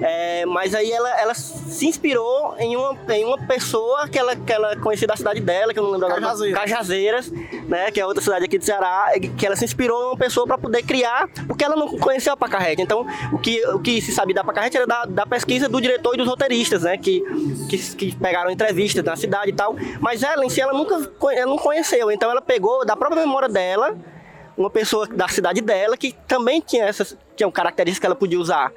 é, 0.00 0.46
mas 0.46 0.74
aí 0.74 0.90
ela, 0.90 1.20
ela 1.20 1.34
se 1.34 1.86
inspirou 1.86 2.54
em 2.58 2.76
uma, 2.76 2.96
em 3.10 3.24
uma 3.24 3.38
pessoa 3.38 4.08
que 4.08 4.18
ela, 4.18 4.36
que 4.36 4.52
ela 4.52 4.76
conhecia 4.76 5.08
da 5.08 5.16
cidade 5.16 5.40
dela, 5.40 5.72
que 5.72 5.78
eu 5.78 5.82
não 5.82 5.90
lembro 5.90 6.06
agora, 6.06 6.20
Cajazeiras. 6.20 6.60
Cajazeiras, 6.60 7.32
né, 7.68 7.90
que 7.90 8.00
é 8.00 8.06
outra 8.06 8.22
cidade 8.22 8.44
aqui 8.44 8.58
do 8.58 8.64
Ceará, 8.64 9.12
que 9.36 9.46
ela 9.46 9.56
se 9.56 9.64
inspirou 9.64 10.08
uma 10.08 10.16
pessoa 10.16 10.46
para 10.46 10.58
poder 10.58 10.82
criar, 10.82 11.28
porque 11.46 11.64
ela 11.64 11.76
não 11.76 11.88
conhecia 11.98 12.32
a 12.32 12.36
Pacarrete. 12.36 12.82
Então, 12.82 13.06
o 13.32 13.38
que, 13.38 13.64
o 13.68 13.78
que 13.78 14.00
se 14.00 14.12
sabia 14.12 14.34
da 14.34 14.44
Pacarrete 14.44 14.76
era 14.76 14.86
da, 14.86 15.04
da 15.04 15.26
pesquisa 15.26 15.68
do 15.68 15.80
diretor 15.80 16.14
e 16.14 16.18
dos 16.18 16.26
roteiristas, 16.28 16.82
né, 16.82 16.96
que, 16.98 17.22
que, 17.68 17.78
que 17.96 18.16
pegaram 18.16 18.50
entrevistas 18.50 19.02
na 19.04 19.16
cidade 19.16 19.50
e 19.50 19.54
tal. 19.54 19.76
Mas 20.00 20.22
ela 20.22 20.44
em 20.44 20.48
si, 20.50 20.60
ela 20.60 20.72
nunca 20.72 20.94
ela 21.32 21.46
não 21.46 21.58
conheceu. 21.58 22.10
Então, 22.10 22.30
ela 22.30 22.42
pegou 22.42 22.84
da 22.84 22.96
própria 22.96 23.20
memória 23.20 23.48
dela 23.48 23.96
uma 24.56 24.70
pessoa 24.70 25.06
da 25.06 25.26
cidade 25.26 25.60
dela 25.60 25.96
que 25.96 26.12
também 26.28 26.60
tinha 26.60 26.84
essas 26.84 27.16
tinha 27.34 27.50
características 27.50 27.98
que 28.00 28.06
ela 28.06 28.14
podia 28.14 28.38
usar. 28.38 28.72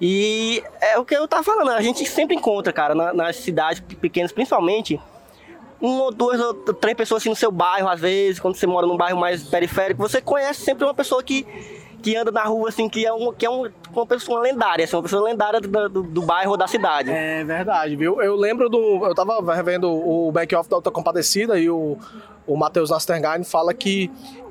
E 0.00 0.62
é 0.80 0.98
o 0.98 1.04
que 1.06 1.14
eu 1.16 1.26
tava 1.26 1.42
falando, 1.42 1.70
a 1.70 1.80
gente 1.80 2.04
sempre 2.04 2.36
encontra, 2.36 2.70
cara, 2.72 2.94
na- 2.94 3.14
nas 3.14 3.36
cidades 3.36 3.80
pequenas, 3.98 4.30
principalmente, 4.30 5.00
uma 5.80 6.04
ou 6.04 6.12
duas 6.12 6.40
ou 6.40 6.54
três 6.54 6.96
pessoas 6.96 7.22
assim 7.22 7.28
no 7.28 7.36
seu 7.36 7.52
bairro, 7.52 7.88
às 7.88 8.00
vezes, 8.00 8.40
quando 8.40 8.54
você 8.54 8.66
mora 8.66 8.86
num 8.86 8.96
bairro 8.96 9.18
mais 9.18 9.42
periférico, 9.42 10.00
você 10.00 10.20
conhece 10.20 10.62
sempre 10.62 10.84
uma 10.84 10.94
pessoa 10.94 11.22
que, 11.22 11.46
que 12.02 12.16
anda 12.16 12.30
na 12.30 12.44
rua, 12.44 12.68
assim, 12.68 12.88
que 12.88 13.04
é, 13.04 13.12
um, 13.12 13.32
que 13.32 13.44
é 13.44 13.50
um, 13.50 13.70
uma 13.92 14.06
pessoa 14.06 14.40
lendária, 14.40 14.84
assim, 14.84 14.96
uma 14.96 15.02
pessoa 15.02 15.22
lendária 15.22 15.60
do, 15.60 15.88
do, 15.88 16.02
do 16.02 16.22
bairro 16.22 16.52
ou 16.52 16.56
da 16.56 16.66
cidade. 16.66 17.10
É 17.10 17.44
verdade, 17.44 17.94
viu? 17.96 18.22
Eu 18.22 18.36
lembro 18.36 18.68
do. 18.68 19.04
Eu 19.04 19.14
tava 19.14 19.54
revendo 19.54 19.90
o 19.90 20.32
back-off 20.32 20.68
da 20.68 20.76
Alta 20.76 20.90
Compadecida 20.90 21.58
e 21.58 21.68
o, 21.68 21.98
o 22.46 22.56
Matheus 22.56 22.90
Nastergain 22.90 23.44
fala 23.44 23.74
que. 23.74 24.10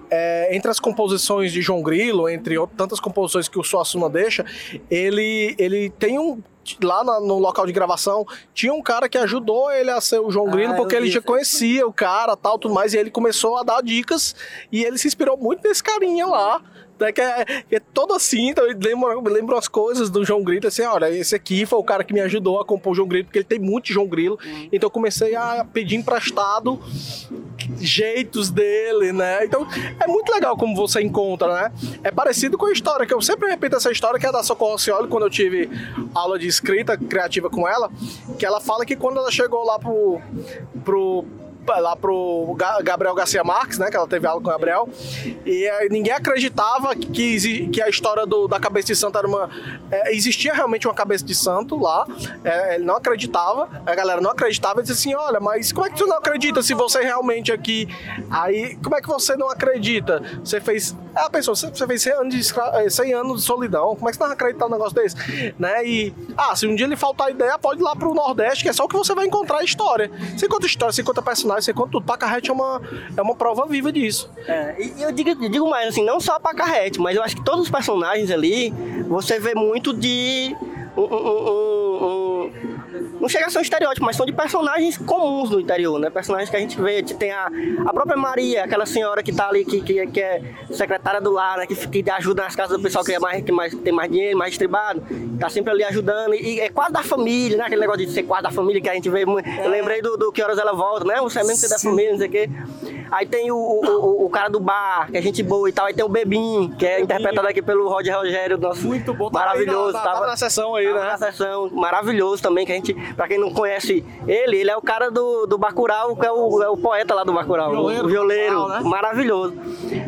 é, 0.09 0.55
entre 0.55 0.69
as 0.69 0.79
composições 0.79 1.51
de 1.51 1.61
João 1.61 1.81
Grilo, 1.81 2.29
entre 2.29 2.55
tantas 2.77 2.99
composições 2.99 3.47
que 3.47 3.59
o 3.59 3.63
Suassuna 3.63 4.09
deixa, 4.09 4.45
ele, 4.89 5.55
ele 5.57 5.89
tem 5.89 6.19
um. 6.19 6.41
Lá 6.83 7.03
na- 7.03 7.19
no 7.19 7.37
local 7.39 7.65
de 7.65 7.71
gravação, 7.71 8.25
tinha 8.53 8.73
um 8.73 8.81
cara 8.81 9.07
que 9.07 9.17
ajudou 9.17 9.71
ele 9.71 9.91
a 9.91 10.01
ser 10.01 10.19
o 10.19 10.31
João 10.31 10.49
Grilo, 10.49 10.73
eu 10.73 10.77
porque 10.77 10.95
ele 10.95 11.09
já 11.11 11.21
conhecia 11.21 11.85
o 11.87 11.93
cara, 11.93 12.35
tal, 12.35 12.57
tudo 12.57 12.73
mais, 12.73 12.93
e 12.93 12.97
ele 12.97 13.11
começou 13.11 13.57
a 13.57 13.63
dar 13.63 13.81
dicas, 13.83 14.35
e 14.71 14.83
ele 14.83 14.97
se 14.97 15.07
inspirou 15.07 15.37
muito 15.37 15.67
nesse 15.67 15.83
carinha 15.83 16.25
lá, 16.25 16.61
né, 16.99 17.11
que, 17.11 17.21
é, 17.21 17.45
que 17.45 17.75
é 17.75 17.79
todo 17.79 18.13
assim, 18.13 18.49
então 18.49 18.65
ele 18.65 18.79
lembra, 18.81 19.19
lembra 19.31 19.57
as 19.57 19.67
coisas 19.67 20.09
do 20.09 20.23
João 20.23 20.43
Grilo, 20.43 20.67
assim, 20.67 20.83
olha, 20.83 21.09
esse 21.09 21.35
aqui 21.35 21.65
foi 21.65 21.79
o 21.79 21.83
cara 21.83 22.03
que 22.03 22.13
me 22.13 22.21
ajudou 22.21 22.59
a 22.59 22.65
compor 22.65 22.93
o 22.93 22.95
João 22.95 23.07
Grilo, 23.07 23.25
porque 23.25 23.39
ele 23.39 23.45
tem 23.45 23.59
muito 23.59 23.91
João 23.91 24.07
Grilo, 24.07 24.37
então 24.71 24.87
eu 24.87 24.91
comecei 24.91 25.35
a 25.35 25.65
pedir 25.65 25.95
emprestado 25.95 26.79
jeitos 27.79 28.49
dele, 28.49 29.11
né? 29.11 29.45
Então 29.45 29.67
é 29.99 30.07
muito 30.07 30.31
legal 30.31 30.55
como 30.55 30.75
você 30.75 31.01
encontra, 31.01 31.47
né? 31.53 31.71
É 32.03 32.11
parecido 32.11 32.57
com 32.57 32.65
a 32.65 32.71
história, 32.71 33.05
que 33.05 33.13
eu 33.13 33.21
sempre 33.21 33.49
repito 33.49 33.75
essa 33.75 33.91
história, 33.91 34.19
que 34.19 34.25
é 34.25 34.31
da 34.31 34.43
Socorro 34.43 34.77
Cioli, 34.77 35.07
quando 35.07 35.23
eu 35.23 35.29
tive 35.29 35.69
aula 36.13 36.37
de 36.37 36.47
escrita 36.47 36.97
criativa 36.97 37.49
com 37.49 37.67
ela, 37.67 37.89
que 38.37 38.45
ela 38.45 38.59
fala 38.59 38.85
que 38.85 38.95
quando 38.95 39.17
ela 39.17 39.31
chegou 39.31 39.63
lá 39.65 39.79
pro. 39.79 40.19
pro 40.83 41.25
lá 41.67 41.95
pro 41.95 42.53
Ga- 42.57 42.81
Gabriel 42.81 43.13
Garcia 43.15 43.43
Marques, 43.43 43.77
né, 43.77 43.89
que 43.89 43.97
ela 43.97 44.07
teve 44.07 44.27
aula 44.27 44.41
com 44.41 44.47
o 44.47 44.51
Gabriel, 44.51 44.87
e 45.45 45.67
aí 45.67 45.89
ninguém 45.89 46.13
acreditava 46.13 46.95
que, 46.95 47.67
que 47.69 47.81
a 47.81 47.89
história 47.89 48.25
do- 48.25 48.47
da 48.47 48.59
cabeça 48.59 48.87
de 48.87 48.95
santo 48.95 49.17
era 49.17 49.27
uma... 49.27 49.49
é, 49.91 50.13
existia 50.13 50.53
realmente 50.53 50.87
uma 50.87 50.93
cabeça 50.93 51.23
de 51.25 51.33
santo 51.35 51.79
lá, 51.79 52.05
é, 52.43 52.75
ele 52.75 52.85
não 52.85 52.95
acreditava, 52.95 53.69
a 53.85 53.95
galera 53.95 54.21
não 54.21 54.31
acreditava, 54.31 54.79
e 54.79 54.83
disse 54.83 54.93
assim, 54.93 55.15
olha, 55.15 55.39
mas 55.39 55.71
como 55.71 55.85
é 55.85 55.89
que 55.89 55.97
tu 55.97 56.05
não 56.07 56.17
acredita 56.17 56.61
se 56.61 56.73
você 56.73 57.01
realmente 57.01 57.51
aqui... 57.51 57.87
Aí, 58.29 58.75
como 58.83 58.95
é 58.95 59.01
que 59.01 59.07
você 59.07 59.35
não 59.35 59.49
acredita? 59.49 60.21
Você 60.43 60.59
fez... 60.61 60.95
É, 61.15 61.21
a 61.21 61.29
pessoa, 61.29 61.55
você 61.55 61.87
fez 61.87 62.01
100 62.01 62.13
anos 62.13 62.33
de, 62.35 62.39
escra- 62.41 62.71
eh, 62.83 62.89
100 62.89 63.13
anos 63.13 63.41
de 63.41 63.47
solidão, 63.47 63.95
como 63.95 64.09
é 64.09 64.11
que 64.11 64.17
você 64.17 64.23
não 64.23 64.27
vai 64.27 64.35
acreditar 64.35 64.65
num 64.65 64.71
negócio 64.73 64.95
desse? 64.95 65.15
Né, 65.57 65.85
e... 65.85 66.13
Ah, 66.37 66.55
se 66.55 66.67
um 66.67 66.75
dia 66.75 66.85
ele 66.85 66.95
faltar 66.95 67.31
ideia, 67.31 67.57
pode 67.57 67.79
ir 67.79 67.83
lá 67.83 67.95
pro 67.95 68.13
Nordeste, 68.13 68.63
que 68.63 68.69
é 68.69 68.73
só 68.73 68.83
o 68.85 68.87
que 68.87 68.97
você 68.97 69.13
vai 69.15 69.25
encontrar 69.25 69.63
história. 69.63 70.11
Você 70.35 70.47
conta 70.47 70.65
história, 70.65 70.91
você 70.93 71.03
conta 71.03 71.21
personagem, 71.21 71.54
você 71.61 71.73
conta 71.73 71.91
tudo. 71.91 72.05
Pacarrete 72.05 72.49
é 72.49 72.53
uma, 72.53 72.81
é 73.15 73.21
uma 73.21 73.35
prova 73.35 73.65
viva 73.67 73.91
disso. 73.91 74.29
É, 74.47 74.75
e 74.79 75.01
eu 75.01 75.11
digo, 75.11 75.29
eu 75.29 75.49
digo 75.49 75.69
mais, 75.69 75.89
assim, 75.89 76.03
não 76.03 76.19
só 76.19 76.33
a 76.35 76.39
Pacarrete, 76.39 76.99
mas 76.99 77.15
eu 77.15 77.23
acho 77.23 77.35
que 77.35 77.43
todos 77.43 77.61
os 77.61 77.69
personagens 77.69 78.29
ali, 78.31 78.71
você 79.07 79.39
vê 79.39 79.53
muito 79.55 79.93
de. 79.93 80.55
Um- 80.97 81.01
um- 81.01 81.49
um- 81.49 81.94
não 83.19 83.29
chega 83.29 83.45
a 83.45 83.49
ser 83.49 83.59
um 83.59 83.61
estereótipo, 83.61 84.05
mas 84.05 84.15
são 84.15 84.25
de 84.25 84.33
personagens 84.33 84.97
comuns 84.97 85.49
no 85.49 85.59
interior, 85.59 85.99
né? 85.99 86.09
Personagens 86.09 86.49
que 86.49 86.55
a 86.55 86.59
gente 86.59 86.79
vê. 86.79 87.01
Tem 87.03 87.31
a, 87.31 87.49
a 87.85 87.93
própria 87.93 88.17
Maria, 88.17 88.63
aquela 88.63 88.85
senhora 88.85 89.23
que 89.23 89.33
tá 89.33 89.49
ali, 89.49 89.63
que, 89.63 89.81
que, 89.81 90.07
que 90.07 90.21
é 90.21 90.41
secretária 90.71 91.21
do 91.21 91.31
lar, 91.31 91.57
né? 91.57 91.67
Que, 91.67 91.75
que 91.75 92.09
ajuda 92.09 92.43
nas 92.43 92.55
casas 92.55 92.77
do 92.77 92.83
pessoal 92.83 93.03
que, 93.03 93.13
é 93.13 93.19
mais, 93.19 93.43
que 93.43 93.51
mais, 93.51 93.73
tem 93.73 93.93
mais 93.93 94.11
dinheiro, 94.11 94.37
mais 94.37 94.51
distribado. 94.51 95.03
Tá 95.39 95.49
sempre 95.49 95.71
ali 95.71 95.83
ajudando. 95.83 96.33
E 96.33 96.59
é 96.59 96.69
quase 96.69 96.91
da 96.91 97.03
família, 97.03 97.57
né? 97.57 97.65
Aquele 97.65 97.81
negócio 97.81 98.05
de 98.05 98.11
ser 98.11 98.23
quase 98.23 98.43
da 98.43 98.51
família 98.51 98.81
que 98.81 98.89
a 98.89 98.93
gente 98.93 99.09
vê 99.09 99.25
muito. 99.25 99.47
Eu 99.47 99.69
lembrei 99.69 100.01
do, 100.01 100.17
do 100.17 100.31
Que 100.31 100.41
Horas 100.41 100.57
Ela 100.57 100.73
Volta, 100.73 101.05
né? 101.05 101.15
É 101.15 101.19
que 101.19 101.65
é 101.65 101.69
da 101.69 101.79
família, 101.79 102.11
não 102.11 102.17
sei 102.17 102.27
o 102.27 102.31
quê. 102.31 102.49
Aí 103.11 103.25
tem 103.25 103.51
o, 103.51 103.55
o, 103.57 104.25
o- 104.25 104.29
cara 104.29 104.49
do 104.49 104.59
bar, 104.59 105.09
que 105.11 105.17
é 105.17 105.21
gente 105.21 105.41
boa 105.43 105.69
e 105.69 105.71
tal. 105.71 105.85
Aí 105.85 105.93
tem 105.93 106.03
o 106.03 106.09
Bebim, 106.09 106.73
que 106.77 106.85
é 106.85 106.99
interpretado 107.01 107.47
aqui 107.47 107.61
pelo 107.61 107.87
Roger 107.87 108.17
Rogério, 108.17 108.57
nosso 108.57 108.85
Muito 108.87 109.13
bom. 109.13 109.29
Tava 109.29 109.45
maravilhoso. 109.45 109.87
aí 109.87 109.93
na, 109.93 109.99
na, 110.03 110.13
tava 110.13 110.27
na 110.27 110.37
sessão 110.37 110.75
aí, 110.75 110.85
tava 110.87 110.99
né? 110.99 111.05
na 111.11 111.17
sessão, 111.17 111.69
maravilhoso 111.71 112.41
também, 112.43 112.65
que 112.65 112.71
a 112.71 112.75
gente, 112.75 112.93
pra 113.15 113.27
quem 113.27 113.37
não 113.39 113.51
conhece 113.51 114.03
ele, 114.27 114.57
ele 114.57 114.69
é 114.69 114.75
o 114.77 114.81
cara 114.81 115.09
do, 115.09 115.45
do 115.45 115.57
Bacurau, 115.57 116.15
que 116.15 116.25
é 116.25 116.31
o, 116.31 116.61
é 116.63 116.69
o 116.69 116.77
poeta 116.77 117.13
lá 117.13 117.23
do 117.23 117.33
Bacurau, 117.33 117.71
Violeiro 117.71 118.05
o 118.05 118.09
violeiro, 118.09 118.55
Bacurau, 118.59 118.81
né? 118.83 118.89
maravilhoso. 118.89 119.53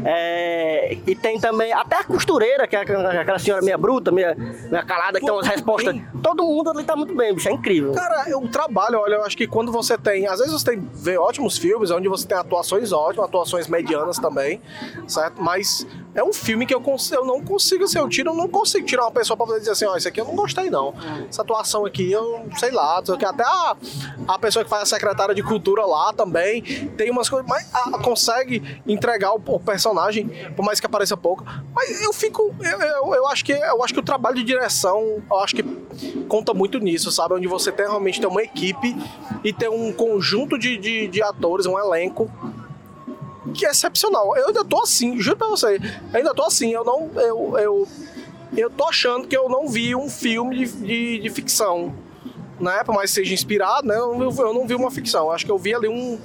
É, 0.05 0.97
e 1.05 1.15
tem 1.15 1.39
também, 1.39 1.71
até 1.73 1.97
a 1.97 2.03
costureira, 2.03 2.67
que 2.67 2.75
é 2.75 2.79
aquela 2.81 3.39
senhora 3.39 3.61
meia 3.61 3.77
bruta, 3.77 4.11
meia, 4.11 4.35
meia 4.69 4.83
calada, 4.83 5.19
que 5.19 5.25
tem 5.25 5.33
umas 5.33 5.45
Muito 5.45 5.55
respostas. 5.55 5.93
bem. 5.93 6.05
Todo 6.23 6.43
mundo 6.43 6.69
ali 6.71 6.83
tá 6.83 6.95
muito 6.95 7.13
bem, 7.15 7.33
bicho, 7.33 7.49
é 7.49 7.51
incrível. 7.51 7.93
Cara, 7.93 8.25
o 8.37 8.47
trabalho, 8.47 8.99
olha, 8.99 9.15
eu 9.15 9.23
acho 9.23 9.35
que 9.37 9.47
quando 9.47 9.71
você 9.71 9.97
tem. 9.97 10.27
Às 10.27 10.39
vezes 10.39 10.53
você 10.53 10.71
tem, 10.71 10.89
vê 10.93 11.17
ótimos 11.17 11.57
filmes, 11.57 11.91
onde 11.91 12.07
você 12.07 12.27
tem 12.27 12.37
atuações 12.37 12.86
ótimas, 12.91 13.27
atuações 13.27 13.67
medianas 13.67 14.17
também, 14.17 14.61
certo? 15.07 15.41
Mas 15.41 15.85
é 16.15 16.23
um 16.23 16.33
filme 16.33 16.65
que 16.65 16.73
eu, 16.73 16.81
eu 17.11 17.25
não 17.25 17.41
consigo, 17.43 17.83
assim, 17.83 17.99
eu 17.99 18.09
tiro, 18.09 18.31
eu 18.31 18.35
não 18.35 18.47
consigo 18.47 18.85
tirar 18.85 19.03
uma 19.03 19.11
pessoa 19.11 19.35
pra 19.37 19.45
poder 19.45 19.59
dizer 19.59 19.71
assim, 19.71 19.85
ó, 19.85 19.95
isso 19.95 20.07
aqui 20.07 20.19
eu 20.21 20.25
não 20.25 20.35
gostei, 20.35 20.69
não. 20.69 20.93
Essa 21.29 21.41
atuação 21.41 21.85
aqui, 21.85 22.11
eu 22.11 22.45
sei 22.57 22.71
lá, 22.71 22.97
até 22.97 23.43
a, 23.43 23.75
a 24.27 24.39
pessoa 24.39 24.63
que 24.63 24.69
faz 24.69 24.83
a 24.83 24.85
secretária 24.85 25.33
de 25.35 25.43
cultura 25.43 25.85
lá 25.85 26.11
também 26.13 26.61
tem 26.97 27.11
umas 27.11 27.29
coisas, 27.29 27.47
mas 27.47 27.69
a- 27.73 27.99
consegue 27.99 28.81
entregar 28.87 29.33
o, 29.33 29.41
o 29.45 29.59
personagem, 29.59 30.27
por 30.55 30.63
mais 30.65 30.79
que 30.79 30.85
apareça 30.85 31.15
pouco. 31.15 31.45
Mas 31.75 32.01
eu 32.01 32.11
fico. 32.13 32.53
Eu, 32.59 32.79
eu, 32.81 33.15
eu 33.15 33.27
acho 33.27 33.43
que 33.45 33.51
eu 33.51 33.83
acho 33.83 33.93
que 33.93 33.99
o 33.99 34.03
trabalho 34.03 34.35
de 34.35 34.43
direção, 34.43 35.21
eu 35.29 35.39
acho 35.39 35.55
que 35.55 35.63
conta 36.27 36.53
muito 36.53 36.79
nisso, 36.79 37.11
sabe? 37.11 37.33
Onde 37.35 37.47
você 37.47 37.71
tem 37.71 37.85
realmente 37.85 38.19
tem 38.19 38.29
uma 38.29 38.41
equipe 38.41 38.95
e 39.43 39.53
tem 39.53 39.69
um 39.69 39.91
conjunto 39.93 40.57
de, 40.57 40.77
de, 40.77 41.07
de 41.07 41.21
atores, 41.21 41.65
um 41.65 41.77
elenco 41.77 42.29
que 43.57 43.65
é 43.65 43.71
excepcional. 43.71 44.35
Eu 44.37 44.47
ainda 44.47 44.63
tô 44.63 44.81
assim, 44.81 45.19
juro 45.19 45.35
pra 45.37 45.47
você, 45.47 45.79
ainda 46.13 46.33
tô 46.33 46.43
assim, 46.43 46.71
eu 46.71 46.83
não. 46.85 47.09
Eu, 47.15 47.57
eu, 47.57 47.87
eu 48.55 48.69
tô 48.69 48.85
achando 48.85 49.27
que 49.27 49.35
eu 49.35 49.49
não 49.49 49.67
vi 49.67 49.93
um 49.95 50.09
filme 50.09 50.65
de, 50.65 50.71
de, 50.71 51.19
de 51.19 51.29
ficção. 51.29 51.93
Né? 52.59 52.83
Por 52.83 52.95
mais 52.95 53.11
que 53.11 53.15
seja 53.15 53.33
inspirado, 53.33 53.87
né? 53.87 53.95
Eu 53.95 54.15
não, 54.17 54.31
vi- 54.31 54.41
eu 54.41 54.53
não 54.53 54.65
vi 54.65 54.73
uma 54.73 54.89
ficção. 54.89 55.25
Eu 55.25 55.31
acho 55.31 55.45
que 55.45 55.51
eu 55.51 55.59
vi 55.59 55.75
ali 55.75 55.87
um, 55.87 56.17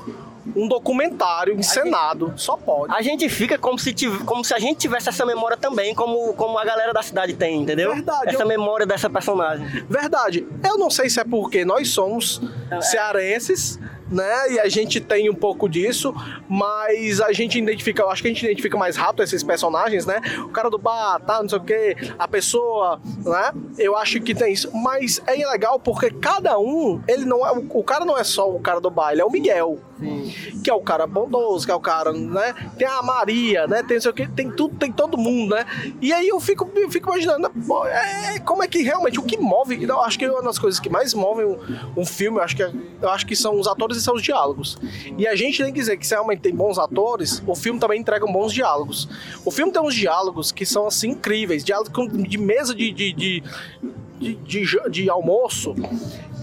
um 0.56 0.66
documentário 0.66 1.52
encenado. 1.54 2.32
Só 2.36 2.56
pode. 2.56 2.90
A 2.94 3.02
gente 3.02 3.28
fica 3.28 3.58
como 3.58 3.78
se, 3.78 3.92
tiv- 3.92 4.24
como 4.24 4.42
se 4.42 4.54
a 4.54 4.58
gente 4.58 4.78
tivesse 4.78 5.10
essa 5.10 5.26
memória 5.26 5.58
também, 5.58 5.94
como, 5.94 6.32
como 6.32 6.56
a 6.58 6.64
galera 6.64 6.94
da 6.94 7.02
cidade 7.02 7.34
tem, 7.34 7.60
entendeu? 7.60 7.92
Verdade, 7.92 8.30
Essa 8.30 8.44
eu- 8.44 8.48
memória 8.48 8.86
dessa 8.86 9.10
personagem. 9.10 9.66
Verdade. 9.90 10.46
Eu 10.66 10.78
não 10.78 10.88
sei 10.88 11.10
se 11.10 11.20
é 11.20 11.24
porque 11.24 11.66
nós 11.66 11.88
somos 11.90 12.40
cearenses, 12.80 13.78
né? 14.12 14.52
E 14.52 14.60
a 14.60 14.68
gente 14.68 15.00
tem 15.00 15.28
um 15.30 15.34
pouco 15.34 15.68
disso, 15.68 16.14
mas 16.48 17.20
a 17.20 17.32
gente 17.32 17.58
identifica, 17.58 18.02
eu 18.02 18.10
acho 18.10 18.22
que 18.22 18.28
a 18.28 18.30
gente 18.30 18.44
identifica 18.44 18.76
mais 18.76 18.96
rápido 18.96 19.22
esses 19.22 19.42
personagens, 19.42 20.06
né? 20.06 20.20
O 20.44 20.48
cara 20.48 20.68
do 20.68 20.78
bar, 20.78 21.18
tá, 21.20 21.42
não 21.42 21.48
sei 21.48 21.58
o 21.58 21.64
quê, 21.64 21.96
a 22.18 22.28
pessoa, 22.28 23.00
né? 23.24 23.52
Eu 23.78 23.96
acho 23.96 24.20
que 24.20 24.34
tem 24.34 24.52
isso. 24.52 24.70
Mas 24.74 25.20
é 25.26 25.34
legal 25.34 25.80
porque 25.80 26.10
cada 26.10 26.58
um, 26.58 27.02
ele 27.08 27.24
não 27.24 27.46
é. 27.46 27.52
O 27.70 27.82
cara 27.82 28.04
não 28.04 28.18
é 28.18 28.24
só 28.24 28.48
o 28.48 28.60
cara 28.60 28.80
do 28.80 28.90
bar, 28.90 29.12
ele 29.12 29.22
é 29.22 29.24
o 29.24 29.30
Miguel. 29.30 29.78
Que 30.62 30.70
é 30.70 30.74
o 30.74 30.80
cara 30.80 31.06
bondoso, 31.06 31.64
que 31.66 31.72
é 31.72 31.74
o 31.74 31.80
cara, 31.80 32.12
né? 32.12 32.54
Tem 32.78 32.86
a 32.86 33.02
Maria, 33.02 33.66
né? 33.66 33.82
Tem 33.82 34.00
sei 34.00 34.10
o 34.10 34.14
quê, 34.14 34.28
tem 34.34 34.50
tudo, 34.50 34.76
tem 34.76 34.90
todo 34.92 35.16
mundo, 35.18 35.54
né? 35.54 35.64
E 36.00 36.12
aí 36.12 36.28
eu 36.28 36.40
fico, 36.40 36.68
eu 36.74 36.90
fico 36.90 37.08
imaginando, 37.10 37.50
pô, 37.66 37.86
é, 37.86 38.38
como 38.40 38.62
é 38.62 38.68
que 38.68 38.82
realmente, 38.82 39.18
o 39.18 39.22
que 39.22 39.36
move, 39.38 39.82
eu 39.82 40.00
acho 40.00 40.18
que 40.18 40.26
uma 40.28 40.42
das 40.42 40.58
coisas 40.58 40.78
que 40.80 40.88
mais 40.90 41.14
movem 41.14 41.44
um, 41.46 41.58
um 41.96 42.04
filme, 42.06 42.38
eu 42.38 42.42
acho, 42.42 42.56
que, 42.56 42.62
é- 42.62 42.72
eu 43.00 43.08
acho 43.10 43.26
que 43.26 43.36
são 43.36 43.58
os 43.58 43.66
atores 43.66 43.96
e 43.96 44.02
são 44.02 44.14
os 44.14 44.22
diálogos. 44.22 44.78
E 45.16 45.26
a 45.26 45.34
gente 45.34 45.62
tem 45.62 45.72
que 45.72 45.78
dizer 45.80 45.96
que 45.96 46.06
se 46.06 46.14
realmente 46.14 46.40
tem 46.40 46.54
bons 46.54 46.78
atores, 46.78 47.42
o 47.46 47.54
filme 47.54 47.78
também 47.78 48.00
entrega 48.00 48.26
bons 48.26 48.52
diálogos. 48.52 49.08
O 49.44 49.50
filme 49.50 49.72
tem 49.72 49.82
uns 49.82 49.94
diálogos 49.94 50.50
que 50.52 50.64
são, 50.66 50.86
assim, 50.86 51.10
incríveis, 51.10 51.64
diálogos 51.64 51.92
de 52.28 52.38
mesa 52.38 52.74
de, 52.74 52.92
de, 52.92 53.12
de, 53.12 53.42
de, 54.18 54.34
de 54.36 54.90
de 54.90 55.10
almoço, 55.10 55.74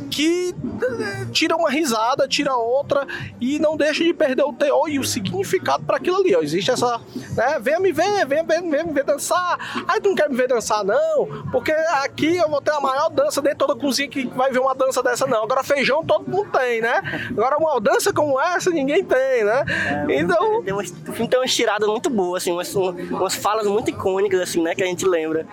que 0.09 0.53
eh, 0.53 1.25
tira 1.31 1.55
uma 1.55 1.69
risada, 1.69 2.27
tira 2.27 2.55
outra 2.55 3.05
e 3.39 3.59
não 3.59 3.75
deixa 3.77 4.03
de 4.03 4.13
perder 4.13 4.43
o 4.43 4.53
teor 4.53 4.89
e 4.89 4.99
o 4.99 5.03
significado 5.03 5.83
para 5.83 5.97
aquilo 5.97 6.17
ali. 6.17 6.35
Ó. 6.35 6.41
Existe 6.41 6.71
essa, 6.71 6.99
né? 7.35 7.59
Venha 7.61 7.79
me 7.79 7.91
ver, 7.91 8.25
venha, 8.25 8.43
venha, 8.43 8.61
venha 8.61 8.83
me 8.83 8.93
ver 8.93 9.03
dançar. 9.03 9.57
Aí 9.87 9.99
tu 10.01 10.09
não 10.09 10.15
quer 10.15 10.29
me 10.29 10.35
ver 10.35 10.47
dançar, 10.47 10.83
não, 10.83 11.27
porque 11.51 11.71
aqui 11.71 12.37
eu 12.37 12.49
vou 12.49 12.61
ter 12.61 12.71
a 12.71 12.79
maior 12.81 13.09
dança 13.09 13.41
dentro 13.41 13.67
da 13.67 13.75
cozinha 13.75 14.07
que 14.07 14.25
vai 14.27 14.51
ver 14.51 14.59
uma 14.59 14.73
dança 14.75 15.01
dessa, 15.03 15.25
não. 15.27 15.43
Agora 15.43 15.63
feijão 15.63 16.03
todo 16.03 16.29
mundo 16.29 16.49
tem, 16.51 16.81
né? 16.81 17.01
Agora 17.31 17.57
uma 17.57 17.79
dança 17.79 18.11
como 18.13 18.39
essa 18.39 18.69
ninguém 18.69 19.03
tem, 19.03 19.43
né? 19.43 19.63
Então. 20.09 20.63
Tem 20.63 20.73
umas- 20.73 20.89
o 20.91 21.11
filme 21.13 21.27
tem 21.27 21.39
umas 21.39 21.53
tiradas 21.53 21.87
muito 21.87 22.09
boas, 22.09 22.43
assim, 22.43 22.51
umas, 22.51 22.73
umas 22.75 23.35
falas 23.35 23.65
muito 23.67 23.89
icônicas, 23.89 24.39
assim, 24.41 24.61
né, 24.61 24.75
que 24.75 24.83
a 24.83 24.85
gente 24.85 25.05
lembra. 25.05 25.45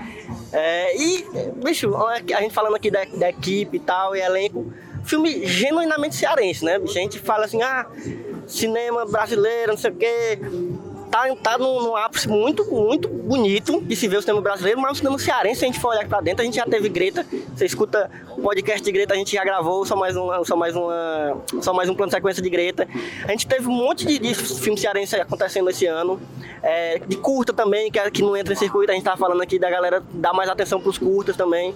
É, 0.53 0.97
e, 0.97 1.27
bicho, 1.63 1.95
a 1.97 2.41
gente 2.41 2.55
falando 2.55 2.77
aqui 2.77 2.91
da, 2.91 3.05
da 3.05 3.29
equipe 3.29 3.77
e 3.77 3.81
tal, 3.81 4.15
e 4.15 4.23
elenco, 4.37 4.73
filme 5.05 5.47
genuinamente 5.47 6.17
cearense, 6.17 6.65
né? 6.65 6.77
A 6.77 6.87
gente 6.87 7.19
fala 7.19 7.45
assim, 7.45 7.63
ah, 7.63 7.87
cinema 8.47 9.07
brasileiro, 9.07 9.73
não 9.73 9.79
sei 9.79 9.91
o 9.91 9.95
quê. 9.95 10.39
Tá, 11.11 11.25
tá 11.43 11.57
num, 11.59 11.81
num 11.83 11.97
ápice 11.97 12.29
muito, 12.29 12.65
muito 12.67 13.09
bonito 13.09 13.81
de 13.81 13.97
se 13.97 14.07
ver 14.09 14.19
o 14.19 14.21
cinema 14.21 14.41
brasileiro, 14.41 14.81
mas 14.81 14.93
o 14.93 14.95
cinema 14.97 15.19
cearense, 15.19 15.61
se 15.61 15.65
a 15.65 15.69
gente 15.69 15.81
for 15.81 15.89
olhar 15.91 16.07
pra 16.07 16.21
dentro, 16.21 16.43
a 16.43 16.45
gente 16.45 16.57
já 16.57 16.65
teve 16.65 16.89
Greta. 16.89 17.25
Você 17.55 17.65
escuta 17.65 18.11
o 18.37 18.43
podcast 18.43 18.83
de 18.83 18.93
Greta, 18.93 19.15
a 19.15 19.17
gente 19.17 19.33
já 19.35 19.43
gravou, 19.45 19.85
só 19.87 19.97
mais, 19.97 20.17
uma, 20.17 20.45
só 20.45 20.57
mais, 20.57 20.77
uma, 20.77 21.39
só 21.63 21.73
mais 21.73 21.89
um 21.89 21.95
plano 21.95 22.11
de 22.11 22.17
sequência 22.17 22.43
de 22.43 22.51
Greta. 22.51 22.87
A 23.27 23.31
gente 23.31 23.47
teve 23.47 23.67
um 23.67 23.73
monte 23.73 24.05
de, 24.05 24.19
de 24.19 24.35
filme 24.35 24.79
cearense 24.79 25.17
acontecendo 25.17 25.71
esse 25.71 25.87
ano. 25.87 26.21
É, 26.63 26.99
de 26.99 27.17
curta 27.17 27.53
também, 27.53 27.91
que, 27.91 27.99
é- 27.99 28.11
que 28.11 28.23
não 28.23 28.37
entra 28.37 28.53
em 28.53 28.57
circuito, 28.57 28.91
a 28.91 28.95
gente 28.95 29.05
tava 29.05 29.17
falando 29.17 29.41
aqui 29.41 29.59
da 29.59 29.71
galera 29.71 30.03
dar 30.13 30.33
mais 30.33 30.49
atenção 30.51 30.81
pros 30.81 30.99
curtas 30.99 31.37
também. 31.37 31.73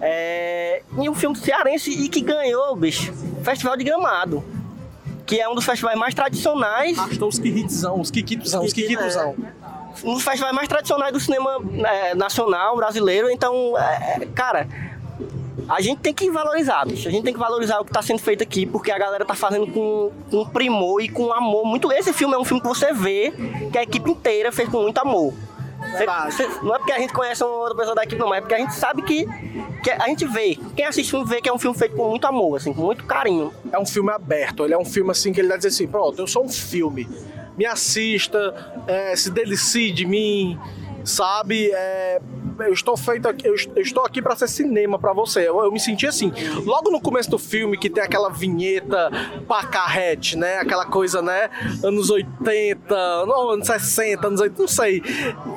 É, 0.00 0.82
e 0.98 1.08
um 1.08 1.14
filme 1.14 1.36
cearense 1.36 1.90
e 1.90 2.08
que 2.08 2.20
ganhou, 2.22 2.74
bicho, 2.74 3.12
Festival 3.44 3.76
de 3.76 3.84
Gramado. 3.84 4.42
Que 5.30 5.40
é 5.40 5.48
um 5.48 5.54
dos 5.54 5.64
festivais 5.64 5.96
mais 5.96 6.12
tradicionais 6.12 6.98
Arrastou 6.98 7.28
os 7.28 7.38
quiquitzão, 7.38 8.00
os 8.00 8.10
quiquitzão, 8.10 8.64
os 8.64 8.72
quiquitzão. 8.72 9.36
um 10.02 10.14
dos 10.14 10.24
festivais 10.24 10.52
mais 10.52 10.66
tradicionais 10.66 11.12
do 11.12 11.20
cinema 11.20 11.62
é, 11.86 12.16
nacional 12.16 12.74
brasileiro. 12.74 13.30
Então, 13.30 13.78
é, 13.78 14.26
cara, 14.34 14.66
a 15.68 15.80
gente 15.80 16.00
tem 16.00 16.12
que 16.12 16.28
valorizar, 16.32 16.84
bicho. 16.84 17.06
A 17.06 17.12
gente 17.12 17.22
tem 17.22 17.32
que 17.32 17.38
valorizar 17.38 17.78
o 17.78 17.84
que 17.84 17.90
está 17.90 18.02
sendo 18.02 18.18
feito 18.18 18.42
aqui, 18.42 18.66
porque 18.66 18.90
a 18.90 18.98
galera 18.98 19.24
tá 19.24 19.36
fazendo 19.36 19.68
com, 19.68 20.10
com 20.28 20.44
primor 20.48 21.00
e 21.00 21.08
com 21.08 21.32
amor. 21.32 21.64
Muito. 21.64 21.92
Esse 21.92 22.12
filme 22.12 22.34
é 22.34 22.38
um 22.38 22.44
filme 22.44 22.60
que 22.60 22.66
você 22.66 22.92
vê 22.92 23.32
que 23.70 23.78
a 23.78 23.84
equipe 23.84 24.10
inteira 24.10 24.50
fez 24.50 24.68
com 24.68 24.82
muito 24.82 24.98
amor. 24.98 25.32
Verdade. 25.98 26.34
você- 26.34 26.48
não 26.62 26.74
é 26.74 26.78
porque 26.78 26.92
a 26.92 26.98
gente 26.98 27.12
conhece 27.12 27.42
uma 27.44 27.52
outra 27.52 27.76
pessoa 27.76 27.94
da 27.94 28.02
equipe, 28.04 28.20
não, 28.20 28.28
mas 28.28 28.38
é 28.38 28.40
porque 28.40 28.54
a 28.54 28.58
gente 28.58 28.74
sabe 28.74 29.02
que, 29.02 29.26
que 29.82 29.90
a 29.90 30.06
gente 30.08 30.26
vê. 30.26 30.58
Quem 30.76 30.84
assiste 30.84 31.12
vê 31.24 31.40
que 31.40 31.48
é 31.48 31.52
um 31.52 31.58
filme 31.58 31.76
feito 31.76 31.94
com 31.96 32.08
muito 32.08 32.26
amor, 32.26 32.56
assim, 32.56 32.72
com 32.72 32.82
muito 32.82 33.04
carinho. 33.04 33.52
é 33.72 33.78
um 33.78 33.86
filme 33.86 34.10
aberto, 34.10 34.64
ele 34.64 34.74
é 34.74 34.78
um 34.78 34.84
filme 34.84 35.10
assim 35.10 35.32
que 35.32 35.40
ele 35.40 35.48
vai 35.48 35.56
dizer 35.56 35.68
assim, 35.68 35.86
pronto, 35.86 36.18
eu 36.20 36.26
sou 36.26 36.44
um 36.44 36.48
filme, 36.48 37.08
me 37.56 37.66
assista, 37.66 38.82
é, 38.86 39.14
se 39.16 39.30
delicie 39.30 39.90
de 39.92 40.04
mim, 40.06 40.58
sabe? 41.04 41.70
É, 41.72 42.20
eu 42.66 42.72
estou 42.72 42.96
feito 42.96 43.28
aqui, 43.28 43.46
eu, 43.46 43.54
est- 43.54 43.70
eu 43.74 43.82
estou 43.82 44.04
aqui 44.04 44.20
para 44.22 44.34
ser 44.36 44.48
cinema 44.48 44.98
para 44.98 45.12
você. 45.12 45.48
Eu, 45.48 45.60
eu 45.64 45.72
me 45.72 45.80
senti 45.80 46.06
assim. 46.06 46.32
Logo 46.64 46.90
no 46.90 47.00
começo 47.00 47.30
do 47.30 47.38
filme 47.38 47.76
que 47.78 47.88
tem 47.90 48.02
aquela 48.02 48.28
vinheta 48.30 49.10
pacarrete, 49.46 50.36
né? 50.36 50.58
Aquela 50.58 50.86
coisa, 50.86 51.20
né? 51.22 51.50
Anos 51.84 52.10
80, 52.10 53.26
não, 53.26 53.50
anos 53.50 53.66
60, 53.66 54.26
anos 54.26 54.40
80, 54.40 54.60
não 54.62 54.68
sei. 54.68 55.02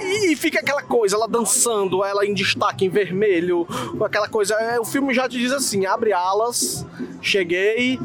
E, 0.01 0.31
e 0.31 0.35
fica 0.35 0.59
aquela 0.59 0.81
coisa, 0.83 1.15
ela 1.15 1.27
dançando, 1.27 2.03
ela 2.03 2.25
em 2.25 2.33
destaque 2.33 2.85
em 2.85 2.89
vermelho, 2.89 3.67
aquela 4.03 4.27
coisa. 4.27 4.55
É, 4.55 4.79
o 4.79 4.85
filme 4.85 5.13
já 5.13 5.27
te 5.27 5.37
diz 5.37 5.51
assim: 5.51 5.85
abre 5.85 6.11
alas, 6.13 6.85
cheguei 7.21 7.99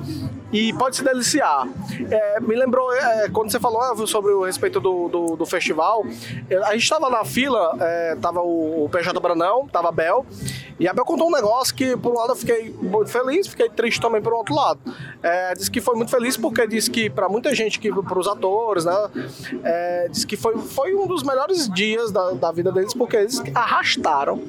e 0.52 0.72
pode 0.72 0.96
se 0.96 1.04
deliciar. 1.04 1.68
É, 2.10 2.40
me 2.40 2.56
lembrou, 2.56 2.92
é, 2.94 3.28
quando 3.28 3.50
você 3.50 3.60
falou 3.60 4.06
sobre 4.06 4.32
o 4.32 4.44
respeito 4.44 4.80
do, 4.80 5.08
do, 5.08 5.36
do 5.36 5.46
festival, 5.46 6.04
é, 6.48 6.56
a 6.56 6.72
gente 6.72 6.82
estava 6.82 7.10
na 7.10 7.24
fila, 7.24 7.76
é, 7.80 8.16
tava 8.16 8.40
o, 8.40 8.84
o 8.84 8.88
PJ 8.88 9.18
Branão, 9.20 9.68
tava 9.68 9.88
a 9.88 9.92
Bel, 9.92 10.26
e 10.78 10.86
a 10.86 10.92
Bel 10.92 11.04
contou 11.04 11.28
um 11.28 11.32
negócio 11.32 11.74
que, 11.74 11.96
por 11.96 12.12
um 12.12 12.14
lado, 12.16 12.32
eu 12.32 12.36
fiquei 12.36 12.74
muito 12.80 13.10
feliz, 13.10 13.46
fiquei 13.48 13.68
triste 13.68 14.00
também 14.00 14.22
por 14.22 14.32
outro 14.32 14.54
lado. 14.54 14.80
É, 15.22 15.54
disse 15.54 15.70
que 15.70 15.80
foi 15.80 15.96
muito 15.96 16.10
feliz 16.10 16.36
porque 16.36 16.66
disse 16.66 16.90
que, 16.90 17.10
para 17.10 17.28
muita 17.28 17.54
gente, 17.54 17.80
que 17.80 17.90
para 17.90 18.18
os 18.18 18.28
atores, 18.28 18.84
né, 18.84 19.10
é, 19.64 20.08
disse 20.08 20.26
que 20.26 20.36
foi, 20.36 20.56
foi 20.58 20.94
um 20.94 21.06
dos 21.06 21.22
melhores 21.22 21.68
dias 21.68 22.12
da, 22.12 22.30
da 22.32 22.52
vida 22.52 22.70
deles, 22.70 22.94
porque 22.94 23.16
eles 23.16 23.42
arrastaram 23.54 24.40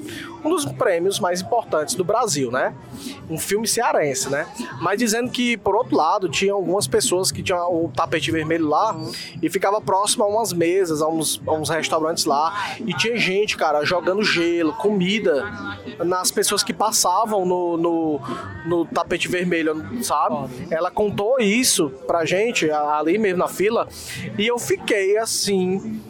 um 0.43 0.49
dos 0.49 0.65
prêmios 0.65 1.19
mais 1.19 1.41
importantes 1.41 1.95
do 1.95 2.03
Brasil, 2.03 2.51
né? 2.51 2.73
Um 3.29 3.37
filme 3.37 3.67
cearense, 3.67 4.29
né? 4.29 4.47
Mas 4.81 4.99
dizendo 4.99 5.29
que, 5.29 5.57
por 5.57 5.75
outro 5.75 5.95
lado 5.95 6.29
tinha 6.29 6.53
algumas 6.53 6.87
pessoas 6.87 7.31
que 7.31 7.43
tinham 7.43 7.59
o 7.59 7.91
tapete 7.93 8.31
vermelho 8.31 8.67
lá 8.67 8.95
e 9.41 9.49
ficava 9.49 9.81
próximo 9.81 10.23
a 10.23 10.27
umas 10.27 10.53
mesas, 10.53 11.01
a 11.01 11.07
uns, 11.07 11.41
a 11.45 11.51
uns 11.53 11.69
restaurantes 11.69 12.25
lá. 12.25 12.75
E 12.79 12.93
tinha 12.93 13.17
gente, 13.17 13.57
cara, 13.57 13.83
jogando 13.83 14.23
gelo, 14.23 14.73
comida 14.73 15.45
nas 16.19 16.31
pessoas 16.31 16.63
que 16.63 16.73
passavam 16.73 17.45
no, 17.45 17.77
no, 17.77 18.21
no 18.65 18.85
tapete 18.85 19.27
vermelho, 19.27 20.03
sabe? 20.03 20.49
Ela 20.69 20.91
contou 20.91 21.39
isso 21.39 21.89
pra 22.05 22.25
gente, 22.25 22.69
ali 22.69 23.17
mesmo 23.17 23.39
na 23.39 23.47
fila, 23.47 23.87
e 24.37 24.45
eu 24.45 24.59
fiquei 24.59 25.17
assim. 25.17 26.01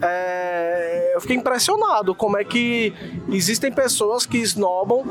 é, 0.00 1.12
eu 1.14 1.20
fiquei 1.20 1.36
impressionado 1.36 2.14
como 2.14 2.38
é 2.38 2.44
que 2.44 2.94
existem 3.30 3.70
pessoas 3.70 4.24
que 4.24 4.38
esnobam 4.38 5.04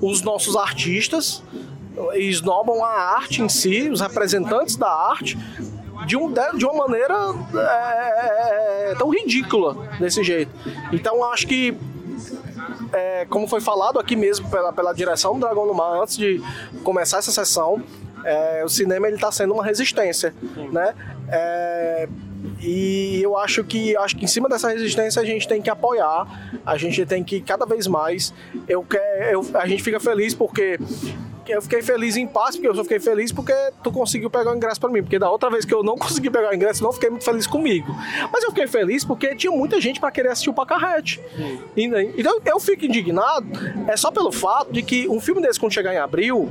os 0.00 0.20
nossos 0.20 0.56
artistas, 0.56 1.42
esnobam 2.14 2.84
a 2.84 3.16
arte 3.16 3.42
em 3.42 3.48
si, 3.48 3.88
os 3.88 4.00
representantes 4.00 4.76
da 4.76 4.90
arte, 4.90 5.38
de, 6.06 6.16
um, 6.16 6.32
de 6.32 6.66
uma 6.66 6.86
maneira 6.86 7.14
é, 7.54 8.94
tão 8.98 9.08
ridícula 9.08 9.74
desse 9.98 10.22
jeito. 10.22 10.50
Então 10.92 11.24
acho 11.24 11.46
que 11.46 11.74
é, 12.92 13.26
como 13.28 13.46
foi 13.46 13.60
falado 13.60 13.98
aqui 13.98 14.14
mesmo 14.14 14.48
pela, 14.50 14.72
pela 14.72 14.92
direção 14.92 15.34
do 15.34 15.40
Dragão 15.40 15.66
do 15.66 15.74
Mar 15.74 16.00
antes 16.00 16.16
de 16.16 16.42
começar 16.84 17.18
essa 17.18 17.32
sessão, 17.32 17.82
é, 18.24 18.62
o 18.64 18.68
cinema 18.68 19.06
ele 19.06 19.16
está 19.16 19.32
sendo 19.32 19.54
uma 19.54 19.64
resistência, 19.64 20.34
né? 20.70 20.94
É, 21.28 22.08
e 22.60 23.20
eu 23.22 23.36
acho 23.36 23.64
que 23.64 23.96
acho 23.96 24.16
que 24.16 24.24
em 24.24 24.28
cima 24.28 24.48
dessa 24.48 24.68
resistência 24.68 25.20
a 25.22 25.24
gente 25.24 25.46
tem 25.46 25.62
que 25.62 25.70
apoiar, 25.70 26.60
a 26.64 26.76
gente 26.76 27.04
tem 27.06 27.22
que 27.24 27.40
cada 27.40 27.64
vez 27.64 27.86
mais. 27.86 28.32
Eu, 28.68 28.82
quer, 28.82 29.32
eu 29.32 29.44
a 29.54 29.66
gente 29.66 29.82
fica 29.82 29.98
feliz 29.98 30.34
porque 30.34 30.78
eu 31.48 31.62
fiquei 31.62 31.82
feliz 31.82 32.16
em 32.16 32.26
paz, 32.26 32.54
porque 32.56 32.68
eu 32.68 32.74
só 32.74 32.82
fiquei 32.82 33.00
feliz 33.00 33.32
porque 33.32 33.52
tu 33.82 33.90
conseguiu 33.90 34.28
pegar 34.30 34.52
o 34.52 34.56
ingresso 34.56 34.78
pra 34.80 34.88
mim. 34.90 35.02
Porque 35.02 35.18
da 35.18 35.30
outra 35.30 35.50
vez 35.50 35.64
que 35.64 35.74
eu 35.74 35.82
não 35.82 35.96
consegui 35.98 36.30
pegar 36.30 36.50
o 36.50 36.54
ingresso, 36.54 36.82
eu 36.82 36.86
não 36.86 36.92
fiquei 36.92 37.10
muito 37.10 37.24
feliz 37.24 37.46
comigo. 37.46 37.94
Mas 38.32 38.44
eu 38.44 38.50
fiquei 38.50 38.66
feliz 38.66 39.04
porque 39.04 39.34
tinha 39.34 39.50
muita 39.50 39.80
gente 39.80 39.98
pra 39.98 40.10
querer 40.10 40.28
assistir 40.28 40.50
o 40.50 40.54
Pacarrete. 40.54 41.20
Né, 41.76 42.12
Então 42.16 42.38
eu 42.44 42.60
fico 42.60 42.84
indignado, 42.84 43.46
é 43.88 43.96
só 43.96 44.10
pelo 44.10 44.30
fato 44.30 44.72
de 44.72 44.82
que 44.82 45.08
um 45.08 45.20
filme 45.20 45.40
desse, 45.40 45.58
quando 45.58 45.72
chegar 45.72 45.92
em 45.94 45.98
abril, 45.98 46.48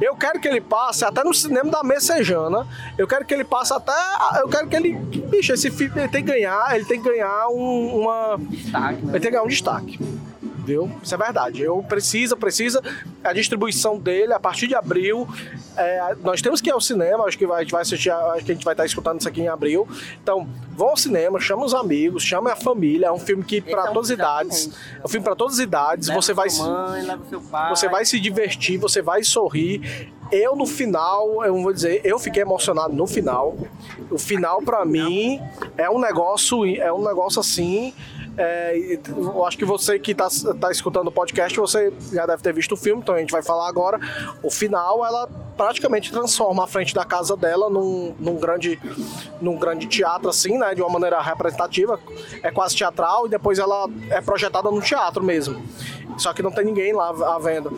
eu 0.00 0.14
quero 0.16 0.38
que 0.40 0.46
ele 0.48 0.60
passe 0.60 1.04
até 1.04 1.22
no 1.24 1.34
cinema 1.34 1.70
da 1.70 1.82
Messejana. 1.82 2.66
Eu 2.96 3.06
quero 3.06 3.24
que 3.24 3.34
ele 3.34 3.44
passe 3.44 3.72
até. 3.72 3.92
Eu 4.40 4.48
quero 4.48 4.68
que 4.68 4.76
ele. 4.76 4.94
Bicho, 4.94 5.52
esse 5.52 5.70
filme 5.70 6.00
ele 6.00 6.08
tem 6.08 6.24
que 6.24 6.30
ganhar, 6.32 6.74
ele 6.74 6.84
tem 6.84 7.02
que 7.02 7.08
ganhar 7.08 7.48
um- 7.48 8.00
uma. 8.02 8.36
Destaque, 8.38 8.94
né? 9.04 9.12
Ele 9.12 9.20
tem 9.20 9.20
que 9.20 9.30
ganhar 9.30 9.42
um 9.42 9.48
destaque. 9.48 9.98
Entendeu? 10.70 10.90
Isso 11.02 11.14
é 11.14 11.18
verdade. 11.18 11.62
Eu 11.62 11.82
precisa, 11.82 12.36
precisa 12.36 12.80
a 13.24 13.32
distribuição 13.32 13.98
dele 13.98 14.32
a 14.32 14.38
partir 14.38 14.68
de 14.68 14.74
abril. 14.74 15.26
é, 15.76 16.14
nós 16.22 16.40
temos 16.40 16.60
que 16.60 16.70
ir 16.70 16.72
ao 16.72 16.80
cinema, 16.80 17.24
acho 17.24 17.36
que 17.36 17.46
vai, 17.46 17.58
a 17.58 17.62
gente 17.62 17.72
vai 17.72 17.82
assistir, 17.82 18.10
acho 18.10 18.44
que 18.44 18.52
a 18.52 18.54
gente 18.54 18.64
vai 18.64 18.74
estar 18.74 18.84
escutando 18.84 19.18
isso 19.18 19.28
aqui 19.28 19.40
em 19.40 19.48
abril. 19.48 19.88
Então, 20.22 20.48
vão 20.70 20.90
ao 20.90 20.96
cinema, 20.96 21.40
chama 21.40 21.64
os 21.64 21.74
amigos, 21.74 22.22
chama 22.22 22.52
a 22.52 22.56
família. 22.56 23.06
É 23.06 23.12
um 23.12 23.18
filme 23.18 23.42
que 23.42 23.60
para 23.60 23.82
Então, 23.82 23.94
todas 23.94 24.10
as 24.10 24.14
idades, 24.16 24.70
é 25.02 25.04
um 25.04 25.08
filme 25.08 25.24
para 25.24 25.34
todas 25.34 25.54
as 25.54 25.60
idades. 25.60 26.08
Leva 26.08 26.22
você 26.22 26.32
vai 26.32 26.48
mãe, 26.50 27.02
leva 27.02 27.24
seu 27.28 27.40
pai. 27.40 27.70
você 27.70 27.88
vai 27.88 28.04
se 28.04 28.20
divertir, 28.20 28.78
você 28.78 29.02
vai 29.02 29.24
sorrir. 29.24 30.12
Eu 30.32 30.54
no 30.56 30.66
final, 30.66 31.44
eu 31.44 31.60
vou 31.60 31.72
dizer, 31.72 32.00
eu 32.04 32.18
fiquei 32.18 32.42
emocionado 32.42 32.94
no 32.94 33.06
final. 33.06 33.56
O 34.10 34.18
final 34.18 34.62
pra 34.62 34.84
mim 34.84 35.40
é 35.76 35.90
um 35.90 35.98
negócio, 35.98 36.64
é 36.80 36.92
um 36.92 37.04
negócio 37.04 37.40
assim. 37.40 37.92
é, 38.36 38.98
eu 39.08 39.44
acho 39.44 39.58
que 39.58 39.64
você 39.64 39.98
que 39.98 40.14
tá, 40.14 40.28
tá 40.60 40.70
escutando 40.70 41.08
o 41.08 41.12
podcast, 41.12 41.58
você 41.58 41.92
já 42.12 42.26
deve 42.26 42.42
ter 42.42 42.52
visto 42.54 42.72
o 42.72 42.76
filme, 42.76 43.02
então 43.02 43.14
a 43.14 43.18
gente 43.18 43.32
vai 43.32 43.42
falar 43.42 43.68
agora. 43.68 43.98
O 44.42 44.50
final, 44.50 45.04
ela 45.04 45.28
praticamente 45.60 46.10
transforma 46.10 46.64
a 46.64 46.66
frente 46.66 46.94
da 46.94 47.04
casa 47.04 47.36
dela 47.36 47.68
num, 47.68 48.14
num 48.18 48.36
grande 48.36 48.80
num 49.42 49.58
grande 49.58 49.86
teatro 49.86 50.30
assim, 50.30 50.56
né, 50.56 50.74
de 50.74 50.80
uma 50.80 50.88
maneira 50.88 51.20
representativa. 51.20 52.00
É 52.42 52.50
quase 52.50 52.74
teatral 52.74 53.26
e 53.26 53.28
depois 53.28 53.58
ela 53.58 53.86
é 54.08 54.22
projetada 54.22 54.70
no 54.70 54.80
teatro 54.80 55.22
mesmo. 55.22 55.62
Só 56.16 56.32
que 56.32 56.42
não 56.42 56.50
tem 56.50 56.64
ninguém 56.64 56.94
lá 56.94 57.10
à 57.10 57.38
venda. 57.38 57.70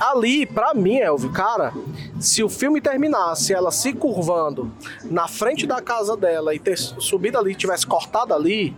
Ali, 0.00 0.46
pra 0.46 0.72
mim, 0.72 0.96
Elvio, 0.96 1.30
cara, 1.30 1.74
se 2.18 2.42
o 2.42 2.48
filme 2.48 2.80
terminasse 2.80 3.52
ela 3.52 3.70
se 3.70 3.92
curvando 3.92 4.72
na 5.04 5.28
frente 5.28 5.66
da 5.66 5.82
casa 5.82 6.16
dela 6.16 6.54
e 6.54 6.58
ter 6.58 6.78
subido 6.78 7.36
ali, 7.36 7.54
tivesse 7.54 7.86
cortado 7.86 8.32
ali, 8.32 8.74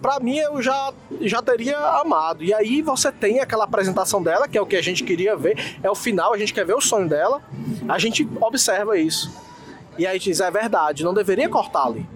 pra 0.00 0.20
mim 0.20 0.36
eu 0.38 0.62
já, 0.62 0.92
já 1.20 1.42
teria 1.42 1.78
amado. 1.78 2.42
E 2.44 2.52
aí 2.52 2.82
você 2.82 3.10
tem 3.10 3.40
aquela 3.40 3.64
apresentação 3.64 4.22
dela, 4.22 4.48
que 4.48 4.56
é 4.56 4.60
o 4.60 4.66
que 4.66 4.76
a 4.76 4.82
gente 4.82 5.04
queria 5.04 5.36
ver, 5.36 5.78
é 5.82 5.90
o 5.90 5.94
final, 5.94 6.32
a 6.32 6.38
gente 6.38 6.52
quer 6.52 6.64
ver 6.64 6.74
o 6.74 6.80
sonho 6.80 7.08
dela, 7.08 7.42
a 7.88 7.98
gente 7.98 8.28
observa 8.40 8.98
isso. 8.98 9.30
E 9.96 10.06
aí 10.06 10.18
diz, 10.18 10.40
é 10.40 10.50
verdade, 10.50 11.04
não 11.04 11.12
deveria 11.12 11.48
cortar 11.48 11.86
ali. 11.86 12.06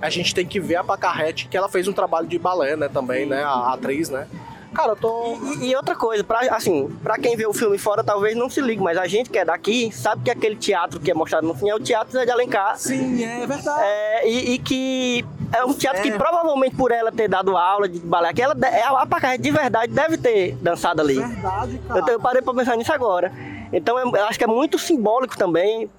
A 0.00 0.10
gente 0.10 0.34
tem 0.34 0.46
que 0.46 0.60
ver 0.60 0.76
a 0.76 0.84
Pacarrete, 0.84 1.48
que 1.48 1.56
ela 1.56 1.68
fez 1.68 1.88
um 1.88 1.92
trabalho 1.92 2.26
de 2.26 2.38
balé, 2.38 2.76
né, 2.76 2.88
também, 2.88 3.24
né, 3.24 3.42
a 3.42 3.72
atriz, 3.72 4.10
né. 4.10 4.28
Cara, 4.76 4.92
eu 4.92 4.96
tô... 4.96 5.38
E, 5.58 5.70
e 5.70 5.76
outra 5.76 5.96
coisa, 5.96 6.22
pra, 6.22 6.40
assim, 6.54 6.94
pra 7.02 7.16
quem 7.16 7.34
vê 7.34 7.46
o 7.46 7.52
filme 7.54 7.78
fora 7.78 8.04
talvez 8.04 8.36
não 8.36 8.50
se 8.50 8.60
ligue, 8.60 8.82
mas 8.82 8.98
a 8.98 9.06
gente 9.06 9.30
que 9.30 9.38
é 9.38 9.44
daqui 9.44 9.90
sabe 9.90 10.22
que 10.22 10.30
aquele 10.30 10.54
teatro 10.54 11.00
que 11.00 11.10
é 11.10 11.14
mostrado 11.14 11.46
no 11.46 11.54
fim 11.54 11.70
é 11.70 11.74
o 11.74 11.80
Teatro 11.80 12.12
Zé 12.12 12.26
de 12.26 12.30
Alencar. 12.30 12.76
Sim, 12.76 13.24
é 13.24 13.46
verdade. 13.46 13.80
É, 13.82 14.28
e, 14.28 14.52
e 14.52 14.58
que 14.58 15.24
é 15.50 15.64
um 15.64 15.72
teatro 15.72 16.02
que 16.02 16.12
provavelmente 16.12 16.76
por 16.76 16.92
ela 16.92 17.10
ter 17.10 17.26
dado 17.26 17.56
aula 17.56 17.88
de 17.88 17.98
balé, 18.00 18.34
que 18.34 18.42
ela, 18.42 18.54
é 18.66 18.82
a 18.82 19.06
Pacarrete 19.06 19.42
de 19.42 19.50
verdade 19.50 19.92
deve 19.94 20.18
ter 20.18 20.54
dançado 20.56 21.00
ali. 21.00 21.14
Verdade, 21.14 21.80
Eu, 21.88 22.06
eu 22.14 22.20
parei 22.20 22.42
pra 22.42 22.52
pensar 22.52 22.76
nisso 22.76 22.92
agora. 22.92 23.32
Então 23.72 23.98
eu, 23.98 24.14
eu 24.14 24.24
acho 24.26 24.36
que 24.38 24.44
é 24.44 24.48
muito 24.48 24.78
simbólico 24.78 25.38
também 25.38 25.90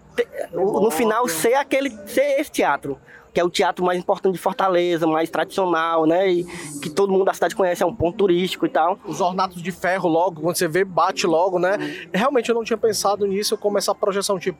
no 0.53 0.91
final 0.91 1.27
ser 1.27 1.55
aquele 1.55 1.89
ser 2.07 2.39
esse 2.39 2.51
teatro, 2.51 2.97
que 3.37 3.41
é 3.41 3.43
o 3.43 3.51
teatro 3.51 3.85
mais 3.85 3.99
importante 3.99 4.33
de 4.33 4.39
Fortaleza, 4.39 5.05
mais 5.05 5.29
tradicional, 5.29 6.07
né? 6.07 6.27
E 6.27 6.43
que 6.81 6.89
todo 6.89 7.11
mundo 7.11 7.23
da 7.23 7.35
cidade 7.35 7.55
conhece, 7.55 7.83
é 7.83 7.85
um 7.85 7.93
ponto 7.93 8.17
turístico 8.17 8.65
e 8.65 8.69
tal. 8.69 8.97
os 9.05 9.21
ornatos 9.21 9.61
de 9.61 9.71
ferro 9.71 10.09
logo, 10.09 10.41
quando 10.41 10.55
você 10.55 10.67
vê, 10.67 10.83
bate 10.83 11.27
logo, 11.27 11.59
né? 11.59 11.77
Realmente 12.11 12.49
eu 12.49 12.55
não 12.55 12.63
tinha 12.63 12.77
pensado 12.77 13.27
nisso, 13.27 13.55
como 13.55 13.77
essa 13.77 13.93
projeção, 13.93 14.39
tipo, 14.39 14.57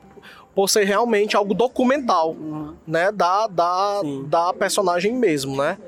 por 0.54 0.70
ser 0.70 0.84
realmente 0.84 1.36
algo 1.36 1.56
documental, 1.56 2.36
né? 2.86 3.12
Da, 3.12 3.48
da, 3.48 3.98
Sim. 4.02 4.26
da 4.28 4.54
personagem 4.54 5.12
mesmo, 5.12 5.58
né? 5.58 5.80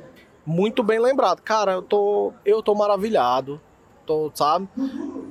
Muito 0.43 0.81
bem 0.81 0.97
lembrado. 0.97 1.41
Cara, 1.43 1.73
eu 1.73 1.83
tô, 1.83 2.33
eu 2.43 2.63
tô 2.63 2.73
maravilhado. 2.73 3.61
Tô, 4.03 4.31
sabe? 4.33 4.67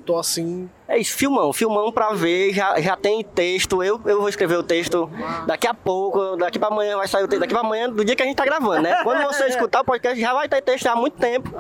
Tô 0.09 0.17
assim. 0.17 0.71
É 0.89 0.97
isso, 0.97 1.15
filmão, 1.19 1.53
filmão 1.53 1.93
pra 1.93 2.15
ver, 2.15 2.51
já, 2.55 2.81
já 2.81 2.97
tem 2.97 3.23
texto, 3.23 3.83
eu, 3.83 4.01
eu 4.07 4.21
vou 4.21 4.29
escrever 4.31 4.57
o 4.57 4.63
texto 4.63 5.07
daqui 5.47 5.67
a 5.67 5.75
pouco, 5.75 6.35
daqui 6.37 6.59
pra 6.59 6.69
amanhã 6.69 6.97
vai 6.97 7.07
sair 7.07 7.25
o 7.25 7.29
texto, 7.29 7.41
daqui 7.43 7.53
pra 7.53 7.61
amanhã 7.61 7.91
do 7.91 8.03
dia 8.03 8.17
que 8.17 8.23
a 8.23 8.25
gente 8.25 8.37
tá 8.37 8.47
gravando, 8.47 8.81
né? 8.81 9.03
Quando 9.03 9.23
você 9.25 9.45
escutar 9.53 9.83
o 9.83 9.85
podcast 9.85 10.19
já 10.19 10.33
vai 10.33 10.49
ter 10.49 10.63
texto 10.63 10.87
há 10.87 10.97
muito 10.97 11.19
tempo, 11.19 11.53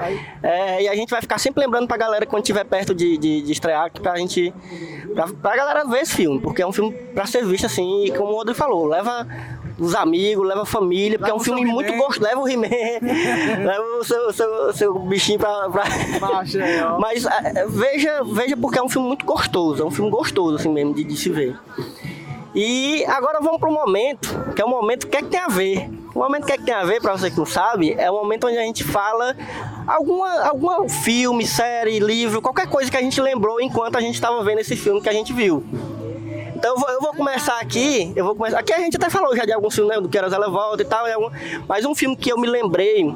É, 0.43 0.83
e 0.83 0.89
a 0.89 0.95
gente 0.95 1.11
vai 1.11 1.21
ficar 1.21 1.37
sempre 1.37 1.63
lembrando 1.63 1.87
pra 1.87 1.99
galera 1.99 2.25
quando 2.25 2.43
estiver 2.43 2.65
perto 2.65 2.95
de, 2.95 3.19
de, 3.19 3.43
de 3.43 3.53
estrear, 3.53 3.93
pra 3.93 4.17
gente, 4.17 4.51
pra, 5.15 5.27
pra 5.29 5.57
galera 5.57 5.85
ver 5.85 6.01
esse 6.01 6.15
filme, 6.15 6.41
porque 6.41 6.63
é 6.63 6.67
um 6.67 6.73
filme 6.73 6.91
pra 7.15 7.27
ser 7.27 7.45
visto 7.45 7.67
assim, 7.67 8.05
e 8.07 8.11
como 8.13 8.33
o 8.33 8.37
Rodrigo 8.37 8.59
falou, 8.59 8.87
leva 8.87 9.29
os 9.79 9.95
amigos, 9.95 10.47
leva 10.47 10.63
a 10.63 10.67
família, 10.67 11.19
porque 11.19 11.31
é 11.31 11.35
um 11.35 11.41
filme 11.41 11.65
muito 11.65 11.93
gostoso, 11.95 12.23
leva 12.23 12.41
o 12.41 12.49
He-Man, 12.49 12.69
leva 13.65 13.85
o 14.01 14.05
seu, 14.05 14.33
seu, 14.33 14.73
seu 14.73 14.99
bichinho 14.99 15.39
pra... 15.39 15.69
pra... 15.71 15.85
Mas 16.99 17.25
é, 17.25 17.67
veja, 17.69 18.23
veja 18.25 18.57
porque 18.57 18.79
é 18.79 18.83
um 18.83 18.89
filme 18.89 19.09
muito 19.09 19.25
gostoso, 19.25 19.83
é 19.83 19.87
um 19.87 19.91
filme 19.91 20.11
gostoso 20.11 20.57
assim 20.57 20.69
mesmo 20.69 20.95
de, 20.95 21.05
de 21.05 21.17
se 21.17 21.31
ver. 21.31 21.57
E 22.55 23.05
agora 23.07 23.41
vamos 23.41 23.61
para 23.61 23.69
o 23.69 23.73
momento, 23.73 24.29
que 24.57 24.63
é 24.63 24.65
o 24.65 24.69
momento 24.69 25.07
que 25.07 25.17
é 25.17 25.23
que 25.23 25.29
tem 25.29 25.39
a 25.39 25.49
ver. 25.49 25.89
O 26.15 26.19
momento 26.19 26.47
que 26.47 26.53
é 26.53 26.57
que 26.57 26.65
tem 26.65 26.75
a 26.75 26.85
ver, 26.85 27.01
para 27.01 27.17
você 27.17 27.31
que 27.31 27.39
não 27.39 27.47
sabe, 27.47 27.93
é 27.93 28.11
o 28.11 28.15
momento 28.15 28.47
onde 28.47 28.59
a 28.59 28.63
gente 28.63 28.83
fala 28.83 29.37
alguma, 29.87 30.41
alguma 30.41 30.89
filme, 30.89 31.47
série, 31.47 32.01
livro, 32.01 32.43
qualquer 32.43 32.67
coisa 32.67 32.91
que 32.91 32.97
a 32.97 33.01
gente 33.01 33.21
lembrou 33.21 33.61
enquanto 33.61 33.97
a 33.97 34.01
gente 34.01 34.15
estava 34.15 34.43
vendo 34.43 34.59
esse 34.59 34.75
filme 34.75 35.01
que 35.01 35.09
a 35.09 35.13
gente 35.13 35.33
viu. 35.33 35.63
Então 36.59 36.75
eu 36.75 36.81
vou, 36.81 36.91
eu 36.91 37.01
vou 37.01 37.15
começar 37.15 37.61
aqui, 37.61 38.13
eu 38.17 38.25
vou 38.25 38.35
começar. 38.35 38.59
Aqui 38.59 38.73
a 38.73 38.79
gente 38.81 38.97
até 38.97 39.09
falou 39.09 39.35
já 39.37 39.45
de 39.45 39.53
alguns 39.53 39.73
filmes, 39.77 39.95
né, 39.95 40.01
do 40.03 40.09
Que 40.09 40.19
Horas 40.19 40.33
Ela 40.33 40.51
Volta 40.51 40.83
e 40.83 40.85
tal, 40.85 41.07
e 41.07 41.13
algum- 41.13 41.31
mas 41.69 41.85
um 41.85 41.95
filme 41.95 42.17
que 42.17 42.33
eu 42.33 42.37
me 42.37 42.49
lembrei 42.49 43.15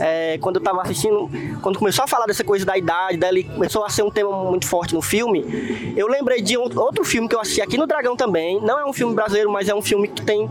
é, 0.00 0.38
quando 0.38 0.56
eu 0.56 0.62
tava 0.62 0.82
assistindo, 0.82 1.30
quando 1.62 1.78
começou 1.78 2.04
a 2.04 2.08
falar 2.08 2.26
dessa 2.26 2.42
coisa 2.42 2.64
da 2.64 2.76
idade, 2.76 3.16
dele 3.16 3.44
começou 3.44 3.84
a 3.84 3.88
ser 3.90 4.02
um 4.02 4.10
tema 4.10 4.44
muito 4.44 4.66
forte 4.66 4.92
no 4.94 5.00
filme, 5.02 5.92
eu 5.96 6.08
lembrei 6.08 6.42
de 6.42 6.56
outro 6.56 7.04
filme 7.04 7.28
que 7.28 7.34
eu 7.36 7.40
assisti 7.40 7.60
aqui 7.62 7.78
no 7.78 7.86
Dragão 7.86 8.16
também. 8.16 8.60
Não 8.60 8.78
é 8.78 8.84
um 8.84 8.92
filme 8.92 9.14
brasileiro, 9.14 9.50
mas 9.52 9.68
é 9.68 9.74
um 9.74 9.82
filme 9.82 10.08
que 10.08 10.22
tem 10.22 10.48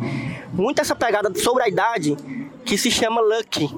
muito 0.54 0.80
essa 0.80 0.96
pegada 0.96 1.30
sobre 1.38 1.64
a 1.64 1.68
idade, 1.68 2.16
que 2.66 2.78
se 2.78 2.92
chama 2.92 3.22
Lucky. 3.22 3.70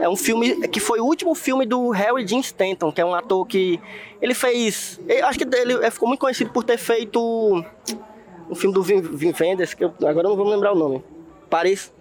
É 0.00 0.08
um 0.08 0.16
filme 0.16 0.68
que 0.68 0.78
foi 0.78 1.00
o 1.00 1.04
último 1.04 1.34
filme 1.34 1.66
do 1.66 1.90
Harry 1.90 2.24
Dean 2.24 2.40
Stanton, 2.40 2.92
que 2.92 3.00
é 3.00 3.04
um 3.04 3.14
ator 3.14 3.46
que 3.46 3.80
ele 4.22 4.34
fez, 4.34 5.00
eu 5.08 5.26
acho 5.26 5.38
que 5.38 5.44
ele 5.44 5.90
ficou 5.90 6.08
muito 6.08 6.20
conhecido 6.20 6.50
por 6.50 6.62
ter 6.62 6.78
feito 6.78 7.64
um 8.48 8.54
filme 8.54 8.74
do 8.74 8.82
Vin, 8.82 9.00
Vin 9.00 9.32
Vendors, 9.32 9.74
que 9.74 9.84
eu, 9.84 9.92
agora 10.06 10.26
eu 10.26 10.30
não 10.30 10.36
vou 10.36 10.48
lembrar 10.48 10.72
o 10.72 10.76
nome. 10.76 11.04
Paris. 11.50 11.92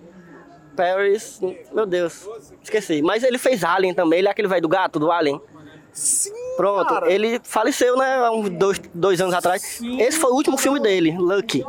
Paris. 0.76 1.41
Meu 1.73 1.86
Deus. 1.86 2.28
Esqueci. 2.62 3.02
Mas 3.02 3.23
ele 3.23 3.38
fez 3.38 3.63
Alien 3.63 3.93
também. 3.93 4.19
Ele 4.19 4.28
é 4.28 4.32
aquele 4.32 4.47
velho 4.47 4.62
do 4.62 4.69
gato, 4.69 5.00
do 5.00 5.12
Alien. 5.12 5.41
Sim, 5.91 6.32
Pronto, 6.58 6.88
Cara. 6.93 7.12
ele 7.12 7.39
faleceu, 7.43 7.96
né, 7.96 8.15
há 8.17 8.32
uns 8.32 8.50
dois, 8.50 8.82
dois 8.93 9.22
anos 9.22 9.34
atrás. 9.34 9.80
Esse 10.00 10.17
foi 10.20 10.32
o 10.32 10.34
último 10.34 10.58
filme 10.58 10.80
dele, 10.80 11.15
Lucky. 11.17 11.63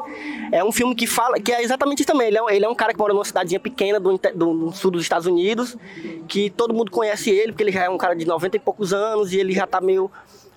É 0.50 0.64
um 0.64 0.72
filme 0.72 0.94
que 0.94 1.06
fala, 1.06 1.38
que 1.38 1.52
é 1.52 1.62
exatamente 1.62 1.98
isso 2.00 2.06
também. 2.06 2.28
Ele 2.28 2.38
é, 2.38 2.42
um- 2.42 2.50
ele 2.50 2.64
é 2.64 2.68
um 2.68 2.74
cara 2.74 2.92
que 2.92 2.98
mora 2.98 3.12
numa 3.12 3.24
cidadezinha 3.24 3.60
pequena 3.60 4.00
do, 4.00 4.18
do- 4.18 4.54
do 4.54 4.72
sul 4.72 4.90
dos 4.90 5.02
Estados 5.02 5.26
Unidos, 5.26 5.76
que 6.26 6.50
todo 6.50 6.72
mundo 6.74 6.90
conhece 6.90 7.30
ele, 7.30 7.52
porque 7.52 7.62
ele 7.62 7.72
já 7.72 7.84
é 7.84 7.88
um 7.88 7.98
cara 7.98 8.14
de 8.16 8.24
90 8.26 8.56
e 8.56 8.60
poucos 8.60 8.92
anos 8.92 9.32
e 9.32 9.38
ele 9.38 9.52
já 9.52 9.66
tá 9.66 9.80
meio. 9.80 10.10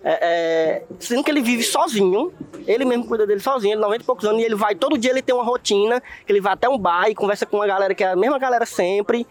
É, 0.03 0.17
é, 0.21 0.83
sendo 0.99 1.23
que 1.23 1.29
ele 1.29 1.41
vive 1.41 1.61
sozinho, 1.61 2.33
ele 2.65 2.85
mesmo 2.85 3.05
cuida 3.05 3.27
dele 3.27 3.39
sozinho, 3.39 3.73
ele 3.73 3.81
90 3.81 4.01
e 4.01 4.05
poucos 4.05 4.25
anos, 4.25 4.41
e 4.41 4.45
ele 4.45 4.55
vai, 4.55 4.73
todo 4.73 4.97
dia 4.97 5.11
ele 5.11 5.21
tem 5.21 5.35
uma 5.35 5.43
rotina, 5.43 6.01
que 6.25 6.31
ele 6.31 6.41
vai 6.41 6.53
até 6.53 6.67
um 6.67 6.75
bar 6.77 7.07
e 7.07 7.13
conversa 7.13 7.45
com 7.45 7.57
uma 7.57 7.67
galera 7.67 7.93
que 7.93 8.03
é 8.03 8.07
a 8.13 8.15
mesma 8.15 8.39
galera 8.39 8.65
sempre, 8.65 9.27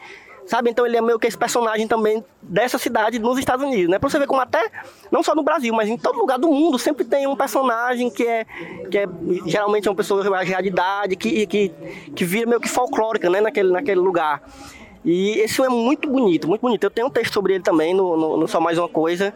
sabe? 0.50 0.68
Então 0.68 0.84
ele 0.84 0.96
é 0.96 1.00
meio 1.00 1.16
que 1.16 1.28
esse 1.28 1.38
personagem 1.38 1.86
também 1.86 2.24
dessa 2.42 2.76
cidade 2.76 3.20
nos 3.20 3.38
Estados 3.38 3.64
Unidos, 3.64 3.88
né? 3.88 4.00
Pra 4.00 4.10
você 4.10 4.18
ver 4.18 4.26
como 4.26 4.40
até, 4.40 4.68
não 5.08 5.22
só 5.22 5.32
no 5.32 5.44
Brasil, 5.44 5.72
mas 5.72 5.88
em 5.88 5.96
todo 5.96 6.18
lugar 6.18 6.40
do 6.40 6.48
mundo, 6.50 6.76
sempre 6.76 7.04
tem 7.04 7.24
um 7.28 7.36
personagem 7.36 8.10
que 8.10 8.26
é, 8.26 8.44
que 8.90 8.98
é 8.98 9.06
geralmente 9.46 9.86
é 9.86 9.90
uma 9.92 9.96
pessoa 9.96 10.24
de 10.24 10.68
idade, 10.68 11.14
que, 11.14 11.46
que, 11.46 11.72
que 12.16 12.24
vira 12.24 12.48
meio 12.48 12.60
que 12.60 12.68
folclórica, 12.68 13.30
né? 13.30 13.40
Naquele, 13.40 13.70
naquele 13.70 14.00
lugar. 14.00 14.42
E 15.04 15.38
esse 15.38 15.62
é 15.62 15.68
muito 15.68 16.10
bonito, 16.10 16.48
muito 16.48 16.60
bonito. 16.60 16.82
Eu 16.82 16.90
tenho 16.90 17.06
um 17.06 17.10
texto 17.10 17.32
sobre 17.32 17.54
ele 17.54 17.62
também, 17.62 17.94
no, 17.94 18.16
no, 18.16 18.36
no 18.36 18.48
Só 18.48 18.60
Mais 18.60 18.76
Uma 18.76 18.88
Coisa. 18.88 19.32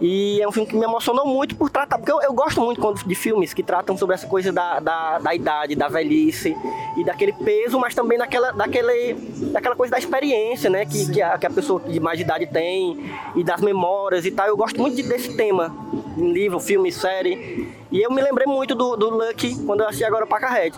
E 0.00 0.40
é 0.42 0.48
um 0.48 0.50
filme 0.52 0.68
que 0.68 0.74
me 0.76 0.84
emocionou 0.84 1.24
muito 1.24 1.54
por 1.54 1.70
tratar, 1.70 1.96
porque 1.96 2.10
eu, 2.10 2.20
eu 2.22 2.32
gosto 2.32 2.60
muito 2.60 3.06
de 3.06 3.14
filmes 3.14 3.54
que 3.54 3.62
tratam 3.62 3.96
sobre 3.96 4.14
essa 4.14 4.26
coisa 4.26 4.50
da, 4.52 4.80
da, 4.80 5.18
da 5.20 5.34
idade, 5.34 5.76
da 5.76 5.86
velhice 5.88 6.56
e 6.96 7.04
daquele 7.04 7.32
peso, 7.32 7.78
mas 7.78 7.94
também 7.94 8.18
daquela, 8.18 8.50
daquele, 8.52 9.14
daquela 9.52 9.76
coisa 9.76 9.92
da 9.92 9.98
experiência, 9.98 10.68
né? 10.68 10.84
Que, 10.84 11.12
que, 11.12 11.22
a, 11.22 11.38
que 11.38 11.46
a 11.46 11.50
pessoa 11.50 11.80
de 11.80 12.00
mais 12.00 12.18
idade 12.18 12.46
tem 12.46 13.08
e 13.36 13.44
das 13.44 13.60
memórias 13.60 14.24
e 14.26 14.30
tal. 14.32 14.48
Eu 14.48 14.56
gosto 14.56 14.80
muito 14.80 14.96
de- 14.96 15.04
desse 15.04 15.36
tema 15.36 15.72
em 16.18 16.32
livro, 16.32 16.58
filme, 16.58 16.90
série. 16.90 17.72
E 17.90 18.00
eu 18.02 18.10
me 18.10 18.20
lembrei 18.20 18.46
muito 18.46 18.74
do, 18.74 18.96
do 18.96 19.08
Lucky 19.10 19.54
quando 19.64 19.82
eu 19.82 19.86
assisti 19.86 20.04
agora 20.04 20.24
o 20.24 20.28
Pacarrete. 20.28 20.76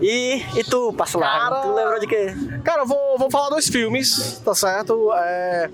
E, 0.00 0.42
e 0.56 0.64
tu, 0.64 0.92
Passolar? 0.92 1.48
Cara- 1.48 1.60
Tu 1.62 1.72
lembrou 1.72 2.00
de 2.00 2.06
quê? 2.06 2.34
Cara, 2.64 2.82
eu 2.82 2.86
vou, 2.86 3.16
vou 3.18 3.30
falar 3.30 3.50
dois 3.50 3.68
filmes, 3.68 4.40
tá 4.44 4.54
certo? 4.54 5.12
É, 5.14 5.70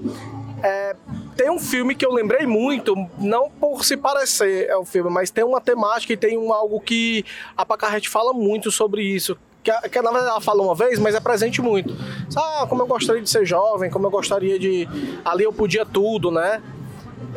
é, 0.63 0.97
tem 1.39 1.49
um 1.49 1.59
filme 1.61 1.95
que 1.95 2.05
eu 2.05 2.13
lembrei 2.13 2.49
muito, 2.49 2.97
não 3.17 3.49
por 3.49 3.85
se 3.85 3.97
parecer 3.97 4.67
é 4.69 4.77
o 4.77 4.85
filme, 4.85 5.09
mas 5.09 5.31
tem 5.31 5.45
uma 5.45 5.61
temática 5.61 6.13
e 6.13 6.17
tem 6.17 6.37
um, 6.37 6.53
algo 6.53 6.81
que 6.81 7.25
a 7.57 7.65
Pacarrete 7.65 8.09
fala 8.09 8.33
muito 8.33 8.73
sobre 8.73 9.05
isso. 9.05 9.39
Que, 9.63 9.71
que 9.89 10.03
na 10.03 10.11
verdade 10.11 10.33
ela 10.33 10.41
fala 10.41 10.65
uma 10.65 10.75
vez, 10.75 10.99
mas 10.99 11.15
é 11.15 11.21
presente 11.21 11.63
muito. 11.63 11.97
Ah, 12.37 12.67
como 12.69 12.83
eu 12.83 12.89
gostaria 12.89 13.23
de 13.23 13.31
ser 13.31 13.47
jovem, 13.47 13.89
como 13.89 14.07
eu 14.07 14.11
gostaria 14.11 14.59
de. 14.59 14.89
Ali 15.25 15.45
eu 15.45 15.53
podia 15.53 15.87
tudo, 15.87 16.33
né? 16.33 16.61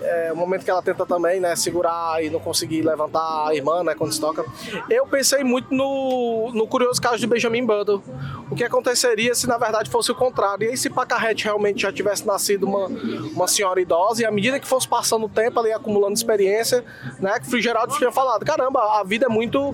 É, 0.02 0.32
o 0.34 0.36
momento 0.36 0.64
que 0.64 0.72
ela 0.72 0.82
tenta 0.82 1.06
também, 1.06 1.40
né, 1.40 1.56
segurar 1.56 2.24
e 2.24 2.30
não 2.30 2.40
conseguir 2.40 2.82
levantar 2.82 3.48
a 3.48 3.56
irmã, 3.56 3.84
né, 3.84 3.94
quando 3.96 4.12
se 4.12 4.20
toca. 4.20 4.44
Eu 4.90 5.06
pensei 5.06 5.44
muito 5.44 5.74
no, 5.74 6.52
no 6.54 6.68
curioso 6.68 7.02
caso 7.02 7.18
de 7.18 7.28
Benjamin 7.28 7.66
Button. 7.66 8.02
O 8.50 8.56
que 8.56 8.64
aconteceria 8.64 9.34
se 9.36 9.48
na 9.48 9.58
verdade 9.58 9.90
fosse 9.90 10.12
o 10.12 10.16
contrário? 10.16 10.66
E 10.66 10.70
aí 10.70 10.78
se 10.78 10.90
Pacarrete 10.90 11.46
realmente 11.46 11.84
já 11.84 11.92
tivesse 11.92 12.26
nascido 12.26 12.66
uma, 12.66 12.88
uma 13.34 13.48
senhora 13.48 13.80
idosa 13.80 14.24
e 14.24 14.26
à 14.26 14.32
medida 14.32 14.60
que 14.60 14.68
fosse 14.68 14.88
passando 14.88 15.26
o 15.26 15.30
tempo, 15.30 15.66
ia 15.66 15.76
acumulando 15.76 16.14
experiência, 16.14 16.84
né, 17.20 17.40
que 17.40 17.48
o 17.48 17.52
Fitzgerald 17.52 17.96
tinha 17.98 18.12
falado, 18.12 18.46
caramba, 18.46 19.00
a 19.00 19.04
vida 19.04 19.28
é 19.28 19.30
muito 19.30 19.74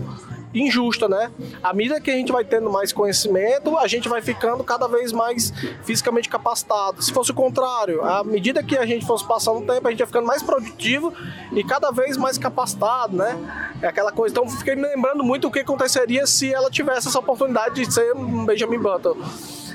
injusta, 0.54 1.08
né? 1.08 1.32
À 1.62 1.74
medida 1.74 2.00
que 2.00 2.10
a 2.10 2.14
gente 2.14 2.32
vai 2.32 2.44
tendo 2.44 2.70
mais 2.70 2.92
conhecimento, 2.92 3.78
a 3.78 3.88
gente 3.88 4.08
vai 4.08 4.22
ficando 4.22 4.64
cada 4.64 4.88
vez 4.88 5.12
mais 5.12 5.52
fisicamente 5.84 6.30
capacitado. 6.30 7.02
Se 7.02 7.12
fosse 7.12 7.32
o 7.32 7.34
contrário, 7.34 8.04
à 8.04 8.24
medida 8.24 8.64
que 8.64 8.78
a 8.78 8.86
gente 8.86 9.06
fosse 9.06 9.28
passando 9.28 9.60
o 9.60 9.66
tempo, 9.66 9.88
a 9.88 9.92
gente 9.92 10.00
ia 10.00 10.08
ficando 10.08 10.26
mais 10.26 10.42
produtivo 10.42 11.14
e 11.52 11.64
cada 11.64 11.92
vez 11.92 12.18
mais 12.18 12.38
capacitado, 12.38 13.16
né? 13.16 13.38
É 13.82 13.88
aquela 13.88 14.12
coisa. 14.12 14.34
Então, 14.34 14.50
fiquei 14.50 14.76
me 14.76 14.84
lembrando 14.84 15.24
muito 15.24 15.48
o 15.48 15.52
que 15.52 15.60
aconteceria 15.60 16.26
se 16.26 16.54
ela 16.54 16.70
tivesse 16.70 17.08
essa 17.08 17.20
oportunidade 17.20 17.86
de 17.86 17.94
ser 17.94 18.14
um 18.16 18.46
Benjamin 18.46 18.80
Button, 18.80 19.18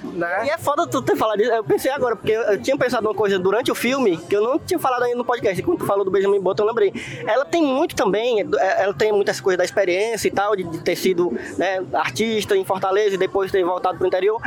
né? 0.03 0.47
E 0.47 0.51
é 0.51 0.59
foda 0.59 0.87
tu 0.87 1.03
ter 1.03 1.17
falado 1.17 1.41
isso. 1.41 1.51
Eu 1.51 1.65
pensei 1.65 1.91
agora, 1.91 2.17
porque 2.17 2.33
eu, 2.33 2.61
tinha 2.61 2.77
pensado 2.77 3.07
uma 3.07 3.15
coisa 3.15 3.39
durante 3.39 3.71
o 3.71 3.75
filme 3.75 4.17
que 4.17 4.37
eu 4.37 4.43
não 4.43 4.59
tinha 4.59 4.79
falado 4.79 5.03
ainda 5.05 5.17
no 5.17 5.25
podcast. 5.25 5.63
Quando 5.63 5.79
tu 5.79 5.87
falou 5.87 6.05
do 6.05 6.11
Benjamin 6.11 6.41
Button, 6.41 6.63
eu 6.63 6.69
lembrei. 6.69 6.93
Ela 7.27 7.45
tem 7.45 7.63
muito 7.63 7.95
também, 7.95 8.41
é, 8.41 8.83
ela 8.83 8.95
tem 8.95 9.13
muitas 9.13 9.41
coisas 9.41 9.59
da 9.59 9.65
experiência 9.65 10.29
e 10.29 10.31
tal, 10.31 10.57
de, 10.57 10.65
de 10.65 10.79
ter 10.81 10.97
sido 10.97 11.33
né, 11.57 11.83
artista 11.93 12.57
em 12.57 12.65
Fortaleza 12.65 13.15
e 13.15 13.19
depois 13.19 13.51
ter 13.51 13.65
voltado 13.65 13.99
pro 13.99 14.07
interior. 14.07 14.41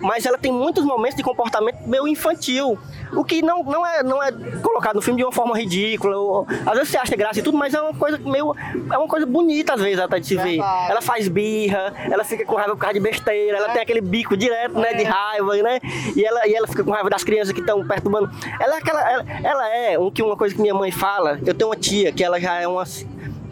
Mas 0.00 0.24
ela 0.24 0.38
tem 0.38 0.52
muitos 0.52 0.84
momentos 0.84 1.16
de 1.16 1.22
comportamento 1.22 1.86
meio 1.86 2.08
infantil. 2.08 2.78
O 3.12 3.24
que 3.24 3.42
não, 3.42 3.62
não, 3.62 3.86
é, 3.86 4.02
não 4.02 4.22
é 4.22 4.32
colocado 4.62 4.96
no 4.96 5.02
filme 5.02 5.18
de 5.18 5.24
uma 5.24 5.32
forma 5.32 5.56
ridícula. 5.56 6.16
Ou, 6.16 6.46
às 6.66 6.74
vezes 6.74 6.88
você 6.88 6.98
acha 6.98 7.16
graça 7.16 7.38
e 7.38 7.42
tudo, 7.42 7.56
mas 7.56 7.74
é 7.74 7.80
uma 7.80 7.94
coisa 7.94 8.18
meio. 8.18 8.54
É 8.92 8.98
uma 8.98 9.08
coisa 9.08 9.26
bonita, 9.26 9.74
às 9.74 9.80
vezes, 9.80 9.98
até 9.98 10.18
de 10.18 10.26
se 10.26 10.36
ver. 10.36 10.58
Verdade. 10.58 10.90
Ela 10.90 11.02
faz 11.02 11.28
birra, 11.28 11.92
ela 12.10 12.24
fica 12.24 12.44
com 12.44 12.54
raiva 12.54 12.74
por 12.74 12.80
causa 12.80 12.94
de 12.94 13.00
besteira, 13.00 13.58
ela 13.58 13.68
tem 13.70 13.82
aquele 13.82 14.00
bico 14.00 14.36
direto, 14.36 14.78
né, 14.78 14.94
de 14.94 15.04
raiva, 15.04 15.56
né? 15.56 15.80
E 16.14 16.24
ela, 16.24 16.46
e 16.46 16.54
ela 16.54 16.66
fica 16.66 16.82
com 16.82 16.90
raiva 16.90 17.10
das 17.10 17.24
crianças 17.24 17.52
que 17.52 17.60
estão 17.60 17.86
perturbando. 17.86 18.30
Ela 18.60 18.74
é 18.74 18.78
aquela. 18.78 19.10
Ela, 19.10 19.24
ela 19.42 19.76
é 19.76 19.98
um, 19.98 20.10
que 20.10 20.22
uma 20.22 20.36
coisa 20.36 20.54
que 20.54 20.60
minha 20.60 20.74
mãe 20.74 20.90
fala. 20.90 21.38
Eu 21.44 21.54
tenho 21.54 21.70
uma 21.70 21.76
tia 21.76 22.12
que 22.12 22.22
ela 22.22 22.40
já 22.40 22.54
é 22.60 22.66
uma. 22.66 22.84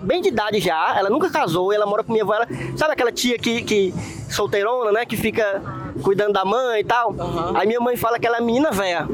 Bem 0.02 0.20
de 0.20 0.28
idade 0.28 0.60
já, 0.60 0.94
ela 0.98 1.08
nunca 1.08 1.30
casou, 1.30 1.72
ela 1.72 1.86
mora 1.86 2.04
com 2.04 2.12
minha 2.12 2.24
avó. 2.24 2.34
Ela, 2.34 2.46
sabe 2.76 2.92
aquela 2.92 3.10
tia 3.10 3.38
que, 3.38 3.62
que 3.62 3.94
solteirona, 4.28 4.92
né? 4.92 5.06
Que 5.06 5.16
fica 5.16 5.62
cuidando 6.02 6.32
da 6.34 6.44
mãe 6.44 6.80
e 6.80 6.84
tal? 6.84 7.14
Aí 7.54 7.66
minha 7.66 7.80
mãe 7.80 7.96
fala 7.96 8.18
que 8.18 8.26
ela 8.26 8.36
é 8.36 8.40
menina 8.40 8.70
velha. 8.70 9.08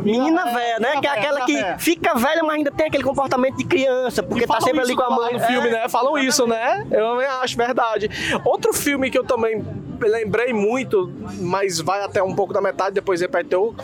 Menina 0.00 0.44
velha, 0.44 0.78
né? 0.78 1.00
Que 1.00 1.06
é 1.06 1.10
aquela 1.10 1.44
que 1.44 1.56
fica 1.78 2.14
velha, 2.14 2.42
mas 2.42 2.56
ainda 2.56 2.70
tem 2.70 2.86
aquele 2.86 3.02
comportamento 3.02 3.56
de 3.56 3.64
criança, 3.64 4.22
porque 4.22 4.46
tá 4.46 4.60
sempre 4.60 4.80
ali 4.80 4.94
com 4.94 5.02
a 5.02 5.10
mãe. 5.10 5.32
No 5.34 5.40
filme, 5.40 5.68
É. 5.68 5.72
né? 5.72 5.88
Falam 5.88 6.16
isso, 6.18 6.46
né? 6.46 6.86
Eu 6.90 7.10
também 7.10 7.26
acho 7.26 7.56
verdade. 7.56 8.10
Outro 8.44 8.72
filme 8.72 9.10
que 9.10 9.18
eu 9.18 9.24
também 9.24 9.64
lembrei 10.00 10.52
muito, 10.52 11.12
mas 11.40 11.80
vai 11.80 12.02
até 12.02 12.22
um 12.22 12.34
pouco 12.34 12.52
da 12.52 12.60
metade, 12.60 12.94
depois 12.94 13.20
repetiu. 13.20 13.74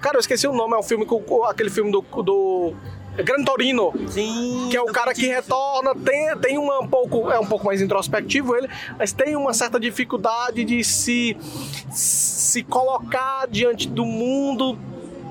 Cara, 0.00 0.16
eu 0.16 0.20
esqueci 0.20 0.46
o 0.46 0.52
nome, 0.52 0.74
é 0.74 0.78
um 0.78 0.82
filme 0.82 1.06
com 1.06 1.44
aquele 1.44 1.70
filme 1.70 1.90
do. 1.90 2.02
do 2.22 2.74
Gran 3.16 3.44
Torino. 3.44 3.92
Sim. 4.08 4.66
Que 4.72 4.76
é 4.76 4.82
o 4.82 4.86
cara 4.86 5.14
que 5.14 5.24
retorna, 5.28 5.94
tem, 5.94 6.36
tem 6.38 6.58
uma, 6.58 6.80
um 6.80 6.88
pouco, 6.88 7.30
é 7.30 7.38
um 7.38 7.46
pouco 7.46 7.64
mais 7.64 7.80
introspectivo 7.80 8.56
ele, 8.56 8.68
mas 8.98 9.12
tem 9.12 9.36
uma 9.36 9.54
certa 9.54 9.78
dificuldade 9.78 10.64
de 10.64 10.82
se, 10.82 11.36
se 11.92 12.64
colocar 12.64 13.46
diante 13.48 13.86
do 13.88 14.04
mundo 14.04 14.76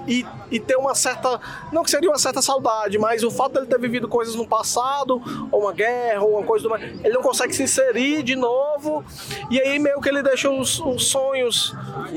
e, 0.07 0.25
e 0.51 0.59
ter 0.59 0.75
uma 0.75 0.95
certa. 0.95 1.39
Não 1.71 1.83
que 1.83 1.89
seria 1.89 2.09
uma 2.09 2.17
certa 2.17 2.41
saudade, 2.41 2.97
mas 2.97 3.23
o 3.23 3.31
fato 3.31 3.53
dele 3.53 3.65
ter 3.65 3.79
vivido 3.79 4.07
coisas 4.07 4.35
no 4.35 4.47
passado, 4.47 5.21
ou 5.51 5.61
uma 5.61 5.73
guerra, 5.73 6.23
ou 6.23 6.37
uma 6.37 6.43
coisa 6.43 6.63
do 6.63 6.69
mais. 6.69 6.83
Ele 6.83 7.13
não 7.13 7.21
consegue 7.21 7.53
se 7.53 7.63
inserir 7.63 8.23
de 8.23 8.35
novo, 8.35 9.03
e 9.49 9.59
aí 9.59 9.79
meio 9.79 9.99
que 10.01 10.09
ele 10.09 10.21
deixa 10.21 10.49
os, 10.49 10.79
os 10.79 11.07
sonhos 11.07 11.73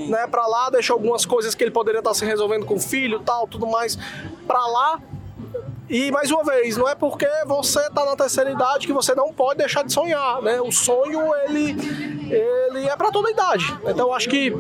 né, 0.08 0.26
pra 0.26 0.46
lá, 0.46 0.70
deixa 0.70 0.92
algumas 0.92 1.24
coisas 1.24 1.54
que 1.54 1.64
ele 1.64 1.70
poderia 1.70 1.98
estar 1.98 2.14
se 2.14 2.24
resolvendo 2.24 2.66
com 2.66 2.74
o 2.74 2.80
filho 2.80 3.20
tal, 3.20 3.46
tudo 3.46 3.66
mais 3.66 3.98
pra 4.46 4.66
lá. 4.66 5.00
E 5.88 6.10
mais 6.10 6.32
uma 6.32 6.42
vez, 6.42 6.76
não 6.76 6.88
é 6.88 6.96
porque 6.96 7.28
você 7.46 7.78
está 7.78 8.04
na 8.04 8.16
terceira 8.16 8.50
idade 8.50 8.88
que 8.88 8.92
você 8.92 9.14
não 9.14 9.32
pode 9.32 9.58
deixar 9.58 9.84
de 9.84 9.92
sonhar, 9.92 10.42
né? 10.42 10.60
O 10.60 10.72
sonho 10.72 11.32
ele, 11.44 11.76
ele 12.28 12.88
é 12.88 12.96
para 12.96 13.12
toda 13.12 13.30
idade. 13.30 13.64
Então 13.86 14.08
eu 14.08 14.12
acho 14.12 14.28
que 14.28 14.52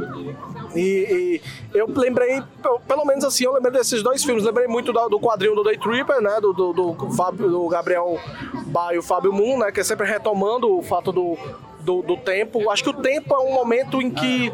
e, 0.76 1.40
e 1.72 1.78
eu 1.78 1.86
lembrei, 1.88 2.40
pe- 2.40 2.78
pelo 2.86 3.04
menos 3.04 3.24
assim, 3.24 3.44
eu 3.44 3.52
lembrei 3.52 3.72
desses 3.72 4.02
dois 4.02 4.22
filmes. 4.22 4.44
Lembrei 4.44 4.66
muito 4.66 4.92
do, 4.92 5.08
do 5.08 5.18
quadrinho 5.20 5.54
do 5.54 5.64
Day 5.64 5.76
Tripper, 5.78 6.20
né? 6.20 6.38
Do, 6.40 6.52
do, 6.52 6.72
do, 6.72 7.10
Fábio, 7.12 7.48
do 7.48 7.68
Gabriel 7.68 8.18
Ba 8.66 8.94
e 8.94 8.98
o 8.98 9.02
Fábio 9.02 9.32
Moon, 9.32 9.58
né? 9.58 9.72
Que 9.72 9.80
é 9.80 9.84
sempre 9.84 10.06
retomando 10.06 10.76
o 10.76 10.82
fato 10.82 11.10
do, 11.12 11.36
do, 11.80 12.02
do 12.02 12.16
tempo. 12.16 12.70
Acho 12.70 12.82
que 12.82 12.90
o 12.90 12.94
tempo 12.94 13.34
é 13.34 13.38
um 13.38 13.52
momento 13.54 14.02
em 14.02 14.10
que 14.10 14.52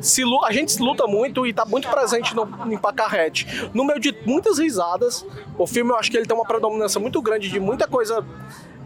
se, 0.00 0.22
a 0.44 0.52
gente 0.52 0.72
se 0.72 0.82
luta 0.82 1.06
muito 1.06 1.46
e 1.46 1.50
está 1.50 1.64
muito 1.64 1.88
presente 1.88 2.34
no, 2.34 2.48
em 2.70 2.76
Pacarrete. 2.78 3.70
No 3.72 3.84
meio 3.84 3.98
de 3.98 4.14
muitas 4.26 4.58
risadas, 4.58 5.26
o 5.58 5.66
filme 5.66 5.90
eu 5.90 5.96
acho 5.96 6.10
que 6.10 6.16
ele 6.16 6.26
tem 6.26 6.36
uma 6.36 6.46
predominância 6.46 7.00
muito 7.00 7.20
grande 7.22 7.48
de 7.48 7.58
muita 7.58 7.88
coisa 7.88 8.24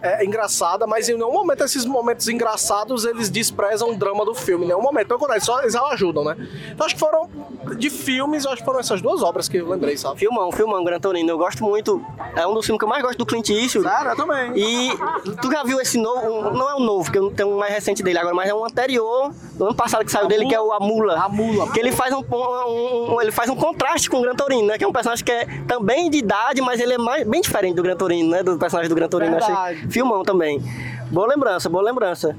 é, 0.03 0.24
engraçada, 0.24 0.86
mas 0.86 1.09
em 1.09 1.14
nenhum 1.14 1.32
momento 1.32 1.64
esses 1.64 1.84
momentos 1.84 2.28
engraçados 2.28 3.05
eles 3.05 3.28
desprezam 3.30 3.90
o 3.90 3.96
drama 3.96 4.24
do 4.24 4.34
filme. 4.34 4.64
Em 4.64 4.68
nenhum 4.68 4.82
momento, 4.82 5.07
pelo 5.09 5.18
contrário, 5.20 5.44
só 5.44 5.61
eles 5.61 5.74
ajudam, 5.74 6.24
né? 6.24 6.36
Então 6.72 6.86
acho 6.86 6.94
que 6.94 7.01
foram 7.01 7.28
de 7.76 7.90
filmes, 7.90 8.46
acho 8.46 8.57
que 8.59 8.64
foram 8.64 8.80
essas 8.80 9.01
duas 9.03 9.22
obras 9.22 9.49
que 9.49 9.57
eu 9.59 9.68
lembrei, 9.68 9.96
sabe? 9.96 10.18
Filmão, 10.18 10.51
filmão, 10.53 10.82
Gran 10.84 11.01
Torino. 11.01 11.28
Eu 11.30 11.38
gosto 11.38 11.62
muito. 11.64 12.03
É 12.36 12.46
um 12.46 12.55
dos 12.55 12.64
filmes 12.64 12.78
que 12.78 12.84
eu 12.84 12.88
mais 12.88 13.03
gosto 13.03 13.18
do 13.18 13.26
Clint 13.26 13.49
Eastwood. 13.51 13.86
Cara, 13.88 14.11
eu 14.12 14.16
também. 14.16 14.53
E 14.57 14.90
tu 15.40 15.51
já 15.51 15.62
viu 15.64 15.80
esse 15.80 15.99
novo? 15.99 16.18
um- 16.28 16.53
não 16.53 16.70
é 16.70 16.74
o 16.74 16.80
novo, 16.80 17.05
porque 17.05 17.18
eu 17.18 17.22
não 17.22 17.30
tenho 17.32 17.49
um 17.51 17.59
mais 17.59 17.72
recente 17.72 18.03
dele 18.03 18.18
agora, 18.18 18.34
mas 18.34 18.49
é 18.49 18.55
um 18.55 18.64
anterior, 18.64 19.32
do 19.55 19.66
ano 19.66 19.74
passado 19.74 20.05
que 20.05 20.11
saiu 20.12 20.26
dele, 20.28 20.46
que 20.46 20.55
é 20.55 20.61
o 20.61 20.72
A 20.72 20.80
Mula. 20.80 21.18
A 21.18 21.28
Mula. 21.28 21.70
Que 21.72 21.80
ele 21.80 21.92
faz 21.92 22.12
um, 22.14 22.20
um- 22.30 23.14
um- 23.14 23.20
ele 23.20 23.30
faz 23.32 23.51
um 23.51 23.57
contraste 23.57 24.09
com 24.09 24.18
o 24.18 24.22
Gran 24.22 24.34
Torino, 24.34 24.66
né? 24.68 24.78
Que 24.78 24.84
é 24.84 24.88
um 24.88 24.92
personagem 24.92 25.24
que 25.24 25.32
é 25.32 25.46
também 25.66 26.09
de 26.11 26.18
idade, 26.18 26.61
mas 26.61 26.80
ele 26.80 26.94
é 26.94 26.99
mais, 26.99 27.26
bem 27.26 27.40
diferente 27.40 27.74
do 27.74 27.82
Gran 27.82 27.96
Torino, 27.96 28.30
né? 28.30 28.42
Do 28.42 28.57
personagem 28.59 28.88
do 28.88 28.94
Gran 28.94 29.09
Torino. 29.09 29.32
Eu 29.32 29.38
achei 29.38 29.55
Verdade. 29.55 29.88
Filmão 29.89 30.22
também. 30.22 30.62
Boa 31.11 31.26
lembrança, 31.26 31.68
boa 31.68 31.82
lembrança. 31.82 32.36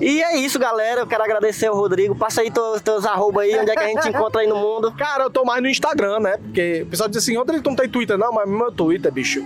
E 0.00 0.22
é 0.22 0.36
isso, 0.36 0.58
galera. 0.58 1.00
Eu 1.00 1.06
quero 1.06 1.22
agradecer 1.22 1.66
ao 1.66 1.76
Rodrigo. 1.76 2.14
Passa 2.14 2.40
aí 2.40 2.50
teus, 2.50 2.80
teus 2.80 3.04
arroba 3.04 3.42
aí, 3.42 3.58
onde 3.58 3.70
é 3.70 3.74
que 3.74 3.82
a 3.82 3.86
gente 3.86 4.02
te 4.02 4.08
encontra 4.10 4.40
aí 4.40 4.46
no 4.46 4.56
mundo. 4.56 4.92
Cara, 4.92 5.24
eu 5.24 5.30
tô 5.30 5.44
mais 5.44 5.62
no 5.62 5.68
Instagram, 5.68 6.20
né? 6.20 6.36
Porque 6.38 6.82
o 6.82 6.86
pessoal 6.86 7.08
diz 7.08 7.18
assim, 7.18 7.36
Rodrigo, 7.36 7.62
tu 7.62 7.70
não 7.70 7.76
tem 7.76 7.88
Twitter? 7.88 8.16
Não, 8.16 8.32
mas 8.32 8.48
meu 8.48 8.70
Twitter, 8.70 9.12
bicho. 9.12 9.44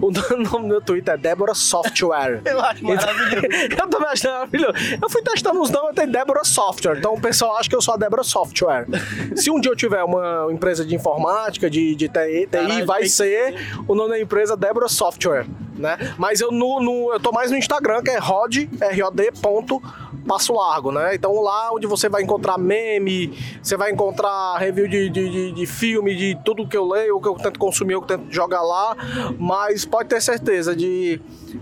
O 0.00 0.10
nome 0.38 0.44
do 0.46 0.60
meu 0.60 0.80
Twitter 0.80 1.14
é 1.14 1.16
Débora 1.16 1.54
Software. 1.54 2.40
Eu 2.46 2.60
acho 2.60 2.84
maravilhoso. 2.84 3.46
eu 3.78 3.88
também 3.88 4.08
acho 4.08 4.26
maravilhoso. 4.26 4.72
Eu 5.02 5.10
fui 5.10 5.22
testando 5.22 5.60
os 5.60 5.70
nomes, 5.70 5.94
tem 5.94 6.08
Débora 6.08 6.44
Software. 6.44 6.98
Então 6.98 7.14
o 7.14 7.20
pessoal 7.20 7.56
acha 7.56 7.68
que 7.68 7.76
eu 7.76 7.82
sou 7.82 7.94
a 7.94 7.96
Débora 7.96 8.22
Software. 8.22 8.86
Se 9.34 9.50
um 9.50 9.60
dia 9.60 9.70
eu 9.70 9.76
tiver 9.76 10.02
uma 10.02 10.48
empresa 10.50 10.84
de 10.84 10.94
informática, 10.94 11.68
de, 11.68 11.94
de 11.94 12.08
TI, 12.08 12.48
Caralho, 12.50 12.86
vai 12.86 13.02
que 13.02 13.08
ser 13.08 13.54
o 13.86 13.94
nome 13.94 14.10
da 14.10 14.20
empresa 14.20 14.56
Débora 14.56 14.88
Software, 14.88 15.46
né? 15.74 16.14
Mas 16.18 16.40
eu, 16.40 16.50
no, 16.50 16.80
no- 16.80 17.12
eu 17.12 17.20
tô 17.20 17.32
mais 17.32 17.50
no 17.50 17.56
Instagram, 17.56 18.02
que 18.02 18.10
é 18.10 18.18
rod, 18.18 18.68
R-O-D, 18.80 19.32
ponto, 19.42 19.82
passo 20.26 20.52
largo, 20.54 20.90
né? 20.90 21.14
Então 21.14 21.34
lá 21.40 21.70
onde 21.72 21.86
você 21.86 22.08
vai 22.08 22.22
encontrar 22.22 22.56
meme, 22.58 23.36
você 23.62 23.76
vai 23.76 23.90
encontrar 23.90 24.56
review 24.58 24.88
de, 24.88 25.10
de, 25.10 25.30
de, 25.30 25.52
de 25.52 25.66
filme, 25.66 26.14
de 26.16 26.38
tudo 26.44 26.66
que 26.66 26.76
eu 26.76 26.86
leio, 26.86 27.16
o 27.16 27.20
que 27.20 27.28
eu 27.28 27.34
tento 27.34 27.58
consumir, 27.58 27.96
o 27.96 28.02
que 28.02 28.12
eu 28.12 28.18
tento 28.18 28.32
jogar 28.32 28.62
lá, 28.62 28.96
mas 29.38 29.84
pode 29.84 30.08
ter 30.08 30.20
certeza 30.22 30.74
de 30.74 31.20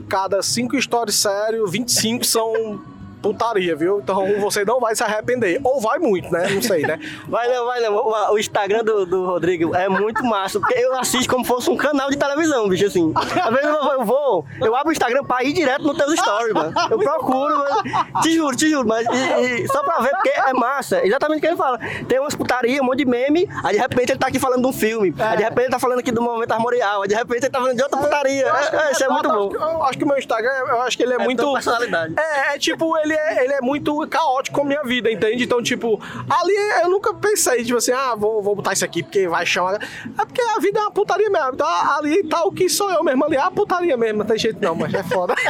cada 0.08 0.42
cinco 0.42 0.80
stories 0.80 1.16
sérios, 1.16 1.70
25 1.70 2.24
são 2.24 2.80
putaria, 3.22 3.74
viu? 3.76 4.00
Então 4.00 4.40
você 4.40 4.64
não 4.64 4.80
vai 4.80 4.94
se 4.96 5.02
arrepender. 5.02 5.60
Ou 5.62 5.80
vai 5.80 5.98
muito, 5.98 6.30
né? 6.32 6.48
Não 6.50 6.60
sei, 6.62 6.82
né? 6.82 6.98
Vai 7.28 7.48
não, 7.48 7.66
vai 7.66 7.80
não. 7.80 7.94
O, 8.32 8.38
Instagram 8.38 8.82
do, 8.84 9.06
do 9.06 9.24
Rodrigo 9.26 9.74
é 9.74 9.88
muito 9.88 10.24
massa, 10.24 10.58
porque 10.58 10.74
eu 10.78 10.94
assisto 10.98 11.32
como 11.32 11.44
fosse 11.44 11.70
um 11.70 11.76
canal 11.76 12.10
de 12.10 12.16
televisão, 12.16 12.68
bicho, 12.68 12.86
assim. 12.86 13.12
Às 13.14 13.50
vezes 13.54 13.64
eu, 13.68 13.92
eu 13.92 14.04
vou, 14.04 14.44
eu 14.60 14.74
abro 14.74 14.88
o 14.90 14.92
Instagram 14.92 15.24
pra 15.24 15.42
ir 15.44 15.52
direto 15.52 15.82
no 15.84 15.94
teus 15.94 16.18
stories, 16.18 16.52
mano. 16.52 16.72
Eu 16.90 16.98
procuro, 16.98 17.56
mas, 17.58 18.22
te 18.22 18.34
juro, 18.34 18.56
te 18.56 18.68
juro, 18.70 18.86
mas 18.88 19.06
e- 19.06 19.62
e 19.62 19.68
só 19.68 19.82
pra 19.82 19.98
ver, 20.00 20.10
porque 20.10 20.30
é 20.30 20.52
massa. 20.52 21.06
Exatamente 21.06 21.38
o 21.38 21.40
que 21.40 21.46
ele 21.46 21.56
fala. 21.56 21.78
Tem 22.08 22.18
umas 22.18 22.34
putaria, 22.34 22.82
um 22.82 22.86
monte 22.86 22.98
de 22.98 23.04
meme, 23.04 23.48
aí 23.62 23.74
de 23.76 23.80
repente 23.80 24.10
ele 24.12 24.18
tá 24.18 24.26
aqui 24.26 24.38
falando 24.38 24.62
de 24.62 24.66
um 24.66 24.72
filme, 24.72 25.14
aí 25.18 25.36
de 25.36 25.42
repente 25.44 25.64
ele 25.64 25.70
tá 25.72 25.78
falando 25.78 25.98
aqui 26.00 26.10
do 26.10 26.20
momento 26.22 26.50
armorial, 26.52 27.02
aí 27.02 27.08
de 27.08 27.14
repente 27.14 27.44
ele 27.44 27.50
tá 27.50 27.58
falando 27.60 27.76
de 27.76 27.82
outra 27.82 27.98
putaria. 27.98 28.46
É, 28.46 28.76
é, 28.88 28.92
isso 28.92 29.04
é 29.04 29.08
muito 29.08 29.28
bom. 29.28 29.52
Eu 29.54 29.82
acho 29.84 29.98
que 29.98 30.04
o 30.04 30.08
meu 30.08 30.18
Instagram, 30.18 30.50
eu 30.50 30.80
acho 30.82 30.96
que 30.96 31.02
ele 31.02 31.12
é, 31.12 31.16
É 31.16 31.18
muito. 31.18 31.52
personalidade. 31.52 32.14
É, 32.18 32.54
é 32.54 32.58
tipo, 32.58 32.96
ele 32.98 33.11
é, 33.12 33.44
ele 33.44 33.54
é 33.54 33.60
muito 33.60 34.06
caótico 34.08 34.56
com 34.56 34.62
a 34.62 34.66
minha 34.66 34.82
vida, 34.82 35.10
entende? 35.10 35.44
Então, 35.44 35.62
tipo, 35.62 36.00
ali 36.28 36.54
eu 36.82 36.90
nunca 36.90 37.14
pensei, 37.14 37.64
tipo 37.64 37.78
assim, 37.78 37.92
ah, 37.92 38.14
vou, 38.14 38.42
vou 38.42 38.56
botar 38.56 38.72
isso 38.72 38.84
aqui 38.84 39.02
porque 39.02 39.28
vai 39.28 39.46
chamar. 39.46 39.74
É 39.74 40.24
porque 40.24 40.40
a 40.40 40.58
vida 40.60 40.78
é 40.78 40.82
uma 40.82 40.90
putaria 40.90 41.30
mesmo. 41.30 41.50
Então 41.54 41.66
ali 41.96 42.22
tá 42.24 42.42
o 42.44 42.52
que 42.52 42.68
sou 42.68 42.90
eu 42.90 43.02
mesmo 43.02 43.24
ali, 43.24 43.36
é 43.36 43.40
a 43.40 43.50
putaria 43.50 43.96
mesmo, 43.96 44.18
não 44.18 44.26
tem 44.26 44.38
jeito 44.38 44.62
não, 44.62 44.74
mas 44.74 44.92
é 44.94 45.02
foda. 45.02 45.34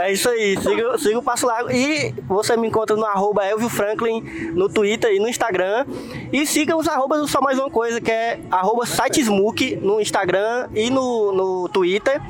É 0.00 0.10
isso 0.10 0.30
aí, 0.30 0.56
siga, 0.56 0.96
siga 0.96 1.18
o 1.18 1.22
Passo 1.22 1.46
Largo. 1.46 1.70
E 1.70 2.14
você 2.26 2.56
me 2.56 2.66
encontra 2.66 2.96
no 2.96 3.04
arroba 3.04 3.44
Elvio 3.44 3.68
Franklin 3.68 4.22
no 4.54 4.66
Twitter 4.66 5.12
e 5.12 5.20
no 5.20 5.28
Instagram. 5.28 5.84
E 6.32 6.46
siga 6.46 6.74
os 6.74 6.88
arrobas 6.88 7.20
do 7.20 7.28
Só 7.28 7.42
Mais 7.42 7.58
Uma 7.58 7.70
Coisa, 7.70 8.00
que 8.00 8.10
é 8.10 8.40
arroba 8.50 8.86
sitesmook 8.86 9.76
no 9.76 10.00
Instagram 10.00 10.68
e 10.74 10.88
no, 10.88 11.32
no 11.32 11.68
Twitter. 11.68 12.20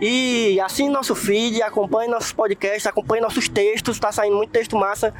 E 0.00 0.60
assine 0.60 0.88
nosso 0.88 1.14
feed, 1.14 1.60
acompanhe 1.62 2.08
nossos 2.08 2.32
podcasts, 2.32 2.86
acompanhe 2.86 3.20
nossos 3.20 3.48
textos, 3.48 3.98
tá 3.98 4.12
saindo 4.12 4.36
muito 4.36 4.50
texto 4.50 4.76
massa. 4.76 5.12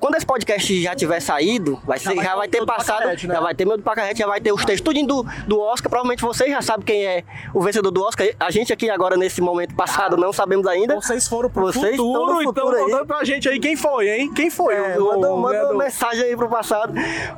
Quando 0.00 0.14
esse 0.16 0.26
podcast 0.26 0.82
já 0.82 0.94
tiver 0.94 1.20
saído, 1.20 1.80
vai 1.84 1.98
ser, 1.98 2.14
já, 2.14 2.22
vai 2.22 2.36
vai, 2.36 2.48
ter 2.48 2.64
passado, 2.64 2.98
Pacarete, 2.98 3.26
né? 3.26 3.34
já 3.34 3.40
vai 3.40 3.54
ter 3.54 3.64
meu 3.64 3.76
do 3.76 3.82
Pacarete, 3.82 4.18
já 4.18 4.26
vai 4.26 4.40
ter 4.40 4.52
os 4.52 4.64
textos 4.64 4.84
tudinho 4.84 5.06
do, 5.06 5.22
do 5.46 5.60
Oscar. 5.60 5.90
Provavelmente 5.90 6.22
vocês 6.22 6.50
já 6.50 6.60
sabem 6.62 6.84
quem 6.84 7.04
é 7.06 7.22
o 7.52 7.62
vencedor 7.62 7.90
do 7.90 8.02
Oscar. 8.02 8.26
A 8.40 8.50
gente 8.50 8.72
aqui 8.72 8.88
agora, 8.90 9.16
nesse 9.16 9.40
momento 9.40 9.74
passado, 9.74 10.16
não 10.16 10.32
sabemos 10.32 10.66
ainda. 10.66 10.94
Vocês 10.96 11.26
foram 11.28 11.50
pro 11.50 11.62
Vocês 11.62 11.96
futuro, 11.96 12.42
então 12.42 12.54
futuro 12.64 12.76
aí. 12.76 12.84
contando 12.84 13.06
pra 13.06 13.24
gente 13.24 13.48
aí 13.48 13.58
quem 13.60 13.76
foi, 13.76 14.08
hein? 14.08 14.32
Quem 14.34 14.50
foi? 14.50 14.74
É, 14.74 14.98
o, 14.98 15.04
manda, 15.04 15.32
o 15.32 15.40
manda 15.40 15.64
uma 15.72 15.84
mensagem 15.84 16.24
aí 16.24 16.36
pro 16.36 16.48
passado, 16.48 16.92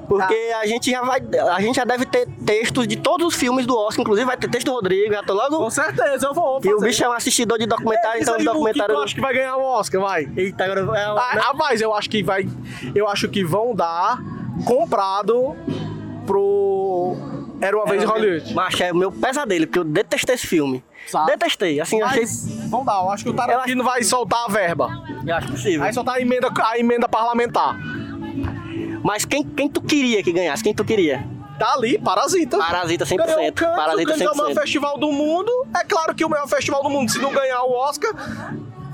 porque 0.08 0.34
a 0.60 0.66
gente 0.66 0.90
já 0.90 1.02
vai, 1.02 1.20
a 1.54 1.60
gente 1.60 1.76
já 1.76 1.84
deve 1.84 2.06
ter 2.06 2.26
textos 2.44 2.86
de 2.86 2.96
todos 2.96 3.26
os 3.28 3.34
filmes 3.34 3.66
do 3.66 3.76
Oscar, 3.76 4.02
inclusive 4.02 4.26
vai 4.26 4.36
ter 4.36 4.48
texto 4.48 4.66
do 4.66 4.72
Rodrigo, 4.72 5.12
já 5.12 5.22
tô 5.22 5.34
Com 5.36 5.56
logo. 5.56 5.70
certeza, 5.70 6.26
eu 6.26 6.34
vou 6.34 6.60
E 6.64 6.74
o 6.74 6.80
bicho 6.80 7.04
é 7.04 7.08
um 7.08 7.12
assistidor 7.12 7.58
de 7.58 7.66
documentário, 7.66 8.18
É, 8.18 8.22
então 8.22 8.34
aí, 8.34 8.40
o 8.40 8.44
que 8.44 8.52
documentários. 8.52 8.98
tu 8.98 9.02
acha 9.04 9.14
que 9.14 9.20
vai 9.20 9.34
ganhar 9.34 9.56
o 9.56 9.62
Oscar, 9.62 10.00
vai. 10.00 10.28
Eita, 10.36 10.64
agora 10.64 10.80
é, 10.98 11.04
Ah, 11.04 11.40
rapaz, 11.46 11.80
eu 11.80 11.94
acho 11.94 12.08
que 12.10 12.22
vai. 12.22 12.35
Eu 12.94 13.08
acho 13.08 13.28
que 13.28 13.44
vão 13.44 13.74
dar 13.74 14.18
comprado 14.64 15.56
pro. 16.26 17.16
Era 17.60 17.76
uma 17.76 17.86
vez 17.86 18.02
em 18.02 18.06
Hollywood. 18.06 18.54
Macho, 18.54 18.82
é 18.82 18.92
o 18.92 18.96
meu 18.96 19.10
pesadelo, 19.10 19.66
porque 19.66 19.78
eu 19.78 19.84
detestei 19.84 20.34
esse 20.34 20.46
filme. 20.46 20.84
Sabe? 21.06 21.30
Detestei, 21.30 21.80
assim, 21.80 22.00
eu 22.00 22.06
achei. 22.06 22.22
Mas 22.22 22.68
vão 22.68 22.84
dar, 22.84 23.02
eu 23.02 23.10
acho 23.10 23.24
que 23.24 23.30
o 23.30 23.34
Tarantino 23.34 23.82
vai 23.82 24.02
soltar 24.02 24.44
a 24.44 24.48
verba. 24.48 24.90
Eu 25.26 25.34
acho 25.34 25.48
possível. 25.52 25.80
Vai 25.80 25.92
soltar 25.92 26.16
a 26.16 26.20
emenda, 26.20 26.50
a 26.62 26.78
emenda 26.78 27.08
parlamentar. 27.08 27.78
Mas 29.02 29.24
quem, 29.24 29.44
quem 29.44 29.68
tu 29.68 29.80
queria 29.80 30.22
que 30.22 30.32
ganhasse? 30.32 30.62
Quem 30.62 30.74
tu 30.74 30.84
queria? 30.84 31.24
Tá 31.58 31.72
ali, 31.72 31.98
Parasita. 31.98 32.58
Parasita 32.58 33.06
100%. 33.06 33.16
Ganhou 33.16 33.48
o 33.48 33.52
Cannes, 33.52 33.76
Parasita 33.76 34.02
o 34.02 34.12
Cannes 34.12 34.20
é 34.26 34.30
o 34.30 34.36
maior 34.36 34.50
100%. 34.52 34.60
festival 34.60 34.98
do 34.98 35.12
mundo. 35.12 35.66
É 35.74 35.84
claro 35.84 36.14
que 36.14 36.24
o 36.24 36.28
maior 36.28 36.46
festival 36.48 36.82
do 36.82 36.90
mundo, 36.90 37.10
se 37.10 37.18
não 37.18 37.32
ganhar 37.32 37.62
o 37.62 37.72
Oscar, 37.72 38.12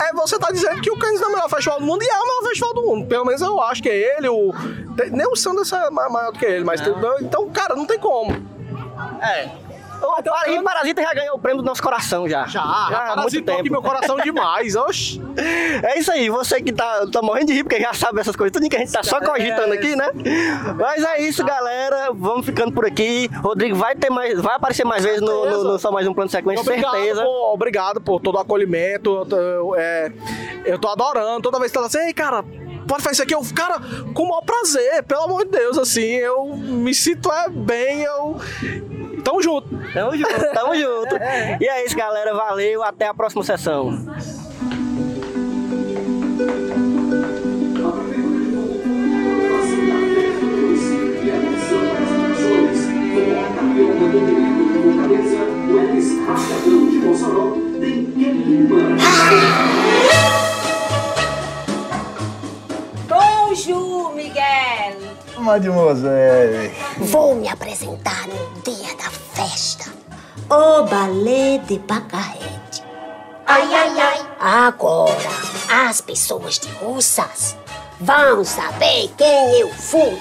é 0.01 0.13
você 0.15 0.39
tá 0.39 0.51
dizendo 0.51 0.81
que 0.81 0.91
o 0.91 0.99
Cannes 0.99 1.21
não 1.21 1.29
é 1.29 1.31
o 1.31 1.37
maior 1.37 1.49
festival 1.51 1.81
do 1.81 1.87
mundo 1.87 2.03
e 2.03 2.09
é 2.09 2.15
o 2.19 2.27
maior 2.27 2.43
festival 2.49 2.75
do 2.75 2.83
mundo. 2.83 3.07
Pelo 3.07 3.25
menos 3.25 3.41
eu 3.41 3.61
acho 3.61 3.83
que 3.83 3.89
é 3.89 4.17
ele, 4.19 4.29
o. 4.29 4.53
Nem 5.11 5.27
o 5.27 5.37
Sanders 5.37 5.73
é 5.73 5.91
ma- 5.91 6.09
maior 6.09 6.33
do 6.33 6.39
que 6.39 6.45
ele, 6.45 6.65
mas. 6.65 6.81
tem- 6.81 6.93
então, 7.21 7.49
cara, 7.51 7.75
não 7.77 7.87
tem 7.87 7.99
como. 7.99 8.33
É. 9.21 9.49
E 10.49 10.63
Parasita 10.63 11.03
já 11.03 11.15
ganhou 11.15 11.37
o 11.37 11.39
prêmio 11.39 11.63
do 11.63 11.67
nosso 11.67 11.83
coração 11.83 12.29
já. 12.29 12.47
Já, 12.47 12.61
há 12.61 12.87
muito 12.87 13.15
parasitou 13.17 13.55
aqui 13.55 13.63
tempo. 13.65 13.73
meu 13.73 13.83
coração 13.83 14.17
demais. 14.19 14.75
Oxi. 14.77 15.21
É 15.83 15.99
isso 15.99 16.13
aí, 16.13 16.29
você 16.29 16.61
que 16.63 16.73
tá, 16.73 17.07
tá 17.11 17.21
morrendo 17.23 17.47
de 17.47 17.55
rir 17.55 17.65
porque 17.65 17.81
já 17.81 17.93
sabe 17.95 18.21
essas 18.21 18.37
coisas, 18.37 18.53
tudo 18.53 18.69
que 18.69 18.77
a 18.77 18.79
gente 18.79 18.93
tá 18.93 19.03
só 19.03 19.19
cogitando 19.21 19.73
aqui, 19.73 19.97
né? 19.97 20.07
Mas 20.79 21.03
é 21.03 21.23
isso, 21.23 21.45
galera. 21.45 22.11
Vamos 22.13 22.45
ficando 22.47 22.71
por 22.73 22.85
aqui. 22.87 23.29
Rodrigo 23.43 23.75
vai 23.75 23.95
ter 23.97 24.11
mais, 24.11 24.41
vai 24.41 24.55
aparecer 24.57 24.85
mais 24.85 25.03
vezes 25.05 25.21
no, 25.21 25.45
no- 25.51 25.65
no 25.65 25.79
Só 25.79 25.91
Mais 25.91 26.07
Um 26.07 26.15
Plano 26.15 26.29
de 26.29 26.33
Sequência, 26.33 26.63
Obrigado 26.63 26.93
certeza. 26.93 27.23
por, 27.25 27.53
obrigado 27.55 28.01
por 28.01 28.21
todo 28.21 28.37
o 28.37 28.39
acolhimento. 28.39 29.27
Eu, 29.31 29.75
é, 29.77 30.13
eu 30.65 30.79
tô 30.79 30.89
adorando. 30.89 31.41
Toda 31.43 31.59
vez 31.59 31.73
que 31.73 31.79
ela 31.79 31.87
assim, 31.87 31.99
ei, 31.99 32.13
cara, 32.13 32.45
pode 32.87 33.03
fazer 33.03 33.15
isso 33.15 33.23
aqui. 33.23 33.35
Eu, 33.35 33.43
cara, 33.55 33.81
com 34.15 34.23
o 34.25 34.29
maior 34.29 34.43
prazer, 34.43 35.03
pelo 35.05 35.23
amor 35.23 35.45
de 35.45 35.51
Deus, 35.53 35.79
assim, 35.79 36.03
eu 36.17 36.47
me 36.55 36.95
sinto 36.95 37.33
é, 37.33 37.49
bem, 37.49 38.03
eu. 38.03 38.37
Tamo 39.23 39.43
junto. 39.43 39.69
Tamo 39.93 40.17
junto, 40.17 40.53
tamo 40.53 40.75
junto. 40.75 41.17
E 41.61 41.67
é 41.67 41.85
isso, 41.85 41.97
galera. 41.97 42.35
Valeu, 42.35 42.83
até 42.83 43.07
a 43.07 43.15
próxima 43.15 43.43
sessão. 43.45 44.07
Bonjour, 63.09 64.15
Miguel. 64.15 64.52
Mademoiselle. 65.43 66.73
Vou 66.99 67.35
me 67.35 67.49
apresentar 67.49 68.27
no 68.29 68.63
dia 68.63 68.95
da 68.97 69.11
festa. 69.11 69.93
O 70.49 70.85
balé 70.85 71.59
de 71.59 71.79
Pacarrete. 71.81 72.85
Ai, 73.47 73.75
ai, 73.75 74.01
ai. 74.01 74.27
Agora, 74.39 75.31
as 75.89 76.01
pessoas 76.01 76.59
de 76.59 76.69
Russas 76.69 77.57
vão 78.01 78.45
saber 78.45 79.11
quem 79.19 79.61
eu 79.61 79.69
fui. 79.69 80.19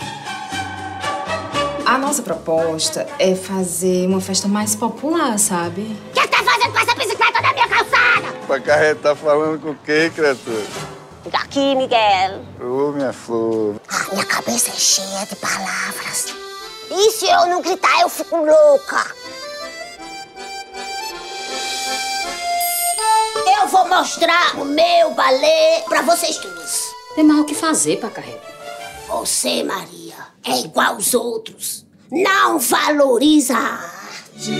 A 1.85 1.97
nossa 1.97 2.23
proposta 2.23 3.07
é 3.19 3.35
fazer 3.35 4.07
uma 4.07 4.21
festa 4.21 4.47
mais 4.47 4.75
popular, 4.75 5.37
sabe? 5.37 5.97
O 6.09 6.13
que 6.13 6.27
tá 6.27 6.43
fazendo 6.43 6.71
com 6.71 6.79
essa 6.79 6.95
bicicleta 6.95 7.41
na 7.41 7.53
minha 7.53 7.67
calçada? 7.67 8.27
Pacarrete 8.47 9.01
tá 9.01 9.15
falando 9.15 9.59
com 9.59 9.75
quem, 9.75 10.09
criatura? 10.09 10.63
Daqui, 11.25 11.75
Miguel. 11.75 12.41
Ô, 12.59 12.91
minha 12.91 13.13
flor. 13.13 13.75
A 13.87 14.13
minha 14.13 14.25
cabeça 14.25 14.71
é 14.71 14.73
cheia 14.73 15.25
de 15.25 15.35
palavras. 15.35 16.33
E 16.89 17.11
se 17.11 17.25
eu 17.25 17.45
não 17.45 17.61
gritar, 17.61 18.01
eu 18.01 18.09
fico 18.09 18.37
louca. 18.37 19.15
Eu 23.61 23.67
vou 23.67 23.87
mostrar 23.87 24.55
o 24.59 24.65
meu 24.65 25.11
balé 25.11 25.83
pra 25.87 26.01
vocês 26.01 26.37
todos. 26.37 26.89
Tem 27.15 27.23
mais 27.23 27.39
o 27.39 27.45
que 27.45 27.53
fazer, 27.53 27.97
Pacarrete. 27.99 28.41
Você, 29.07 29.63
Maria, 29.63 30.15
é 30.43 30.59
igual 30.59 30.95
aos 30.95 31.13
outros. 31.13 31.85
Não 32.11 32.57
valoriza 32.57 33.55
a 33.55 33.73
arte. 33.73 34.51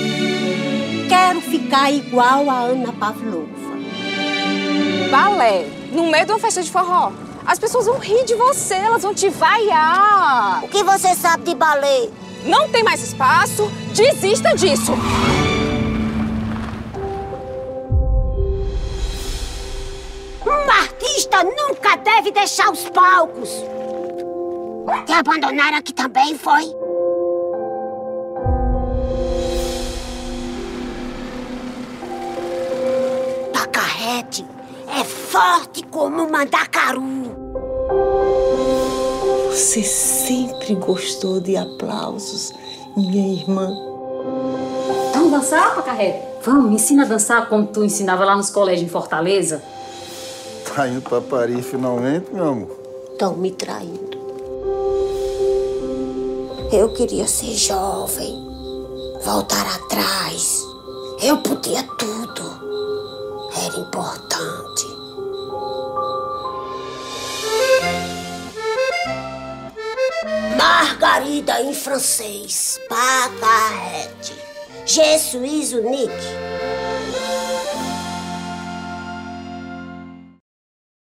Quero 1.10 1.42
ficar 1.42 1.92
igual 1.92 2.50
a 2.50 2.60
Ana 2.60 2.94
Pavlova. 2.94 3.72
Balé, 5.10 5.81
no 5.92 6.10
meio 6.10 6.26
de 6.26 6.32
uma 6.32 6.40
festa 6.40 6.64
de 6.64 6.72
forró. 6.72 7.12
As 7.46 7.60
pessoas 7.60 7.86
vão 7.86 7.98
rir 7.98 8.24
de 8.26 8.36
você, 8.36 8.76
elas 8.76 9.02
vão 9.02 9.14
te 9.14 9.30
vaiar. 9.30 10.64
O 10.64 10.68
que 10.68 10.84
você 10.84 11.14
sabe 11.16 11.44
de 11.44 11.56
balé? 11.56 12.10
Não 12.46 12.70
tem 12.70 12.84
mais 12.84 13.04
espaço, 13.04 13.70
desista 13.94 14.56
disso. 14.56 14.94
Um 20.46 20.72
artista 20.72 21.44
nunca 21.44 21.98
deve 21.98 22.32
deixar 22.32 22.72
os 22.72 22.90
palcos. 22.90 23.50
Te 25.06 25.14
abandonaram 25.14 25.78
aqui 25.78 25.94
também, 25.94 26.38
foi? 26.38 26.74
Pacarrete 33.54 34.46
é 35.00 35.04
forte 35.04 35.84
como 35.84 36.24
um 36.24 36.30
mandacaru. 36.30 37.02
Você 39.50 39.84
sempre 39.84 40.76
gostou 40.76 41.40
de 41.40 41.56
aplausos, 41.56 42.54
minha 42.96 43.34
irmã. 43.34 43.70
Vamos 45.14 45.32
dançar, 45.32 45.76
Pacarrete? 45.76 46.26
Vamos, 46.44 46.70
me 46.70 46.76
ensina 46.76 47.04
a 47.04 47.08
dançar 47.08 47.48
como 47.48 47.68
tu 47.68 47.84
ensinava 47.84 48.26
lá 48.26 48.36
nos 48.36 48.50
colégios 48.50 48.88
em 48.88 48.90
Fortaleza. 48.90 49.62
Tá 50.74 50.88
indo 50.88 51.02
pra 51.02 51.22
Paris 51.22 51.66
finalmente, 51.66 52.34
meu 52.34 52.48
amor? 52.48 52.80
Estão 53.12 53.36
me 53.36 53.52
traindo. 53.52 54.20
Eu 56.72 56.94
queria 56.94 57.28
ser 57.28 57.54
jovem, 57.54 58.34
voltar 59.26 59.66
atrás. 59.76 60.66
Eu 61.22 61.38
podia 61.40 61.84
tudo. 61.98 62.42
Era 63.66 63.78
importante. 63.78 64.71
Margarida 70.62 71.60
em 71.60 71.74
francês. 71.74 72.80
Pacarrete. 72.88 74.36
Je 74.86 75.18
suis 75.18 75.74
unique. 75.74 76.51